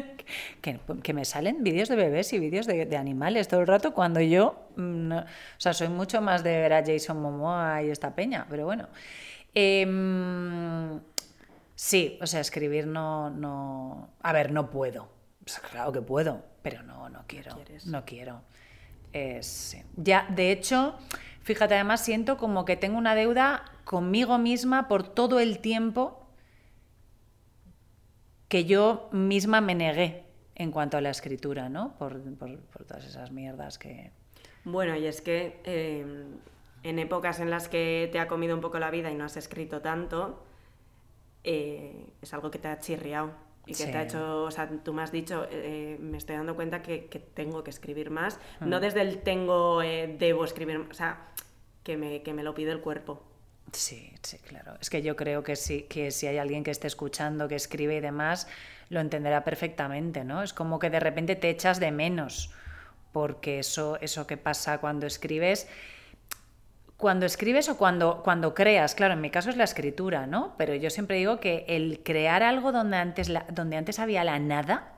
que, 0.62 1.13
me 1.13 1.23
salen 1.23 1.63
vídeos 1.63 1.88
de 1.88 1.95
bebés 1.95 2.34
y 2.34 2.39
vídeos 2.39 2.67
de, 2.67 2.97
animales 2.97 3.47
todo 3.47 3.62
el 3.62 3.67
rato 3.67 3.93
cuando 3.93 4.19
yo, 4.19 4.67
mm, 4.75 5.13
o 5.13 5.23
sea, 5.58 5.71
soy 5.71 5.88
mucho 5.88 6.19
más 6.19 6.43
de 6.43 6.58
ver 6.58 6.73
a 6.73 6.84
Jason 6.86 7.21
Momoa 7.21 7.81
y 7.81 7.91
esta 7.91 8.13
peña, 8.13 8.45
pero 8.49 8.65
bueno. 8.65 8.89
Em, 9.53 10.99
sí, 11.75 12.19
o 12.21 12.27
sea, 12.27 12.41
escribir 12.41 12.88
no, 12.88 13.29
no... 13.29 14.10
A 14.21 14.34
ver, 14.34 14.51
no 14.51 14.69
puedo. 14.69 15.08
claro 15.71 15.93
que 15.93 16.01
puedo, 16.01 16.43
pero 16.62 16.84
no, 16.84 17.08
no 17.08 17.23
quiero. 17.25 17.58
No 17.86 18.03
quiero. 18.03 18.41
Es, 19.13 19.77
ya, 19.95 20.27
de 20.29 20.51
hecho, 20.51 20.99
Fíjate, 21.45 21.75
además 21.75 22.03
siento 22.03 22.38
como 22.38 22.65
que 22.65 22.75
tengo 22.75 22.97
una 22.97 23.13
deuda 23.13 23.65
conmigo 23.84 24.39
misma 24.39 24.88
por 24.88 25.03
todo 25.03 25.39
el 25.39 25.60
tiempo 25.60 26.27
que 28.47 28.65
yo 28.65 29.10
misma 29.12 29.62
me 29.62 29.75
negué 29.75 30.23
en 30.55 30.71
cuanto 30.71 30.97
a 30.97 31.01
la 31.01 31.12
escritura, 31.12 31.69
¿no? 31.69 31.95
Por, 31.99 32.19
todas 32.88 33.05
esas 33.05 33.29
mierdas 33.29 33.77
que... 33.77 34.10
Bueno, 34.63 34.95
y 34.95 35.05
es 35.05 35.21
que 35.21 35.60
em, 35.65 36.39
en 36.81 36.97
épocas 36.97 37.39
en 37.39 37.51
las 37.51 37.69
que 37.69 38.10
te 38.12 38.17
ha 38.19 38.27
comido 38.27 38.55
un 38.55 38.62
poco 38.62 38.79
la 38.79 38.89
vida 38.89 39.12
y 39.12 39.15
no 39.15 39.23
has 39.23 39.38
escrito 39.38 39.81
tanto, 39.81 40.43
eh, 41.43 42.08
es 42.23 42.34
algo 42.34 42.49
que 42.49 42.58
te 42.58 42.69
ha 42.69 42.79
chirriado 42.79 43.44
y 43.65 43.73
que 43.73 43.86
te 43.86 43.97
ha 43.97 44.04
hecho, 44.04 44.43
o 44.43 44.51
sea, 44.51 44.69
tú 44.84 44.93
me 44.93 45.01
has 45.01 45.12
dicho, 45.12 45.47
eh, 45.51 45.97
me 45.99 46.17
estoy 46.17 46.36
dando 46.36 46.56
cuenta 46.56 46.82
que, 46.82 47.10
tengo 47.34 47.63
que 47.63 47.71
escribir 47.71 48.10
más, 48.10 48.39
no 48.60 48.78
mm. 48.78 48.82
desde 48.82 49.01
el 49.01 49.19
tengo, 49.19 49.82
eh, 49.82 50.15
debo 50.19 50.45
escribir, 50.45 50.78
o 50.78 50.93
sea, 50.93 51.28
que 51.84 51.97
me, 51.97 52.21
que 52.21 52.34
me 52.34 52.43
lo 52.43 52.54
pide 52.54 52.71
el 52.71 52.82
cuerpo. 52.82 53.23
Sí, 53.71 54.13
sí, 54.21 54.38
claro. 54.39 54.78
Es 54.80 54.89
que 54.89 55.01
yo 55.01 55.15
creo 55.15 55.43
que 55.43 55.56
sí, 55.56 55.84
que 55.84 56.12
si 56.12 56.28
hay 56.28 56.38
alguien 56.38 56.63
que 56.63 56.71
esté 56.71 56.88
escuchando, 56.88 57.47
que 57.47 57.56
escribe 57.56 57.95
y 57.95 57.99
demás, 57.99 58.47
lo 58.89 58.99
entenderá 58.99 59.43
perfectamente, 59.43 60.23
¿no? 60.23 60.43
Es 60.43 60.54
como 60.54 60.80
que 60.80 60.89
de 60.89 60.99
repente 60.99 61.36
te 61.36 61.49
echas 61.49 61.80
de 61.80 61.91
menos, 61.91 62.51
porque 63.12 63.60
eso, 63.60 63.97
eso 64.01 64.28
que 64.28 64.38
pasa 64.38 64.80
cuando 64.80 65.08
escribes, 65.08 65.67
cuando 66.97 67.25
escribes 67.25 67.67
o 67.69 67.77
cuando, 67.77 68.23
cuando 68.23 68.53
creas, 68.53 68.95
claro, 68.95 69.13
en 69.15 69.21
mi 69.21 69.29
caso 69.29 69.49
es 69.49 69.58
la 69.58 69.65
escritura, 69.65 70.27
¿no? 70.27 70.55
Pero 70.58 70.73
yo 70.75 70.89
siempre 70.89 71.17
digo 71.17 71.39
que 71.39 71.65
el 71.67 72.01
crear 72.03 72.41
algo 72.41 72.71
donde 72.71 72.97
antes, 72.97 73.31
donde 73.51 73.77
antes 73.77 73.99
había 73.99 74.23
la 74.23 74.39
nada, 74.39 74.91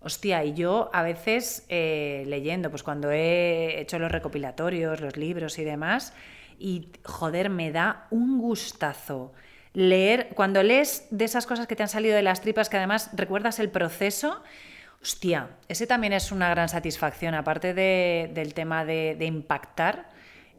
Hostia, 0.00 0.44
y 0.44 0.54
yo 0.54 0.88
a 0.92 1.02
veces 1.02 1.64
eh, 1.68 2.22
leyendo, 2.28 2.70
pues 2.70 2.84
cuando 2.84 3.10
he 3.10 3.80
hecho 3.80 3.98
los 3.98 4.12
recopilatorios, 4.12 5.00
los 5.00 5.16
libros 5.16 5.58
y 5.58 5.64
demás, 5.64 6.12
y 6.60 6.90
joder, 7.04 7.50
me 7.50 7.72
da 7.72 8.06
un 8.10 8.38
gustazo 8.38 9.32
leer, 9.72 10.28
cuando 10.36 10.62
lees 10.62 11.08
de 11.10 11.24
esas 11.24 11.44
cosas 11.46 11.66
que 11.66 11.74
te 11.74 11.82
han 11.82 11.88
salido 11.88 12.14
de 12.14 12.22
las 12.22 12.40
tripas, 12.40 12.68
que 12.68 12.76
además 12.76 13.10
recuerdas 13.14 13.58
el 13.58 13.68
proceso, 13.70 14.42
Hostia, 15.02 15.48
ese 15.68 15.86
también 15.88 16.12
es 16.12 16.30
una 16.30 16.50
gran 16.50 16.68
satisfacción, 16.68 17.34
aparte 17.34 17.74
de- 17.74 18.30
del 18.32 18.54
tema 18.54 18.84
de 18.84 19.16
impactar 19.20 20.08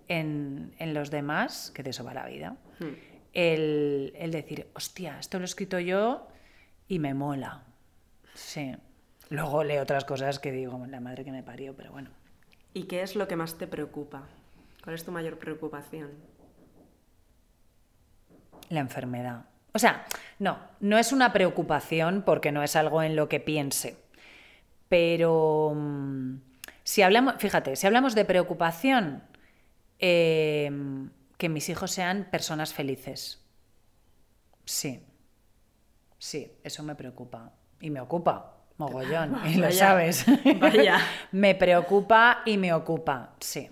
en, 0.08 0.74
en 0.80 0.93
los 0.93 1.12
demás, 1.12 1.72
que 1.74 1.84
de 1.84 1.91
eso 1.91 2.04
va 2.04 2.13
la 2.13 2.26
vida. 2.26 2.56
Hmm. 2.80 2.93
El, 3.34 4.13
el 4.15 4.32
decir, 4.32 4.67
hostia, 4.74 5.20
esto 5.20 5.38
lo 5.38 5.43
he 5.43 5.46
escrito 5.46 5.80
yo 5.80 6.28
y 6.88 7.00
me 7.00 7.13
mola. 7.13 7.63
Sí. 8.34 8.76
Luego 9.30 9.63
leo 9.63 9.84
otras 9.84 10.06
cosas 10.06 10.39
que 10.39 10.52
digo, 10.52 10.86
la 10.88 11.00
madre 11.00 11.26
que 11.26 11.32
me 11.32 11.43
parió, 11.43 11.76
pero 11.76 11.91
bueno. 11.91 12.10
¿Y 12.74 12.84
qué 12.84 13.02
es 13.02 13.15
lo 13.15 13.28
que 13.28 13.36
más 13.36 13.58
te 13.58 13.67
preocupa? 13.67 14.24
¿Cuál 14.84 14.96
es 14.96 15.04
tu 15.04 15.12
mayor 15.12 15.38
preocupación? 15.38 16.12
La 18.70 18.80
enfermedad. 18.80 19.46
O 19.74 19.80
sea, 19.80 20.06
no, 20.39 20.58
no 20.80 20.98
es 20.98 21.12
una 21.12 21.34
preocupación 21.34 22.24
porque 22.26 22.52
no 22.52 22.63
es 22.63 22.76
algo 22.76 23.04
en 23.04 23.15
lo 23.15 23.28
que 23.30 23.39
piense. 23.39 23.98
Pero 24.89 25.74
mm, 25.76 26.38
si 26.84 27.02
hablamos, 27.02 27.36
fíjate, 27.38 27.76
si 27.76 27.86
hablamos 27.86 28.15
de 28.15 28.26
preocupación, 28.26 29.24
eh, 30.00 30.72
que 31.38 31.50
mis 31.50 31.70
hijos 31.70 31.92
sean 31.92 32.28
personas 32.32 32.74
felices. 32.74 33.44
Sí. 34.66 35.04
Sí, 36.20 36.52
eso 36.64 36.84
me 36.84 36.96
preocupa. 36.96 37.54
Y 37.80 37.90
me 37.90 38.02
ocupa, 38.02 38.58
mogollón, 38.78 39.38
y 39.46 39.56
lo 39.56 39.72
sabes. 39.72 40.26
vaya. 40.60 41.00
me 41.32 41.56
preocupa 41.56 42.42
y 42.46 42.58
me 42.58 42.74
ocupa, 42.74 43.36
sí. 43.40 43.70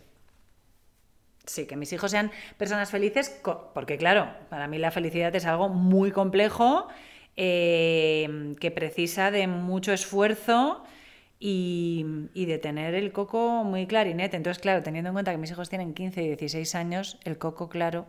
Sí, 1.46 1.68
que 1.68 1.76
mis 1.76 1.94
hijos 1.94 2.10
sean 2.10 2.32
personas 2.58 2.90
felices, 2.90 3.40
porque 3.74 3.98
claro, 3.98 4.28
para 4.50 4.68
mí 4.68 4.80
la 4.80 4.90
felicidad 4.90 5.36
es 5.36 5.46
algo 5.46 5.70
muy 5.70 6.12
complejo, 6.12 6.88
eh, 7.36 8.56
que 8.60 8.72
precisa 8.72 9.30
de 9.30 9.46
mucho 9.46 9.94
esfuerzo 9.94 10.84
y, 11.48 12.04
y 12.34 12.46
de 12.48 12.58
tener 12.58 12.96
el 12.96 13.12
coco 13.12 13.64
muy 13.64 13.86
clarinete. 13.86 14.36
Entonces, 14.36 14.60
claro, 14.62 14.82
teniendo 14.82 15.10
en 15.10 15.14
cuenta 15.14 15.32
que 15.32 15.38
mis 15.38 15.52
hijos 15.52 15.70
tienen 15.70 15.94
15 15.94 16.24
y 16.24 16.28
16 16.30 16.74
años, 16.74 17.20
el 17.24 17.38
coco 17.38 17.70
claro, 17.70 18.08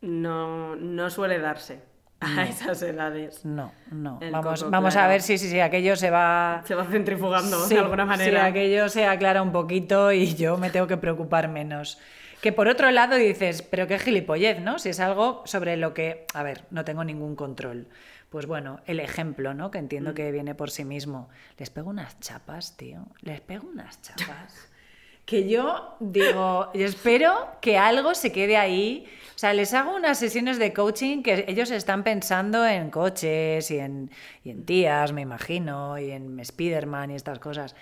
No, 0.00 0.76
no 0.76 1.10
suele 1.10 1.38
darse 1.38 1.80
a 2.20 2.44
esas 2.44 2.80
edades. 2.82 3.44
no, 3.44 3.72
no. 3.90 4.18
El 4.20 4.30
Vamos, 4.30 4.60
coco 4.60 4.70
vamos 4.70 4.96
a 4.96 5.08
ver 5.08 5.22
si, 5.22 5.38
si, 5.38 5.48
si 5.48 5.60
aquello 5.60 5.96
se 5.96 6.10
va... 6.10 6.62
Se 6.66 6.74
va 6.74 6.84
centrifugando 6.84 7.64
Sí, 7.64 7.74
de 7.74 7.80
alguna 7.80 8.04
manera. 8.04 8.42
Sí, 8.42 8.48
aquello 8.50 8.88
se 8.88 9.06
aclara 9.06 9.42
un 9.42 9.52
poquito 9.52 10.12
y 10.12 10.34
yo 10.34 10.56
me 10.56 10.70
tengo 10.70 10.86
que 10.86 10.96
preocupar 10.96 11.48
menos. 11.48 11.98
Que 12.40 12.52
por 12.52 12.68
otro 12.68 12.90
lado 12.90 13.16
dices, 13.16 13.62
pero 13.62 13.86
qué 13.86 13.98
gilipollez, 13.98 14.60
¿no? 14.60 14.78
Si 14.78 14.90
es 14.90 15.00
algo 15.00 15.42
sobre 15.46 15.76
lo 15.78 15.94
que, 15.94 16.26
a 16.34 16.42
ver, 16.42 16.64
no 16.70 16.84
tengo 16.84 17.02
ningún 17.02 17.34
control. 17.36 17.88
Pues 18.34 18.46
bueno, 18.46 18.80
el 18.86 18.98
ejemplo, 18.98 19.54
¿no? 19.54 19.70
Que 19.70 19.78
entiendo 19.78 20.10
Mm. 20.10 20.14
que 20.14 20.32
viene 20.32 20.56
por 20.56 20.68
sí 20.68 20.84
mismo. 20.84 21.28
Les 21.56 21.70
pego 21.70 21.90
unas 21.90 22.18
chapas, 22.18 22.76
tío. 22.76 23.06
Les 23.20 23.40
pego 23.40 23.68
unas 23.68 24.02
chapas. 24.02 24.52
Que 25.24 25.48
yo 25.48 25.96
digo, 26.00 26.68
y 26.74 26.82
espero 26.82 27.32
que 27.62 27.78
algo 27.78 28.12
se 28.16 28.32
quede 28.32 28.56
ahí. 28.56 29.06
O 29.36 29.38
sea, 29.38 29.54
les 29.54 29.72
hago 29.72 29.94
unas 29.94 30.18
sesiones 30.18 30.58
de 30.58 30.72
coaching 30.72 31.22
que 31.22 31.44
ellos 31.46 31.70
están 31.70 32.02
pensando 32.02 32.66
en 32.66 32.90
coches 32.90 33.70
y 33.70 33.78
en, 33.78 34.10
y 34.42 34.50
en 34.50 34.66
tías, 34.66 35.12
me 35.12 35.22
imagino, 35.22 35.96
y 35.98 36.10
en 36.10 36.44
Spiderman 36.44 37.12
y 37.12 37.14
estas 37.14 37.38
cosas. 37.38 37.74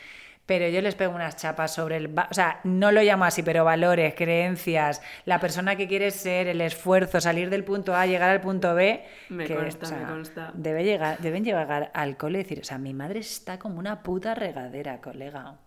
Pero 0.46 0.68
yo 0.68 0.80
les 0.82 0.94
pego 0.94 1.14
unas 1.14 1.36
chapas 1.36 1.72
sobre 1.72 1.96
el... 1.96 2.06
O 2.18 2.34
sea, 2.34 2.60
no 2.64 2.90
lo 2.90 3.00
llamo 3.02 3.24
así, 3.24 3.42
pero 3.42 3.64
valores, 3.64 4.14
creencias, 4.14 5.00
la 5.24 5.38
persona 5.38 5.76
que 5.76 5.86
quieres 5.86 6.14
ser, 6.14 6.48
el 6.48 6.60
esfuerzo, 6.60 7.20
salir 7.20 7.48
del 7.48 7.64
punto 7.64 7.94
A, 7.94 8.06
llegar 8.06 8.30
al 8.30 8.40
punto 8.40 8.74
B. 8.74 9.04
Me 9.28 9.46
que, 9.46 9.54
consta, 9.54 9.86
o 9.86 9.88
sea, 9.88 9.98
me 9.98 10.06
consta. 10.06 10.50
Debe 10.54 10.84
llegar, 10.84 11.18
deben 11.18 11.44
llegar 11.44 11.90
al 11.94 12.16
cole 12.16 12.40
y 12.40 12.42
decir, 12.42 12.60
o 12.60 12.64
sea, 12.64 12.78
mi 12.78 12.92
madre 12.92 13.20
está 13.20 13.58
como 13.58 13.78
una 13.78 14.02
puta 14.02 14.34
regadera, 14.34 15.00
colega. 15.00 15.58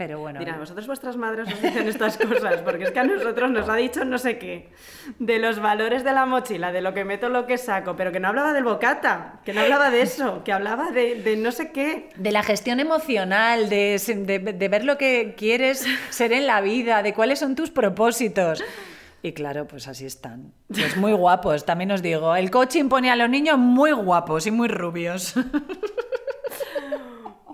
Pero 0.00 0.18
bueno, 0.18 0.38
Dirá, 0.38 0.56
vosotros 0.56 0.86
vuestras 0.86 1.18
madres 1.18 1.46
os 1.52 1.60
dicen 1.60 1.86
estas 1.86 2.16
cosas, 2.16 2.62
porque 2.62 2.84
es 2.84 2.90
que 2.90 3.00
a 3.00 3.04
nosotros 3.04 3.50
nos 3.50 3.68
ha 3.68 3.76
dicho 3.76 4.02
no 4.06 4.16
sé 4.16 4.38
qué, 4.38 4.70
de 5.18 5.38
los 5.38 5.60
valores 5.60 6.04
de 6.04 6.12
la 6.14 6.24
mochila, 6.24 6.72
de 6.72 6.80
lo 6.80 6.94
que 6.94 7.04
meto, 7.04 7.28
lo 7.28 7.44
que 7.46 7.58
saco, 7.58 7.96
pero 7.96 8.10
que 8.10 8.18
no 8.18 8.28
hablaba 8.28 8.54
del 8.54 8.64
bocata, 8.64 9.40
que 9.44 9.52
no 9.52 9.60
hablaba 9.60 9.90
de 9.90 10.00
eso, 10.00 10.42
que 10.42 10.54
hablaba 10.54 10.90
de, 10.90 11.16
de 11.22 11.36
no 11.36 11.52
sé 11.52 11.70
qué. 11.70 12.08
de 12.16 12.32
la 12.32 12.42
gestión 12.42 12.80
emocional, 12.80 13.68
de, 13.68 13.98
de- 14.24 14.38
de 14.54 14.68
ver 14.70 14.86
lo 14.86 14.96
que 14.96 15.34
quieres 15.36 15.84
ser 16.08 16.32
en 16.32 16.46
la 16.46 16.62
vida, 16.62 17.02
de 17.02 17.12
cuáles 17.12 17.38
son 17.38 17.54
tus 17.54 17.70
propósitos. 17.70 18.64
Y 19.22 19.32
claro, 19.32 19.66
pues 19.66 19.86
así 19.86 20.06
están. 20.06 20.50
Pues 20.68 20.96
muy 20.96 21.12
guapos, 21.12 21.66
también 21.66 21.90
os 21.90 22.00
digo. 22.00 22.34
El 22.34 22.50
coaching 22.50 22.88
pone 22.88 23.10
a 23.10 23.16
los 23.16 23.28
niños 23.28 23.58
muy 23.58 23.92
guapos 23.92 24.46
y 24.46 24.50
muy 24.50 24.68
rubios. 24.68 25.34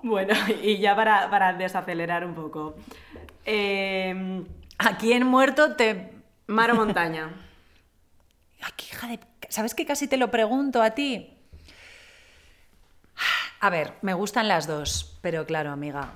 Bueno, 0.07 0.33
y 0.61 0.77
ya 0.79 0.95
para, 0.95 1.29
para 1.29 1.53
desacelerar 1.53 2.25
un 2.25 2.33
poco. 2.33 2.75
Eh, 3.45 4.43
Aquí 4.79 5.11
en 5.13 5.25
muerto 5.25 5.75
te... 5.75 6.13
mar 6.47 6.71
o 6.71 6.75
montaña. 6.75 7.29
Aquí, 8.61 8.87
hija 8.91 9.07
de... 9.07 9.19
¿Sabes 9.49 9.73
que 9.75 9.85
casi 9.85 10.07
te 10.07 10.17
lo 10.17 10.29
pregunto 10.31 10.81
a 10.81 10.91
ti? 10.91 11.33
A 13.59 13.69
ver, 13.69 13.93
me 14.01 14.13
gustan 14.13 14.47
las 14.47 14.67
dos, 14.67 15.17
pero 15.21 15.45
claro, 15.45 15.71
amiga. 15.71 16.11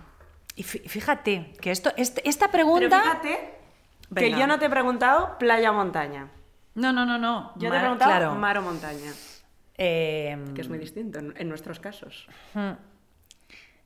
Y 0.56 0.64
fí- 0.64 0.88
fíjate 0.88 1.54
que 1.62 1.72
esto, 1.72 1.92
esta 1.98 2.20
Pero 2.24 2.52
pregunta... 2.52 3.02
fíjate 3.02 3.30
que 4.14 4.26
Venga. 4.26 4.38
yo 4.40 4.48
no 4.48 4.60
te 4.60 4.66
he 4.66 4.70
preguntado 4.70 5.38
playa 5.40 5.72
o 5.72 5.74
montaña. 5.74 6.28
No, 6.76 6.92
no, 6.94 7.06
no, 7.06 7.18
no. 7.18 7.54
Yo 7.56 7.70
te 7.72 7.78
he 7.78 7.80
preguntado 7.80 8.12
claro. 8.12 8.36
mar 8.36 8.58
o 8.58 8.62
montaña, 8.62 9.12
Eh, 9.78 10.38
que 10.54 10.62
es 10.62 10.70
muy 10.70 10.78
distinto 10.78 11.18
en, 11.20 11.34
en 11.38 11.50
nuestros 11.50 11.80
casos. 11.80 12.28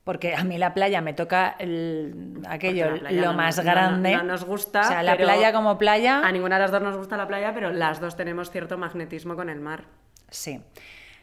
Porque 0.05 0.35
a 0.35 0.43
mí 0.45 0.57
la 0.59 0.73
playa 0.73 1.01
me 1.01 1.13
toca 1.13 1.55
el- 1.59 2.39
aquello, 2.47 2.91
lo 3.09 3.09
no 3.31 3.33
más 3.33 3.57
no- 3.57 3.63
grande. 3.63 4.15
no 4.15 4.23
nos 4.23 4.45
gusta, 4.45 4.81
O 4.81 4.83
sea, 4.83 5.03
la 5.03 5.17
playa 5.17 5.51
como 5.51 5.77
playa. 5.77 6.21
A 6.23 6.31
ninguna 6.31 6.55
de 6.55 6.61
las 6.61 6.71
dos 6.71 6.81
nos 6.83 6.95
gusta 6.95 7.17
la 7.17 7.27
playa, 7.27 7.53
pero 7.53 7.73
las 7.73 7.99
dos 7.99 8.15
tenemos 8.15 8.51
cierto 8.51 8.77
magnetismo 8.77 9.35
con 9.35 9.49
el 9.49 9.59
mar. 9.59 9.85
Sí. 10.29 10.61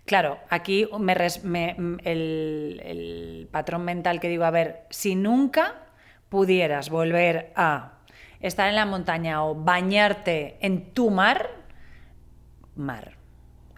Claro, 0.05 0.39
aquí 0.51 0.89
me 0.99 1.15
res- 1.15 1.45
me- 1.45 1.77
m- 1.79 1.99
el, 2.05 2.83
el 2.85 3.49
patrón 3.53 3.85
mental 3.85 4.19
que 4.19 4.29
digo, 4.29 4.45
a 4.45 4.51
ver, 4.51 4.81
si 4.91 5.15
nunca 5.15 5.75
pudieras 6.29 6.91
volver 6.91 7.53
a 7.55 7.93
estar 8.41 8.69
en 8.69 8.75
la 8.75 8.85
montaña 8.85 9.45
o 9.45 9.55
bañarte 9.55 10.59
en 10.61 10.93
tu 10.93 11.11
mar, 11.11 11.51
mar. 12.75 13.13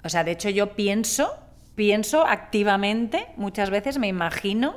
O 0.02 0.08
sea, 0.08 0.24
de 0.24 0.30
hecho 0.30 0.48
yo 0.48 0.74
pienso, 0.74 1.38
pienso 1.74 2.26
activamente, 2.26 3.26
muchas 3.36 3.68
veces 3.68 3.98
me 3.98 4.06
imagino 4.08 4.76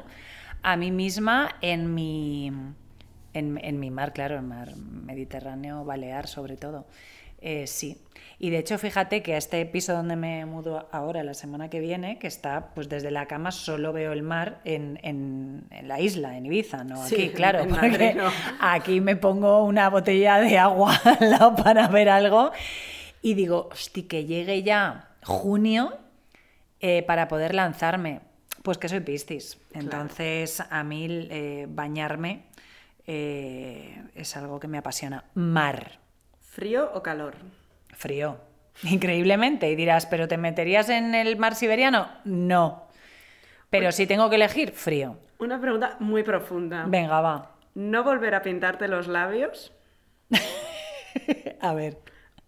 a 0.64 0.76
mí 0.78 0.92
misma 0.92 1.56
en 1.62 1.94
mi, 1.94 2.48
en, 3.34 3.60
en 3.64 3.80
mi 3.80 3.92
mar, 3.92 4.14
claro, 4.14 4.36
el 4.36 4.42
mar 4.44 4.76
Mediterráneo, 4.76 5.84
Balear 5.86 6.28
sobre 6.28 6.58
todo. 6.58 6.86
Eh, 7.40 7.68
sí. 7.68 7.98
Y 8.40 8.50
de 8.52 8.60
hecho, 8.60 8.78
fíjate 8.78 9.24
que 9.24 9.34
a 9.34 9.38
este 9.38 9.66
piso 9.66 9.94
donde 9.94 10.16
me 10.16 10.46
mudo 10.46 10.88
ahora, 10.92 11.24
la 11.24 11.34
semana 11.34 11.70
que 11.70 11.80
viene, 11.80 12.20
que 12.20 12.28
está, 12.28 12.70
pues 12.76 12.88
desde 12.90 13.10
la 13.10 13.26
cama 13.28 13.52
solo 13.52 13.94
veo 13.94 14.12
el 14.12 14.22
mar 14.22 14.60
en, 14.64 15.00
en- 15.04 15.66
en 15.72 15.88
la 15.88 16.00
isla, 16.00 16.38
en 16.38 16.46
Ibiza, 16.46 16.84
¿no? 16.84 16.98
Sí, 17.08 17.16
Aquí, 17.16 17.30
claro, 17.30 17.60
en 17.62 17.70
porque 17.70 17.90
Madrid, 17.90 18.12
no. 18.16 18.30
aquí 18.60 19.02
me 19.02 19.16
pongo 19.16 19.64
una 19.64 19.90
botella 19.90 20.40
de 20.40 20.58
agua 20.58 20.96
al 21.20 21.30
lado 21.32 21.56
para 21.56 21.88
ver 21.88 22.10
algo 22.10 22.52
y 23.24 23.34
digo, 23.34 23.70
hosti, 23.72 24.04
que 24.04 24.26
llegue 24.26 24.62
ya 24.64 25.10
junio 25.24 25.98
eh, 26.80 27.04
para 27.04 27.28
poder 27.28 27.56
lanzarme. 27.56 28.22
Pues 28.68 28.78
que 28.78 28.90
soy 28.90 29.00
Piscis. 29.00 29.58
Entonces, 29.74 30.60
a 30.60 30.84
mí 30.84 31.08
eh, 31.32 31.68
bañarme 31.70 32.48
eh, 33.06 34.04
es 34.14 34.36
algo 34.36 34.60
que 34.60 34.68
me 34.68 34.78
apasiona. 34.78 35.24
Mar, 35.36 36.00
¿Frío 36.42 36.92
o 36.94 37.02
calor? 37.02 37.36
frío. 37.94 38.38
Increíblemente. 38.84 39.72
Y 39.72 39.76
dirás, 39.78 40.06
¿pero 40.06 40.28
te 40.28 40.36
meterías 40.36 40.90
en 40.90 41.16
el 41.16 41.38
mar 41.38 41.56
siberiano? 41.56 42.10
No. 42.26 42.90
Pero 43.70 43.94
si 43.94 44.06
tengo 44.06 44.30
que 44.30 44.36
elegir, 44.36 44.74
frío. 44.74 45.16
Una 45.40 45.62
pregunta 45.62 45.96
muy 46.02 46.24
profunda. 46.24 46.84
Venga, 46.90 47.22
va. 47.22 47.56
¿No 47.74 48.04
volver 48.04 48.36
a 48.36 48.42
pintarte 48.42 48.90
los 48.90 49.08
labios 49.08 49.72
A 51.62 51.74
ver. 51.74 52.00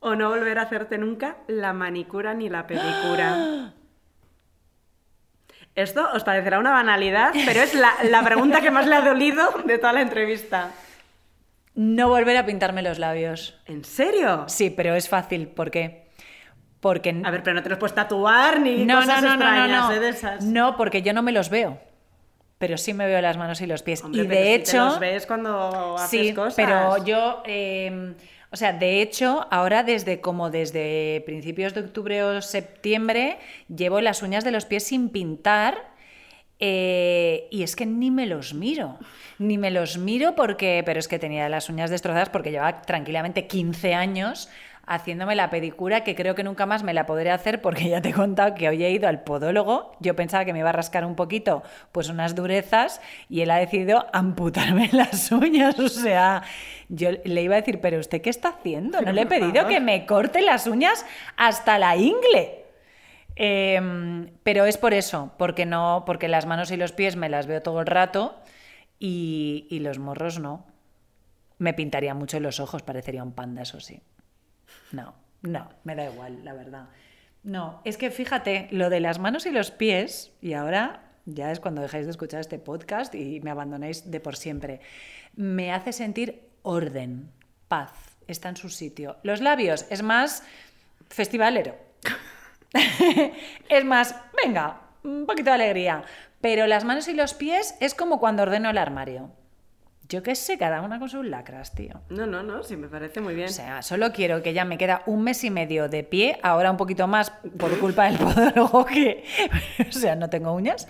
o 0.01 0.15
no 0.15 0.27
volver 0.27 0.60
a 0.60 0.63
hacerte 0.63 0.97
nunca 0.97 1.38
la 1.47 1.71
manicura 1.71 2.34
ni 2.34 2.49
la 2.49 2.67
pedicura? 2.67 3.73
Esto 5.82 6.08
os 6.13 6.24
parecerá 6.24 6.60
una 6.60 6.72
banalidad, 6.72 7.32
pero 7.46 7.62
es 7.62 7.74
la, 7.74 7.94
la 8.04 8.24
pregunta 8.24 8.62
que 8.62 8.72
más 8.72 8.86
le 8.88 8.96
ha 8.96 9.02
dolido 9.02 9.50
de 9.65 9.78
toda 9.78 9.94
la 9.94 10.02
entrevista. 10.02 10.72
No 11.76 12.10
volver 12.10 12.36
a 12.38 12.46
pintarme 12.46 12.82
los 12.82 13.00
labios. 13.00 13.58
¿En 13.65 13.84
serio? 13.86 14.46
Sí, 14.48 14.70
pero 14.70 14.96
es 14.96 15.08
fácil. 15.08 15.48
¿Por 15.48 15.72
qué? 15.72 16.08
Porque 16.82 17.22
A 17.24 17.32
ver, 17.32 17.44
pero 17.44 17.54
no 17.56 17.63
te 17.63 17.70
los 17.70 17.78
puedes 17.78 17.96
tatuar 17.96 18.60
ni 18.60 18.86
no, 18.86 18.96
cosas 19.00 19.22
no, 19.22 19.30
no, 19.30 19.36
no, 19.38 19.44
extrañas, 19.46 19.70
no, 19.70 19.92
¿eh? 19.92 19.96
no. 19.96 20.02
De 20.02 20.10
esas. 20.10 20.44
No, 20.46 20.78
porque 20.78 21.02
yo 21.02 21.13
no 21.13 21.22
me 21.22 21.32
los 21.32 21.50
veo. 21.50 21.80
Pero 22.58 22.78
sí 22.78 22.94
me 22.94 23.06
veo 23.08 23.22
las 23.22 23.38
manos 23.38 23.62
y 23.62 23.68
los 23.68 23.84
pies. 23.84 24.04
Hombre, 24.04 24.24
y 24.24 24.28
pero 24.28 24.39
de 24.42 24.46
si 24.48 24.54
hecho. 24.54 24.72
te 24.72 24.78
los 24.78 25.00
ves 25.00 25.26
cuando 25.26 25.96
haces 25.98 26.10
sí, 26.10 26.34
cosas. 26.34 26.56
pero 26.56 27.04
yo. 27.06 27.42
eh, 27.46 28.13
o 28.52 28.56
sea, 28.56 28.74
de 28.74 29.02
hecho, 29.02 29.48
ahora 29.52 29.84
desde 29.84 30.22
como 30.22 30.50
desde 30.50 31.22
principios 31.26 31.74
de 31.74 31.82
octubre 31.82 32.24
o 32.24 32.42
septiembre, 32.42 33.38
llevo 33.74 34.02
las 34.02 34.24
uñas 34.24 34.44
de 34.44 34.52
los 34.52 34.66
pies 34.66 34.84
sin 34.84 35.10
pintar. 35.10 35.90
Eh, 36.62 37.48
y 37.52 37.64
es 37.64 37.78
que 37.78 37.86
ni 37.86 38.12
me 38.12 38.26
los 38.26 38.54
miro, 38.54 39.00
ni 39.38 39.58
me 39.58 39.72
los 39.72 39.98
miro 39.98 40.36
porque, 40.36 40.84
pero 40.86 41.00
es 41.00 41.08
que 41.08 41.18
tenía 41.18 41.48
las 41.48 41.70
uñas 41.70 41.90
destrozadas 41.90 42.28
porque 42.28 42.52
llevaba 42.52 42.82
tranquilamente 42.82 43.48
15 43.48 43.94
años 43.94 44.50
haciéndome 44.89 45.36
la 45.36 45.52
pedicura 45.52 46.04
que 46.04 46.15
creo 46.15 46.34
que 46.34 46.43
nunca 46.43 46.65
más 46.65 46.82
me 46.82 46.95
la 46.95 47.06
podré 47.06 47.30
hacer 47.30 47.62
porque 47.62 47.88
ya 47.88 48.02
te 48.02 48.10
he 48.10 48.13
contado 48.13 48.56
que 48.56 48.67
hoy 48.67 48.84
he 48.84 48.89
ido 48.89 49.08
al 49.08 49.21
podólogo, 49.21 49.91
yo 49.99 50.15
pensaba 50.15 50.45
que 50.45 50.52
me 50.52 50.60
iba 50.60 50.69
a 50.69 50.73
rascar 50.73 51.06
un 51.06 51.15
poquito, 51.15 51.62
pues 51.91 52.10
unas 52.10 52.34
durezas 52.34 52.99
y 53.30 53.41
él 53.41 53.52
ha 53.52 53.58
decidido 53.58 54.08
amputarme 54.13 54.89
las 54.91 55.32
uñas, 55.32 55.78
o 55.80 55.89
sea, 55.89 56.41
yo 56.89 57.12
le 57.23 57.43
iba 57.43 57.56
a 57.56 57.62
decir, 57.62 57.80
pero 57.80 57.99
usted 57.99 58.21
qué 58.21 58.32
está 58.32 58.49
haciendo? 58.49 58.99
No 58.99 59.12
le 59.12 59.21
he 59.21 59.25
pedido 59.28 59.67
que 59.67 59.80
me 59.80 60.08
corte 60.08 60.41
las 60.41 60.65
uñas 60.65 61.06
hasta 61.38 61.78
la 61.78 61.95
ingle. 61.95 62.65
Em, 63.36 64.32
pero 64.43 64.65
es 64.65 64.78
por 64.78 64.93
eso, 64.93 65.32
porque 65.38 65.65
no, 65.65 66.04
porque 66.06 66.28
las 66.28 66.47
manos 66.47 66.71
y 66.71 66.78
los 66.78 66.91
pies 66.91 67.15
me 67.15 67.30
las 67.30 67.45
veo 67.45 67.62
todo 67.62 67.80
el 67.80 67.86
rato 67.86 68.36
y, 68.97 69.67
y 69.69 69.80
los 69.80 69.99
morros 69.99 70.39
no. 70.39 70.65
Me 71.60 71.73
pintaría 71.73 72.13
mucho 72.15 72.39
los 72.39 72.60
ojos, 72.60 72.82
parecería 72.82 73.23
un 73.23 73.34
panda, 73.34 73.62
eso 73.62 73.80
sí. 73.80 74.02
No, 74.91 75.15
no, 75.41 75.69
me 75.84 75.95
da 75.95 76.10
igual, 76.10 76.43
la 76.43 76.53
verdad. 76.53 76.89
No, 77.43 77.82
es 77.86 77.97
que 77.97 78.12
fíjate, 78.12 78.67
lo 78.71 78.89
de 78.89 78.99
las 78.99 79.19
manos 79.19 79.45
y 79.45 79.51
los 79.51 79.71
pies, 79.71 80.32
y 80.41 80.53
ahora 80.53 81.03
ya 81.25 81.51
es 81.51 81.60
cuando 81.60 81.82
dejáis 81.82 82.05
de 82.05 82.12
escuchar 82.12 82.41
este 82.41 82.60
podcast 82.60 83.15
y 83.15 83.39
me 83.41 83.51
abandonéis 83.51 84.10
de 84.10 84.19
por 84.19 84.36
siempre, 84.36 84.82
me 85.36 85.71
hace 85.71 85.93
sentir 85.93 86.49
orden, 86.63 87.32
paz, 87.67 87.91
está 88.27 88.49
en 88.49 88.58
su 88.58 88.69
sitio. 88.69 89.17
Los 89.23 89.41
labios 89.41 89.86
es 89.89 90.03
más 90.03 90.43
festivalero. 91.10 91.75
es 93.69 93.86
más, 93.86 94.15
venga, 94.43 94.82
un 95.03 95.25
poquito 95.25 95.49
de 95.49 95.55
alegría. 95.55 96.03
Pero 96.41 96.67
las 96.67 96.86
manos 96.86 97.08
y 97.08 97.13
los 97.13 97.34
pies 97.34 97.75
es 97.79 97.93
como 97.93 98.19
cuando 98.19 98.43
ordeno 98.43 98.69
el 98.69 98.77
armario. 98.77 99.32
Yo 100.10 100.24
qué 100.24 100.34
sé, 100.34 100.58
cada 100.58 100.82
una 100.82 100.98
con 100.98 101.08
sus 101.08 101.24
lacras, 101.24 101.76
tío. 101.76 102.02
No, 102.10 102.26
no, 102.26 102.41
no, 102.41 102.63
sí, 102.63 102.76
me 102.76 102.88
parece 102.88 103.22
muy 103.22 103.36
bien. 103.36 103.48
O 103.48 103.52
sea, 103.52 103.84
solo 103.84 104.12
quiero 104.12 104.41
que 104.41 104.54
ya 104.54 104.65
me 104.65 104.80
queda 104.80 105.04
un 105.06 105.24
mes 105.24 105.43
y 105.43 105.52
medio 105.52 105.88
de 105.88 106.04
pie, 106.04 106.39
ahora 106.41 106.72
un 106.72 106.78
poquito 106.78 107.06
más 107.08 107.30
por 107.60 107.78
culpa 107.78 108.06
del 108.06 108.17
podólogo 108.17 108.86
que, 108.86 109.24
o 109.88 109.91
sea, 109.91 110.15
no 110.15 110.28
tengo 110.28 110.52
uñas. 110.54 110.88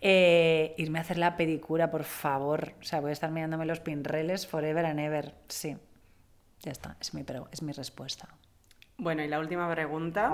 Eh, 0.00 0.76
irme 0.78 1.00
a 1.00 1.02
hacer 1.02 1.18
la 1.18 1.36
pedicura, 1.36 1.90
por 1.90 2.04
favor. 2.04 2.74
O 2.80 2.84
sea, 2.84 3.00
voy 3.00 3.10
a 3.10 3.12
estar 3.12 3.32
mirándome 3.32 3.66
los 3.66 3.80
pinreles 3.80 4.46
forever 4.46 4.86
and 4.86 5.00
ever. 5.00 5.34
Sí, 5.48 5.76
ya 6.60 6.70
está, 6.70 6.96
es 7.00 7.12
mi, 7.12 7.24
es 7.50 7.62
mi 7.62 7.72
respuesta. 7.72 8.28
Bueno, 8.98 9.24
y 9.24 9.28
la 9.28 9.40
última 9.40 9.68
pregunta. 9.72 10.30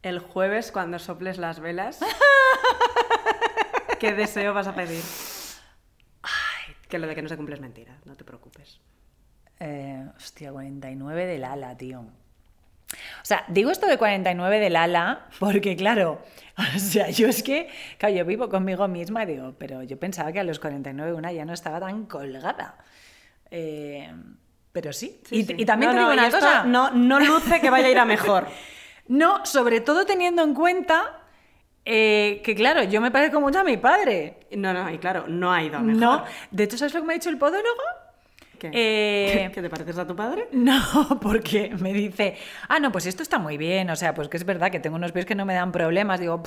El 0.00 0.20
jueves, 0.20 0.72
cuando 0.72 0.98
soples 0.98 1.36
las 1.36 1.60
velas, 1.60 2.00
¿qué 4.00 4.14
deseo 4.14 4.54
vas 4.54 4.68
a 4.68 4.74
pedir? 4.74 5.02
Que 6.88 6.98
lo 6.98 7.06
de 7.06 7.14
que 7.14 7.22
no 7.22 7.28
se 7.28 7.36
cumple 7.36 7.54
es 7.54 7.60
mentira, 7.60 7.98
no 8.04 8.14
te 8.16 8.24
preocupes. 8.24 8.80
Eh, 9.58 10.04
hostia, 10.16 10.52
49 10.52 11.26
del 11.26 11.44
ala, 11.44 11.76
tío. 11.76 12.00
O 12.00 13.24
sea, 13.24 13.44
digo 13.48 13.70
esto 13.70 13.86
de 13.86 13.98
49 13.98 14.60
del 14.60 14.76
ala 14.76 15.26
porque, 15.40 15.76
claro, 15.76 16.22
o 16.76 16.78
sea, 16.78 17.10
yo 17.10 17.28
es 17.28 17.42
que, 17.42 17.68
claro, 17.98 18.14
yo 18.14 18.24
vivo 18.24 18.48
conmigo 18.48 18.86
misma 18.86 19.24
y 19.24 19.26
digo, 19.26 19.54
pero 19.58 19.82
yo 19.82 19.98
pensaba 19.98 20.32
que 20.32 20.40
a 20.40 20.44
los 20.44 20.60
49 20.60 21.12
una 21.12 21.32
ya 21.32 21.44
no 21.44 21.52
estaba 21.52 21.80
tan 21.80 22.06
colgada. 22.06 22.76
Eh, 23.50 24.12
pero 24.72 24.92
sí. 24.92 25.20
y, 25.30 25.64
también 25.64 25.92
te 25.92 25.98
digo 25.98 26.12
una 26.12 26.30
cosa. 26.30 26.64
No, 26.64 26.90
no 26.90 27.18
luce 27.18 27.60
que 27.60 27.70
vaya 27.70 27.86
a 27.86 27.90
ir 27.90 27.98
a 27.98 28.04
mejor. 28.04 28.46
no, 29.08 29.44
sobre 29.46 29.80
todo 29.80 30.04
teniendo 30.04 30.42
en 30.42 30.54
cuenta 30.54 31.22
eh, 31.88 32.40
que 32.42 32.56
claro, 32.56 32.82
yo 32.82 33.00
me 33.00 33.12
parezco 33.12 33.40
mucho 33.40 33.60
a 33.60 33.64
mi 33.64 33.76
padre. 33.76 34.38
No, 34.56 34.72
no, 34.72 34.90
y 34.90 34.98
claro, 34.98 35.26
no 35.28 35.52
ha 35.52 35.62
ido 35.62 35.78
mejor. 35.78 36.00
No, 36.00 36.24
de 36.50 36.64
hecho, 36.64 36.76
¿sabes 36.76 36.92
lo 36.92 37.00
que 37.00 37.06
me 37.06 37.12
ha 37.12 37.16
dicho 37.16 37.30
el 37.30 37.38
podólogo? 37.38 37.82
¿Qué? 38.58 38.70
Eh, 38.72 39.50
¿Que 39.54 39.62
te 39.62 39.70
pareces 39.70 39.96
a 39.96 40.06
tu 40.06 40.16
padre? 40.16 40.48
No, 40.50 40.80
porque 41.22 41.70
me 41.78 41.92
dice, 41.92 42.36
ah, 42.68 42.80
no, 42.80 42.90
pues 42.90 43.06
esto 43.06 43.22
está 43.22 43.38
muy 43.38 43.56
bien, 43.56 43.88
o 43.90 43.94
sea, 43.94 44.14
pues 44.14 44.28
que 44.28 44.36
es 44.36 44.44
verdad 44.44 44.72
que 44.72 44.80
tengo 44.80 44.96
unos 44.96 45.12
pies 45.12 45.26
que 45.26 45.36
no 45.36 45.44
me 45.44 45.54
dan 45.54 45.70
problemas, 45.70 46.18
digo, 46.18 46.42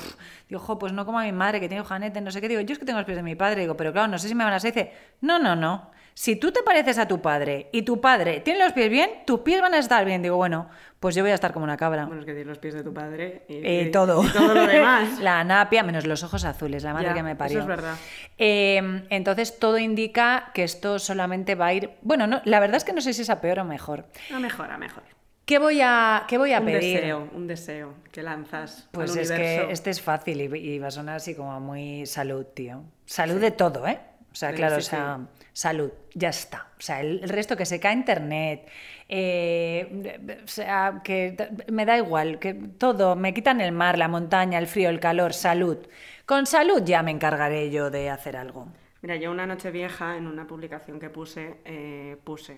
digo, 0.50 0.60
jo, 0.60 0.78
pues 0.78 0.92
no 0.92 1.06
como 1.06 1.20
a 1.20 1.24
mi 1.24 1.32
madre 1.32 1.62
que 1.62 1.70
tiene 1.70 1.86
janete, 1.86 2.20
no 2.20 2.32
sé 2.32 2.42
qué, 2.42 2.50
digo, 2.50 2.62
yo 2.62 2.74
es 2.74 2.80
que 2.80 2.86
tengo 2.86 3.00
los 3.00 3.06
pies 3.06 3.16
de 3.18 3.24
mi 3.24 3.36
padre, 3.36 3.62
digo, 3.62 3.78
pero 3.78 3.94
claro, 3.94 4.10
no 4.10 4.20
sé 4.20 4.28
si 4.28 4.36
me 4.36 4.44
van 4.44 4.52
a 4.52 4.58
hacer, 4.58 4.74
dice, 4.74 4.92
no, 5.22 5.40
no, 5.40 5.56
no, 5.56 5.92
si 6.20 6.36
tú 6.36 6.52
te 6.52 6.64
pareces 6.64 6.98
a 6.98 7.08
tu 7.08 7.22
padre 7.22 7.70
y 7.72 7.84
tu 7.84 8.02
padre 8.02 8.42
tiene 8.42 8.60
los 8.60 8.74
pies 8.74 8.90
bien, 8.90 9.10
tus 9.26 9.40
pies 9.40 9.62
van 9.62 9.74
a 9.74 9.78
estar 9.78 10.04
bien. 10.04 10.22
Digo, 10.22 10.36
bueno, 10.36 10.68
pues 11.00 11.16
yo 11.16 11.24
voy 11.24 11.32
a 11.32 11.34
estar 11.34 11.54
como 11.54 11.64
una 11.64 11.78
cabra. 11.78 12.08
Bueno, 12.08 12.20
es 12.20 12.26
que 12.26 12.34
tienes 12.34 12.48
los 12.48 12.58
pies 12.58 12.74
de 12.74 12.84
tu 12.84 12.94
padre 12.94 13.46
y, 13.48 13.62
eh, 13.64 13.90
todo. 13.90 14.22
todo 14.34 14.54
lo 14.54 14.68
demás. 14.68 15.18
la 15.22 15.46
napia, 15.46 15.82
menos 15.82 16.06
los 16.06 16.22
ojos 16.24 16.44
azules, 16.44 16.84
la 16.84 16.94
madre 16.94 17.14
que 17.14 17.24
me 17.24 17.38
parió. 17.38 17.60
Eso 17.60 17.62
es 17.62 17.68
verdad. 17.68 17.96
Em, 18.38 19.06
entonces 19.10 19.60
todo 19.60 19.78
indica 19.78 20.52
que 20.54 20.66
esto 20.66 21.00
solamente 21.00 21.56
va 21.56 21.68
a 21.68 21.74
ir. 21.74 21.92
Bueno, 22.02 22.28
no, 22.28 22.42
la 22.44 22.60
verdad 22.60 22.76
es 22.76 22.84
que 22.84 22.92
no 22.92 23.00
sé 23.00 23.14
si 23.14 23.22
es 23.22 23.30
a 23.30 23.40
peor 23.40 23.60
o 23.60 23.64
mejor. 23.64 24.06
A 24.36 24.40
mejor, 24.40 24.70
a 24.70 24.78
mejor. 24.78 25.04
¿Qué 25.46 25.58
voy 25.58 25.80
a, 25.82 26.26
qué 26.28 26.38
voy 26.38 26.52
a 26.52 26.60
pedir? 26.60 26.74
Un 26.76 27.02
deseo, 27.02 27.30
un 27.34 27.48
deseo 27.48 27.94
que 28.12 28.24
lanzas. 28.24 28.90
Pues 28.92 29.16
es 29.16 29.32
que 29.32 29.72
este 29.72 29.90
es 29.90 30.02
fácil 30.02 30.42
y, 30.42 30.80
va 30.80 30.88
a 30.88 30.92
sonar 30.92 31.16
así 31.16 31.34
como 31.34 31.58
muy 31.62 32.06
salud, 32.06 32.46
tío. 32.46 32.84
Salud 33.06 33.40
de 33.40 33.52
todo, 33.52 33.88
¿eh? 33.88 34.02
O 34.34 34.36
sea, 34.36 34.52
claro, 34.52 34.76
o 34.76 34.82
sea, 34.82 35.22
salud, 35.54 35.92
ya 36.14 36.30
está. 36.30 36.68
O 36.78 36.82
sea, 36.82 37.02
el, 37.02 37.28
resto 37.28 37.58
que 37.58 37.66
se 37.66 37.80
cae 37.80 37.94
internet, 37.94 38.70
eh, 39.08 40.40
o 40.44 40.48
sea, 40.48 41.02
que 41.04 41.36
me 41.72 41.86
da 41.86 41.98
igual, 41.98 42.40
que 42.40 42.54
todo, 42.54 43.16
me 43.16 43.34
quitan 43.34 43.62
el 43.62 43.72
mar, 43.72 43.98
la 43.98 44.08
montaña, 44.08 44.60
el 44.60 44.68
frío, 44.68 44.90
el 44.90 45.00
calor, 45.00 45.34
salud. 45.34 45.78
Con 46.26 46.46
salud 46.46 46.84
ya 46.84 47.04
me 47.04 47.12
encargaré 47.12 47.72
yo 47.72 47.90
de 47.90 48.10
hacer 48.10 48.38
algo. 48.38 48.68
Mira, 49.02 49.16
yo 49.16 49.32
una 49.32 49.46
noche 49.46 49.72
vieja, 49.72 50.18
en 50.18 50.28
una 50.28 50.46
publicación 50.46 51.00
que 51.00 51.10
puse, 51.10 51.58
eh, 51.66 52.18
puse. 52.24 52.58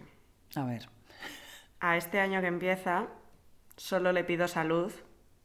A 0.56 0.66
ver. 0.66 0.90
A 1.80 1.98
este 1.98 2.20
año 2.20 2.42
que 2.42 2.48
empieza, 2.48 3.08
solo 3.78 4.12
le 4.12 4.24
pido 4.24 4.48
salud 4.48 4.92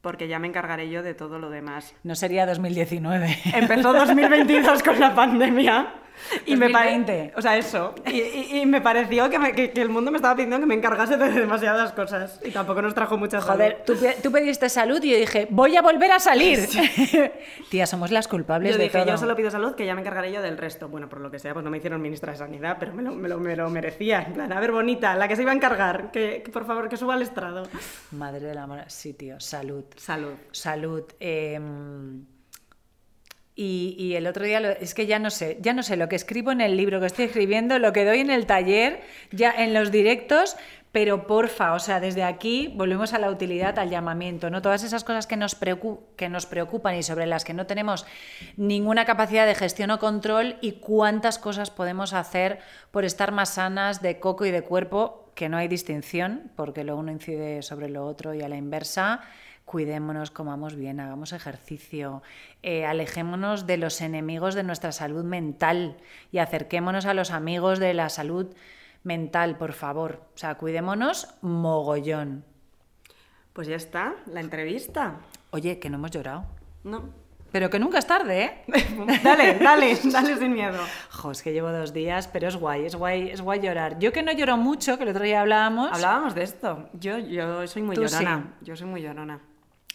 porque 0.00 0.28
ya 0.28 0.38
me 0.38 0.46
encargaré 0.46 0.88
yo 0.88 1.02
de 1.02 1.14
todo 1.14 1.38
lo 1.38 1.50
demás. 1.50 1.94
No 2.04 2.14
sería 2.14 2.46
2019. 2.46 3.38
Empezó 3.54 3.92
2022 3.92 4.82
con 4.82 5.00
la 5.00 5.14
pandemia. 5.14 5.94
Y 6.44 6.56
me 6.56 6.68
me 6.68 7.32
o 7.34 7.42
sea, 7.42 7.56
eso. 7.56 7.94
Y, 8.06 8.58
y, 8.58 8.66
me 8.66 8.80
pareció 8.80 9.28
que, 9.30 9.70
que, 9.72 9.80
el 9.80 9.88
mundo 9.88 10.10
me 10.10 10.16
estaba 10.16 10.34
pidiendo 10.34 10.58
que 10.58 10.66
me 10.66 10.74
encargase 10.74 11.16
de 11.16 11.30
demasiadas 11.30 11.92
cosas. 11.92 12.40
Y 12.44 12.50
tampoco 12.50 12.82
nos 12.82 12.94
trajo 12.94 13.16
mucha 13.16 13.40
salud. 13.40 13.56
Joder, 13.56 13.82
tú, 13.84 13.94
tú, 14.22 14.32
pediste 14.32 14.68
salud 14.68 15.02
y 15.02 15.10
yo 15.10 15.16
dije, 15.16 15.46
voy 15.50 15.76
a 15.76 15.82
volver 15.82 16.12
a 16.12 16.18
salir. 16.18 16.60
Tía, 17.70 17.86
somos 17.86 18.10
las 18.10 18.28
culpables 18.28 18.72
yo 18.72 18.78
de 18.78 18.84
dije, 18.84 18.98
todo. 18.98 19.08
Yo 19.08 19.18
solo 19.18 19.36
pido 19.36 19.50
salud, 19.50 19.74
que 19.74 19.86
ya 19.86 19.94
me 19.94 20.00
encargaré 20.00 20.32
yo 20.32 20.42
del 20.42 20.58
resto. 20.58 20.88
Bueno, 20.88 21.08
por 21.08 21.20
lo 21.20 21.30
que 21.30 21.38
sea, 21.38 21.52
pues 21.52 21.64
no 21.64 21.70
me 21.70 21.78
hicieron 21.78 22.00
ministra 22.00 22.32
de 22.32 22.38
Sanidad, 22.38 22.76
pero 22.78 22.92
me 22.92 23.02
lo, 23.02 23.12
me 23.12 23.28
lo, 23.28 23.38
me 23.38 23.56
lo 23.56 23.70
merecía. 23.70 24.22
En 24.22 24.34
plan, 24.34 24.52
a 24.52 24.60
ver, 24.60 24.72
bonita, 24.72 25.14
la 25.14 25.28
que 25.28 25.36
se 25.36 25.42
iba 25.42 25.52
a 25.52 25.54
encargar, 25.54 26.10
que, 26.10 26.42
por 26.52 26.66
favor, 26.66 26.88
que 26.88 26.96
suba 26.96 27.14
al 27.14 27.22
estrado. 27.22 27.68
Madre 28.12 28.46
del 28.46 28.58
amor, 28.58 28.80
sí, 28.88 29.14
tío, 29.14 29.40
salud. 29.40 29.84
Salud. 29.96 30.34
Salud. 30.50 31.04
Eh, 31.20 31.60
y, 33.58 34.14
el 34.16 34.26
otro 34.26 34.44
día, 34.44 34.60
es 34.72 34.92
que 34.92 35.06
ya 35.06 35.18
no 35.18 35.30
sé, 35.30 35.56
ya 35.62 35.72
no 35.72 35.82
sé 35.82 35.96
lo 35.96 36.10
que 36.10 36.16
escribo 36.16 36.52
en 36.52 36.60
el 36.60 36.76
libro 36.76 37.00
que 37.00 37.06
estoy 37.06 37.24
escribiendo, 37.24 37.78
lo 37.78 37.94
que 37.94 38.04
doy 38.04 38.18
en 38.18 38.28
el 38.28 38.44
taller, 38.44 39.00
ya 39.30 39.50
en 39.50 39.72
los 39.72 39.90
directos, 39.90 40.58
pero 40.92 41.26
porfa, 41.26 41.72
o 41.72 41.78
sea, 41.78 41.98
desde 41.98 42.22
aquí 42.22 42.70
volvemos 42.76 43.14
a 43.14 43.18
la 43.18 43.30
utilidad, 43.30 43.78
al 43.78 43.88
llamamiento, 43.88 44.50
¿no? 44.50 44.60
Todas 44.60 44.82
esas 44.82 45.04
cosas 45.04 45.26
que 45.26 45.38
nos, 45.38 45.56
que 46.16 46.28
nos 46.28 46.46
preocupan 46.46 46.96
y 46.96 47.02
sobre 47.02 47.26
las 47.26 47.44
que 47.44 47.54
no 47.54 47.66
tenemos 47.66 48.04
ninguna 48.58 49.06
capacidad 49.06 49.46
de 49.46 49.54
gestión 49.54 49.90
o 49.90 49.98
control 49.98 50.56
y 50.60 50.72
cuántas 50.72 51.38
cosas 51.38 51.70
podemos 51.70 52.12
hacer 52.12 52.58
por 52.90 53.06
estar 53.06 53.32
más 53.32 53.54
sanas 53.54 54.02
de 54.02 54.20
coco 54.20 54.44
y 54.44 54.50
de 54.50 54.62
cuerpo, 54.62 55.32
que 55.34 55.48
no 55.48 55.56
hay 55.56 55.68
distinción, 55.68 56.50
porque 56.56 56.84
lo 56.84 56.96
uno 56.96 57.10
incide 57.10 57.62
sobre 57.62 57.88
lo 57.88 58.06
otro 58.06 58.34
y 58.34 58.42
a 58.42 58.48
la 58.48 58.56
inversa 58.56 59.22
cuidémonos, 59.66 60.30
comamos 60.30 60.76
bien, 60.76 61.00
hagamos 61.00 61.32
ejercicio, 61.32 62.22
eh, 62.62 62.86
alejémonos 62.86 63.66
de 63.66 63.76
los 63.76 64.00
enemigos 64.00 64.54
de 64.54 64.62
nuestra 64.62 64.92
salud 64.92 65.24
mental 65.24 65.98
y 66.32 66.38
acerquémonos 66.38 67.04
a 67.04 67.14
los 67.14 67.32
amigos 67.32 67.78
de 67.80 67.92
la 67.92 68.08
salud 68.08 68.54
mental, 69.02 69.58
por 69.58 69.72
favor. 69.72 70.22
O 70.34 70.38
sea, 70.38 70.54
cuidémonos 70.54 71.34
mogollón. 71.42 72.44
Pues 73.52 73.66
ya 73.66 73.76
está, 73.76 74.14
la 74.26 74.40
entrevista. 74.40 75.16
Oye, 75.50 75.78
que 75.80 75.90
no 75.90 75.96
hemos 75.96 76.12
llorado. 76.12 76.46
No. 76.84 77.26
Pero 77.50 77.68
que 77.68 77.78
nunca 77.78 77.98
es 77.98 78.06
tarde, 78.06 78.44
¿eh? 78.44 78.64
dale, 79.24 79.58
dale, 79.58 79.98
dale 80.04 80.36
sin 80.36 80.52
miedo. 80.52 80.78
Jo, 81.10 81.32
es 81.32 81.42
que 81.42 81.52
llevo 81.52 81.72
dos 81.72 81.92
días, 81.92 82.28
pero 82.28 82.46
es 82.48 82.56
guay, 82.56 82.84
es 82.84 82.94
guay, 82.94 83.30
es 83.30 83.40
guay 83.40 83.60
llorar. 83.60 83.98
Yo 83.98 84.12
que 84.12 84.22
no 84.22 84.30
lloro 84.30 84.56
mucho, 84.56 84.96
que 84.96 85.04
el 85.04 85.08
otro 85.08 85.24
día 85.24 85.40
hablábamos. 85.40 85.90
Hablábamos 85.92 86.34
de 86.34 86.44
esto. 86.44 86.88
Yo, 86.92 87.18
yo 87.18 87.66
soy 87.66 87.82
muy 87.82 87.96
llorona. 87.96 88.54
Yo 88.60 88.76
soy 88.76 88.86
muy 88.86 89.02
llorona. 89.02 89.40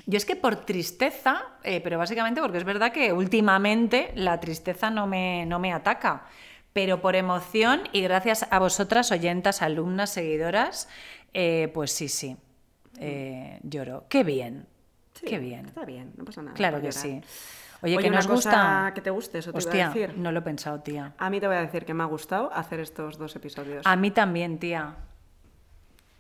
Yo 0.05 0.17
es 0.17 0.25
que 0.25 0.35
por 0.35 0.55
tristeza, 0.65 1.43
eh, 1.63 1.79
pero 1.81 1.97
básicamente 1.97 2.41
porque 2.41 2.57
es 2.57 2.63
verdad 2.63 2.91
que 2.91 3.13
últimamente 3.13 4.11
la 4.15 4.39
tristeza 4.39 4.89
no 4.89 5.07
me, 5.07 5.45
no 5.45 5.59
me 5.59 5.71
ataca, 5.73 6.25
pero 6.73 7.01
por 7.01 7.15
emoción 7.15 7.81
y 7.91 8.01
gracias 8.01 8.45
a 8.49 8.59
vosotras, 8.59 9.11
oyentas, 9.11 9.61
alumnas, 9.61 10.09
seguidoras, 10.11 10.89
eh, 11.33 11.69
pues 11.73 11.91
sí, 11.91 12.07
sí, 12.09 12.35
eh, 12.99 13.59
lloro. 13.63 14.05
Qué 14.09 14.23
bien, 14.23 14.67
qué 15.25 15.37
bien. 15.39 15.65
Está 15.67 15.85
bien, 15.85 16.13
no 16.17 16.25
pasa 16.25 16.41
nada. 16.41 16.55
Claro 16.55 16.81
que 16.81 16.91
sí. 16.91 17.21
Oye, 17.83 17.97
Oye, 17.97 18.03
que 18.05 18.11
nos 18.11 18.27
gusta. 18.27 18.91
que 18.93 19.01
te 19.01 19.09
guste, 19.09 19.39
eso 19.39 19.51
te 19.51 19.59
iba 19.59 19.65
a 19.65 19.89
Hostia, 19.89 19.89
decir. 19.89 20.17
no 20.19 20.31
lo 20.31 20.39
he 20.39 20.41
pensado, 20.43 20.79
tía. 20.81 21.13
A 21.17 21.29
mí 21.31 21.39
te 21.39 21.47
voy 21.47 21.55
a 21.55 21.61
decir 21.61 21.83
que 21.83 21.93
me 21.95 22.03
ha 22.03 22.05
gustado 22.05 22.53
hacer 22.53 22.79
estos 22.79 23.17
dos 23.17 23.35
episodios. 23.35 23.85
A 23.87 23.95
mí 23.95 24.11
también, 24.11 24.59
tía. 24.59 24.95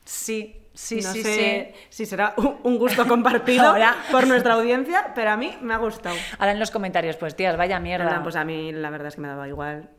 Sí, 0.05 0.60
sí, 0.73 1.01
no 1.01 1.11
sí, 1.13 1.23
sé 1.23 1.73
sí. 1.75 1.85
si 1.89 2.05
será 2.05 2.33
un 2.63 2.77
gusto 2.77 3.07
compartido 3.07 3.67
Ahora. 3.67 3.95
por 4.11 4.27
nuestra 4.27 4.53
audiencia, 4.55 5.11
pero 5.15 5.31
a 5.31 5.37
mí 5.37 5.57
me 5.61 5.73
ha 5.73 5.77
gustado. 5.77 6.15
Ahora 6.39 6.51
en 6.51 6.59
los 6.59 6.71
comentarios, 6.71 7.15
pues 7.17 7.35
tías, 7.35 7.57
vaya 7.57 7.79
mierda. 7.79 8.21
Pues 8.23 8.35
a 8.35 8.43
mí 8.45 8.71
la 8.71 8.89
verdad 8.89 9.07
es 9.07 9.15
que 9.15 9.21
me 9.21 9.27
daba 9.27 9.47
igual. 9.47 9.89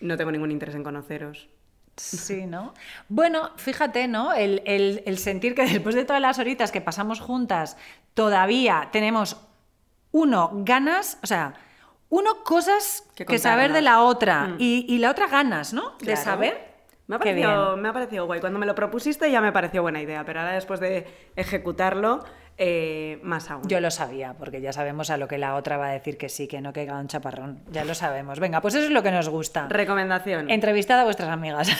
No 0.00 0.16
tengo 0.16 0.30
ningún 0.32 0.50
interés 0.50 0.74
en 0.74 0.82
conoceros. 0.84 1.48
Sí, 1.96 2.46
¿no? 2.46 2.72
Bueno, 3.10 3.50
fíjate, 3.56 4.08
¿no? 4.08 4.32
El, 4.32 4.62
el- 4.64 5.02
el 5.04 5.18
sentir 5.18 5.54
que 5.54 5.66
después 5.66 5.94
de 5.94 6.04
todas 6.06 6.22
las 6.22 6.38
horitas 6.38 6.72
que 6.72 6.80
pasamos 6.80 7.20
juntas, 7.20 7.76
todavía 8.14 8.88
tenemos, 8.92 9.36
uno, 10.12 10.50
ganas, 10.64 11.18
o 11.22 11.26
sea, 11.26 11.54
uno, 12.08 12.42
cosas 12.42 13.04
Que 13.14 13.26
que, 13.26 13.38
saber 13.38 13.72
de 13.72 13.82
la 13.82 14.00
otra 14.02 14.44
Mm. 14.48 14.56
y, 14.58 14.86
y 14.88 14.98
la 14.98 15.10
otra 15.10 15.26
ganas, 15.26 15.72
¿no? 15.74 15.92
De 16.00 16.16
saber. 16.16 16.69
Me 17.10 17.16
ha, 17.16 17.18
parecido, 17.18 17.76
me 17.76 17.88
ha 17.88 17.92
parecido 17.92 18.26
guay. 18.26 18.38
Cuando 18.38 18.60
me 18.60 18.66
lo 18.66 18.76
propusiste 18.76 19.32
ya 19.32 19.40
me 19.40 19.50
pareció 19.50 19.82
buena 19.82 20.00
idea, 20.00 20.24
pero 20.24 20.38
ahora 20.38 20.52
después 20.52 20.78
de 20.78 21.08
ejecutarlo, 21.34 22.22
eh, 22.56 23.18
más 23.24 23.50
aún. 23.50 23.66
Yo 23.66 23.80
lo 23.80 23.90
sabía, 23.90 24.34
porque 24.34 24.60
ya 24.60 24.72
sabemos 24.72 25.10
a 25.10 25.16
lo 25.16 25.26
que 25.26 25.36
la 25.36 25.56
otra 25.56 25.76
va 25.76 25.88
a 25.88 25.90
decir 25.90 26.16
que 26.16 26.28
sí, 26.28 26.46
que 26.46 26.60
no, 26.60 26.72
que 26.72 26.82
haga 26.82 27.00
un 27.00 27.08
chaparrón. 27.08 27.64
Ya 27.72 27.84
lo 27.84 27.96
sabemos. 27.96 28.38
Venga, 28.38 28.60
pues 28.60 28.76
eso 28.76 28.84
es 28.84 28.92
lo 28.92 29.02
que 29.02 29.10
nos 29.10 29.28
gusta. 29.28 29.66
Recomendación. 29.68 30.50
Entrevistad 30.50 31.00
a 31.00 31.04
vuestras 31.04 31.30
amigas. 31.30 31.68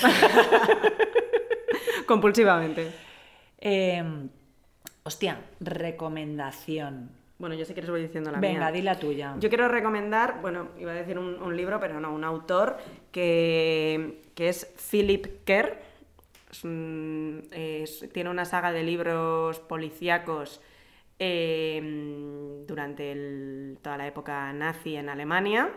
Compulsivamente. 2.08 2.90
Eh, 3.60 4.02
hostia, 5.04 5.38
recomendación. 5.60 7.19
Bueno, 7.40 7.54
yo 7.56 7.64
si 7.64 7.72
quieres 7.72 7.90
voy 7.90 8.02
diciendo 8.02 8.30
la 8.30 8.38
Venga, 8.38 8.66
mía. 8.66 8.70
di 8.72 8.82
la 8.82 8.98
tuya. 8.98 9.34
Yo 9.40 9.48
quiero 9.48 9.66
recomendar, 9.66 10.40
bueno, 10.42 10.68
iba 10.78 10.92
a 10.92 10.94
decir 10.94 11.18
un, 11.18 11.42
un 11.42 11.56
libro, 11.56 11.80
pero 11.80 11.98
no, 11.98 12.12
un 12.14 12.22
autor 12.22 12.76
que, 13.10 14.20
que 14.34 14.50
es 14.50 14.66
Philip 14.90 15.42
Kerr. 15.44 15.78
Es 16.50 16.64
un- 16.64 17.42
es- 17.50 18.06
tiene 18.12 18.28
una 18.28 18.44
saga 18.44 18.72
de 18.72 18.82
libros 18.82 19.58
policíacos 19.60 20.60
eh, 21.18 22.62
durante 22.66 23.12
el- 23.12 23.78
toda 23.82 23.96
la 23.96 24.06
época 24.06 24.52
nazi 24.52 24.96
en 24.96 25.08
Alemania, 25.08 25.70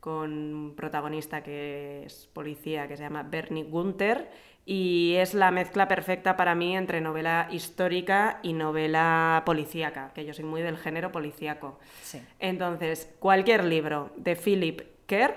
con 0.00 0.30
un 0.32 0.74
protagonista 0.74 1.42
que 1.42 2.04
es 2.06 2.26
policía 2.32 2.88
que 2.88 2.96
se 2.96 3.02
llama 3.02 3.22
Bernie 3.22 3.64
Gunther. 3.64 4.30
Y 4.64 5.14
es 5.16 5.34
la 5.34 5.50
mezcla 5.50 5.88
perfecta 5.88 6.36
para 6.36 6.54
mí 6.54 6.76
entre 6.76 7.00
novela 7.00 7.48
histórica 7.50 8.38
y 8.42 8.52
novela 8.52 9.42
policíaca, 9.44 10.12
que 10.14 10.24
yo 10.24 10.32
soy 10.34 10.44
muy 10.44 10.62
del 10.62 10.78
género 10.78 11.10
policíaco. 11.10 11.78
Sí. 12.02 12.22
Entonces, 12.38 13.10
cualquier 13.18 13.64
libro 13.64 14.12
de 14.16 14.36
Philip 14.36 14.82
Kerr, 15.06 15.34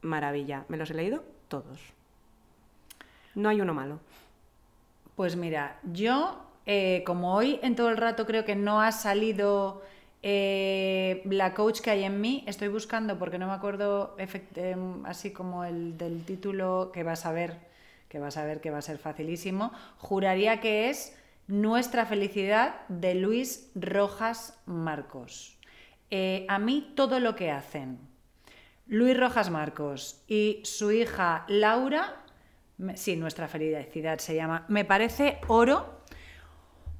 maravilla. 0.00 0.64
Me 0.68 0.76
los 0.76 0.90
he 0.90 0.94
leído 0.94 1.24
todos. 1.48 1.78
No 3.34 3.48
hay 3.48 3.60
uno 3.60 3.74
malo. 3.74 4.00
Pues 5.16 5.36
mira, 5.36 5.78
yo, 5.92 6.42
eh, 6.66 7.02
como 7.06 7.34
hoy 7.34 7.60
en 7.62 7.76
todo 7.76 7.90
el 7.90 7.96
rato 7.96 8.26
creo 8.26 8.44
que 8.44 8.56
no 8.56 8.80
ha 8.80 8.92
salido 8.92 9.82
eh, 10.22 11.22
la 11.26 11.54
coach 11.54 11.80
que 11.80 11.90
hay 11.90 12.04
en 12.04 12.20
mí, 12.20 12.44
estoy 12.46 12.68
buscando, 12.68 13.18
porque 13.18 13.38
no 13.38 13.46
me 13.46 13.52
acuerdo 13.52 14.16
em, 14.18 15.04
así 15.04 15.32
como 15.32 15.64
el 15.64 15.98
del 15.98 16.24
título 16.24 16.90
que 16.92 17.02
vas 17.02 17.26
a 17.26 17.32
ver, 17.32 17.58
que 18.14 18.20
vas 18.20 18.36
a 18.36 18.44
ver 18.44 18.60
que 18.60 18.70
va 18.70 18.78
a 18.78 18.82
ser 18.82 18.96
facilísimo, 18.98 19.72
juraría 19.98 20.60
que 20.60 20.88
es 20.88 21.18
Nuestra 21.48 22.06
felicidad 22.06 22.86
de 22.88 23.16
Luis 23.16 23.72
Rojas 23.74 24.56
Marcos. 24.66 25.58
Eh, 26.10 26.46
a 26.48 26.60
mí 26.60 26.92
todo 26.94 27.18
lo 27.18 27.34
que 27.34 27.50
hacen 27.50 27.98
Luis 28.86 29.18
Rojas 29.18 29.50
Marcos 29.50 30.22
y 30.28 30.60
su 30.62 30.92
hija 30.92 31.44
Laura, 31.48 32.24
sí, 32.94 33.16
nuestra 33.16 33.48
felicidad 33.48 34.18
se 34.18 34.36
llama, 34.36 34.64
me 34.68 34.84
parece 34.84 35.38
oro, 35.48 36.04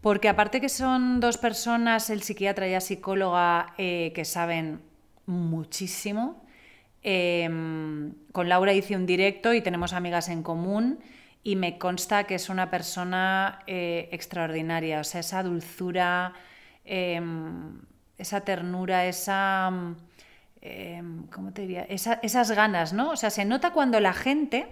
porque 0.00 0.28
aparte 0.28 0.60
que 0.60 0.68
son 0.68 1.20
dos 1.20 1.38
personas, 1.38 2.10
el 2.10 2.22
psiquiatra 2.22 2.66
y 2.66 2.72
la 2.72 2.80
psicóloga, 2.80 3.72
eh, 3.78 4.10
que 4.16 4.24
saben 4.24 4.82
muchísimo, 5.26 6.43
eh, 7.04 7.48
con 8.32 8.48
Laura 8.48 8.72
hice 8.72 8.96
un 8.96 9.06
directo 9.06 9.54
y 9.54 9.60
tenemos 9.60 9.92
amigas 9.92 10.28
en 10.28 10.42
común 10.42 10.98
y 11.44 11.56
me 11.56 11.78
consta 11.78 12.24
que 12.24 12.34
es 12.34 12.48
una 12.48 12.70
persona 12.70 13.60
eh, 13.66 14.08
extraordinaria, 14.10 15.00
o 15.00 15.04
sea, 15.04 15.20
esa 15.20 15.42
dulzura, 15.42 16.32
eh, 16.84 17.20
esa 18.16 18.40
ternura, 18.40 19.06
esa... 19.06 19.70
eh, 20.62 21.02
¿Cómo 21.30 21.52
te 21.52 21.86
esas 21.92 22.50
ganas, 22.52 22.94
¿no? 22.94 23.10
O 23.10 23.16
sea, 23.16 23.28
se 23.30 23.44
nota 23.44 23.72
cuando 23.72 24.00
la 24.00 24.14
gente... 24.14 24.66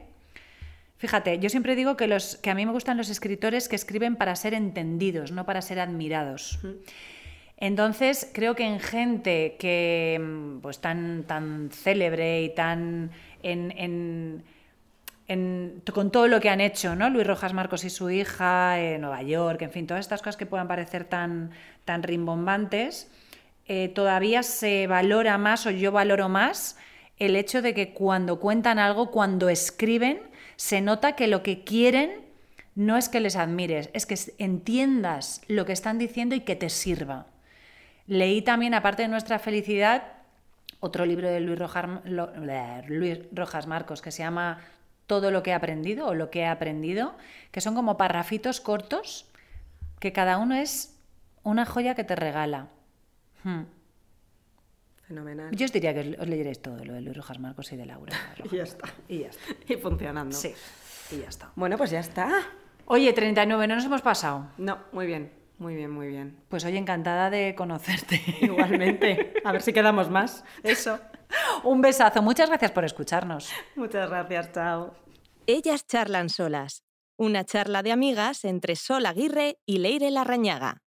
Fíjate, 0.96 1.40
yo 1.40 1.50
siempre 1.50 1.74
digo 1.74 1.96
que 1.96 2.50
a 2.50 2.54
mí 2.54 2.64
me 2.64 2.70
gustan 2.70 2.96
los 2.96 3.10
escritores 3.10 3.68
que 3.68 3.74
escriben 3.74 4.14
para 4.14 4.36
ser 4.36 4.54
entendidos, 4.54 5.32
no 5.32 5.44
para 5.44 5.60
ser 5.60 5.80
admirados. 5.80 6.60
Entonces, 7.62 8.28
creo 8.32 8.56
que 8.56 8.64
en 8.64 8.80
gente 8.80 9.54
que 9.56 10.20
mm, 10.20 10.58
pues 10.62 10.80
tan, 10.80 11.22
tan 11.22 11.70
célebre 11.70 12.42
y 12.42 12.52
tan 12.52 13.12
en, 13.44 14.42
con 15.94 16.10
todo 16.10 16.26
lo 16.26 16.40
que 16.40 16.50
han 16.50 16.60
hecho, 16.60 16.96
¿no? 16.96 17.08
Luis 17.08 17.24
Rojas 17.24 17.52
Marcos 17.52 17.84
y 17.84 17.90
su 17.90 18.10
hija, 18.10 18.80
eh, 18.80 18.98
Nueva 18.98 19.22
York, 19.22 19.62
en 19.62 19.70
fin, 19.70 19.86
todas 19.86 20.00
estas 20.00 20.22
cosas 20.22 20.36
que 20.36 20.44
puedan 20.44 20.66
parecer 20.66 21.04
tan, 21.04 21.52
tan 21.84 22.02
rimbombantes, 22.02 23.08
eh, 23.68 23.88
todavía 23.90 24.42
se 24.42 24.88
valora 24.88 25.38
más, 25.38 25.64
o 25.64 25.70
yo 25.70 25.92
valoro 25.92 26.28
más, 26.28 26.76
el 27.18 27.36
hecho 27.36 27.62
de 27.62 27.74
que 27.74 27.92
cuando 27.94 28.40
cuentan 28.40 28.80
algo, 28.80 29.12
cuando 29.12 29.48
escriben, 29.48 30.20
se 30.56 30.80
nota 30.80 31.14
que 31.14 31.28
lo 31.28 31.44
que 31.44 31.62
quieren 31.62 32.22
no 32.74 32.96
es 32.96 33.08
que 33.08 33.20
les 33.20 33.36
admires, 33.36 33.88
es 33.92 34.04
que 34.04 34.18
entiendas 34.38 35.42
lo 35.46 35.64
que 35.64 35.72
están 35.72 35.98
diciendo 35.98 36.34
y 36.34 36.40
que 36.40 36.56
te 36.56 36.68
sirva. 36.68 37.26
Leí 38.12 38.42
también, 38.42 38.74
aparte 38.74 39.00
de 39.00 39.08
nuestra 39.08 39.38
felicidad, 39.38 40.02
otro 40.80 41.06
libro 41.06 41.30
de 41.30 41.40
Luis 41.40 41.58
Rojas, 41.58 41.86
Luis 42.86 43.20
Rojas 43.32 43.66
Marcos 43.66 44.02
que 44.02 44.10
se 44.10 44.22
llama 44.22 44.60
Todo 45.06 45.30
lo 45.30 45.42
que 45.42 45.48
he 45.48 45.54
aprendido 45.54 46.08
o 46.08 46.14
lo 46.14 46.28
que 46.28 46.40
he 46.40 46.46
aprendido, 46.46 47.14
que 47.52 47.62
son 47.62 47.74
como 47.74 47.96
parrafitos 47.96 48.60
cortos 48.60 49.30
que 49.98 50.12
cada 50.12 50.36
uno 50.36 50.56
es 50.56 50.94
una 51.42 51.64
joya 51.64 51.94
que 51.94 52.04
te 52.04 52.14
regala. 52.14 52.68
Hmm. 53.44 53.62
Fenomenal. 55.08 55.56
Yo 55.56 55.64
os 55.64 55.72
diría 55.72 55.94
que 55.94 56.14
os 56.20 56.28
leyeréis 56.28 56.60
todo 56.60 56.84
lo 56.84 56.92
de 56.92 57.00
Luis 57.00 57.16
Rojas 57.16 57.38
Marcos 57.38 57.72
y 57.72 57.78
de 57.78 57.86
Laura. 57.86 58.14
Y 58.52 58.56
ya 58.56 58.64
está. 58.64 58.88
Y 59.08 59.20
ya 59.20 59.28
está. 59.28 59.72
Y 59.72 59.76
funcionando. 59.78 60.36
Sí, 60.36 60.52
y 61.12 61.20
ya 61.20 61.28
está. 61.30 61.50
Bueno, 61.56 61.78
pues 61.78 61.90
ya 61.90 62.00
está. 62.00 62.30
Oye, 62.84 63.10
39, 63.14 63.66
no 63.68 63.76
nos 63.76 63.86
hemos 63.86 64.02
pasado. 64.02 64.48
No, 64.58 64.80
muy 64.92 65.06
bien, 65.06 65.32
muy 65.58 65.74
bien, 65.76 65.90
muy 65.90 66.08
bien. 66.08 66.38
Pues 66.48 66.64
oye, 66.64 66.78
encantada 66.78 67.30
de 67.30 67.54
conocerte. 67.54 68.20
Igualmente. 68.40 69.34
A 69.44 69.52
ver 69.52 69.62
si 69.62 69.72
quedamos 69.72 70.10
más. 70.10 70.44
Eso. 70.62 70.98
Un 71.64 71.80
besazo. 71.80 72.22
Muchas 72.22 72.48
gracias 72.48 72.72
por 72.72 72.84
escucharnos. 72.84 73.50
Muchas 73.76 74.10
gracias, 74.10 74.52
chao. 74.52 74.94
Ellas 75.46 75.86
charlan 75.86 76.28
solas. 76.28 76.84
Una 77.16 77.44
charla 77.44 77.82
de 77.82 77.92
amigas 77.92 78.44
entre 78.44 78.74
Sol 78.76 79.06
Aguirre 79.06 79.58
y 79.66 79.78
Leire 79.78 80.10
Larrañaga. 80.10 80.81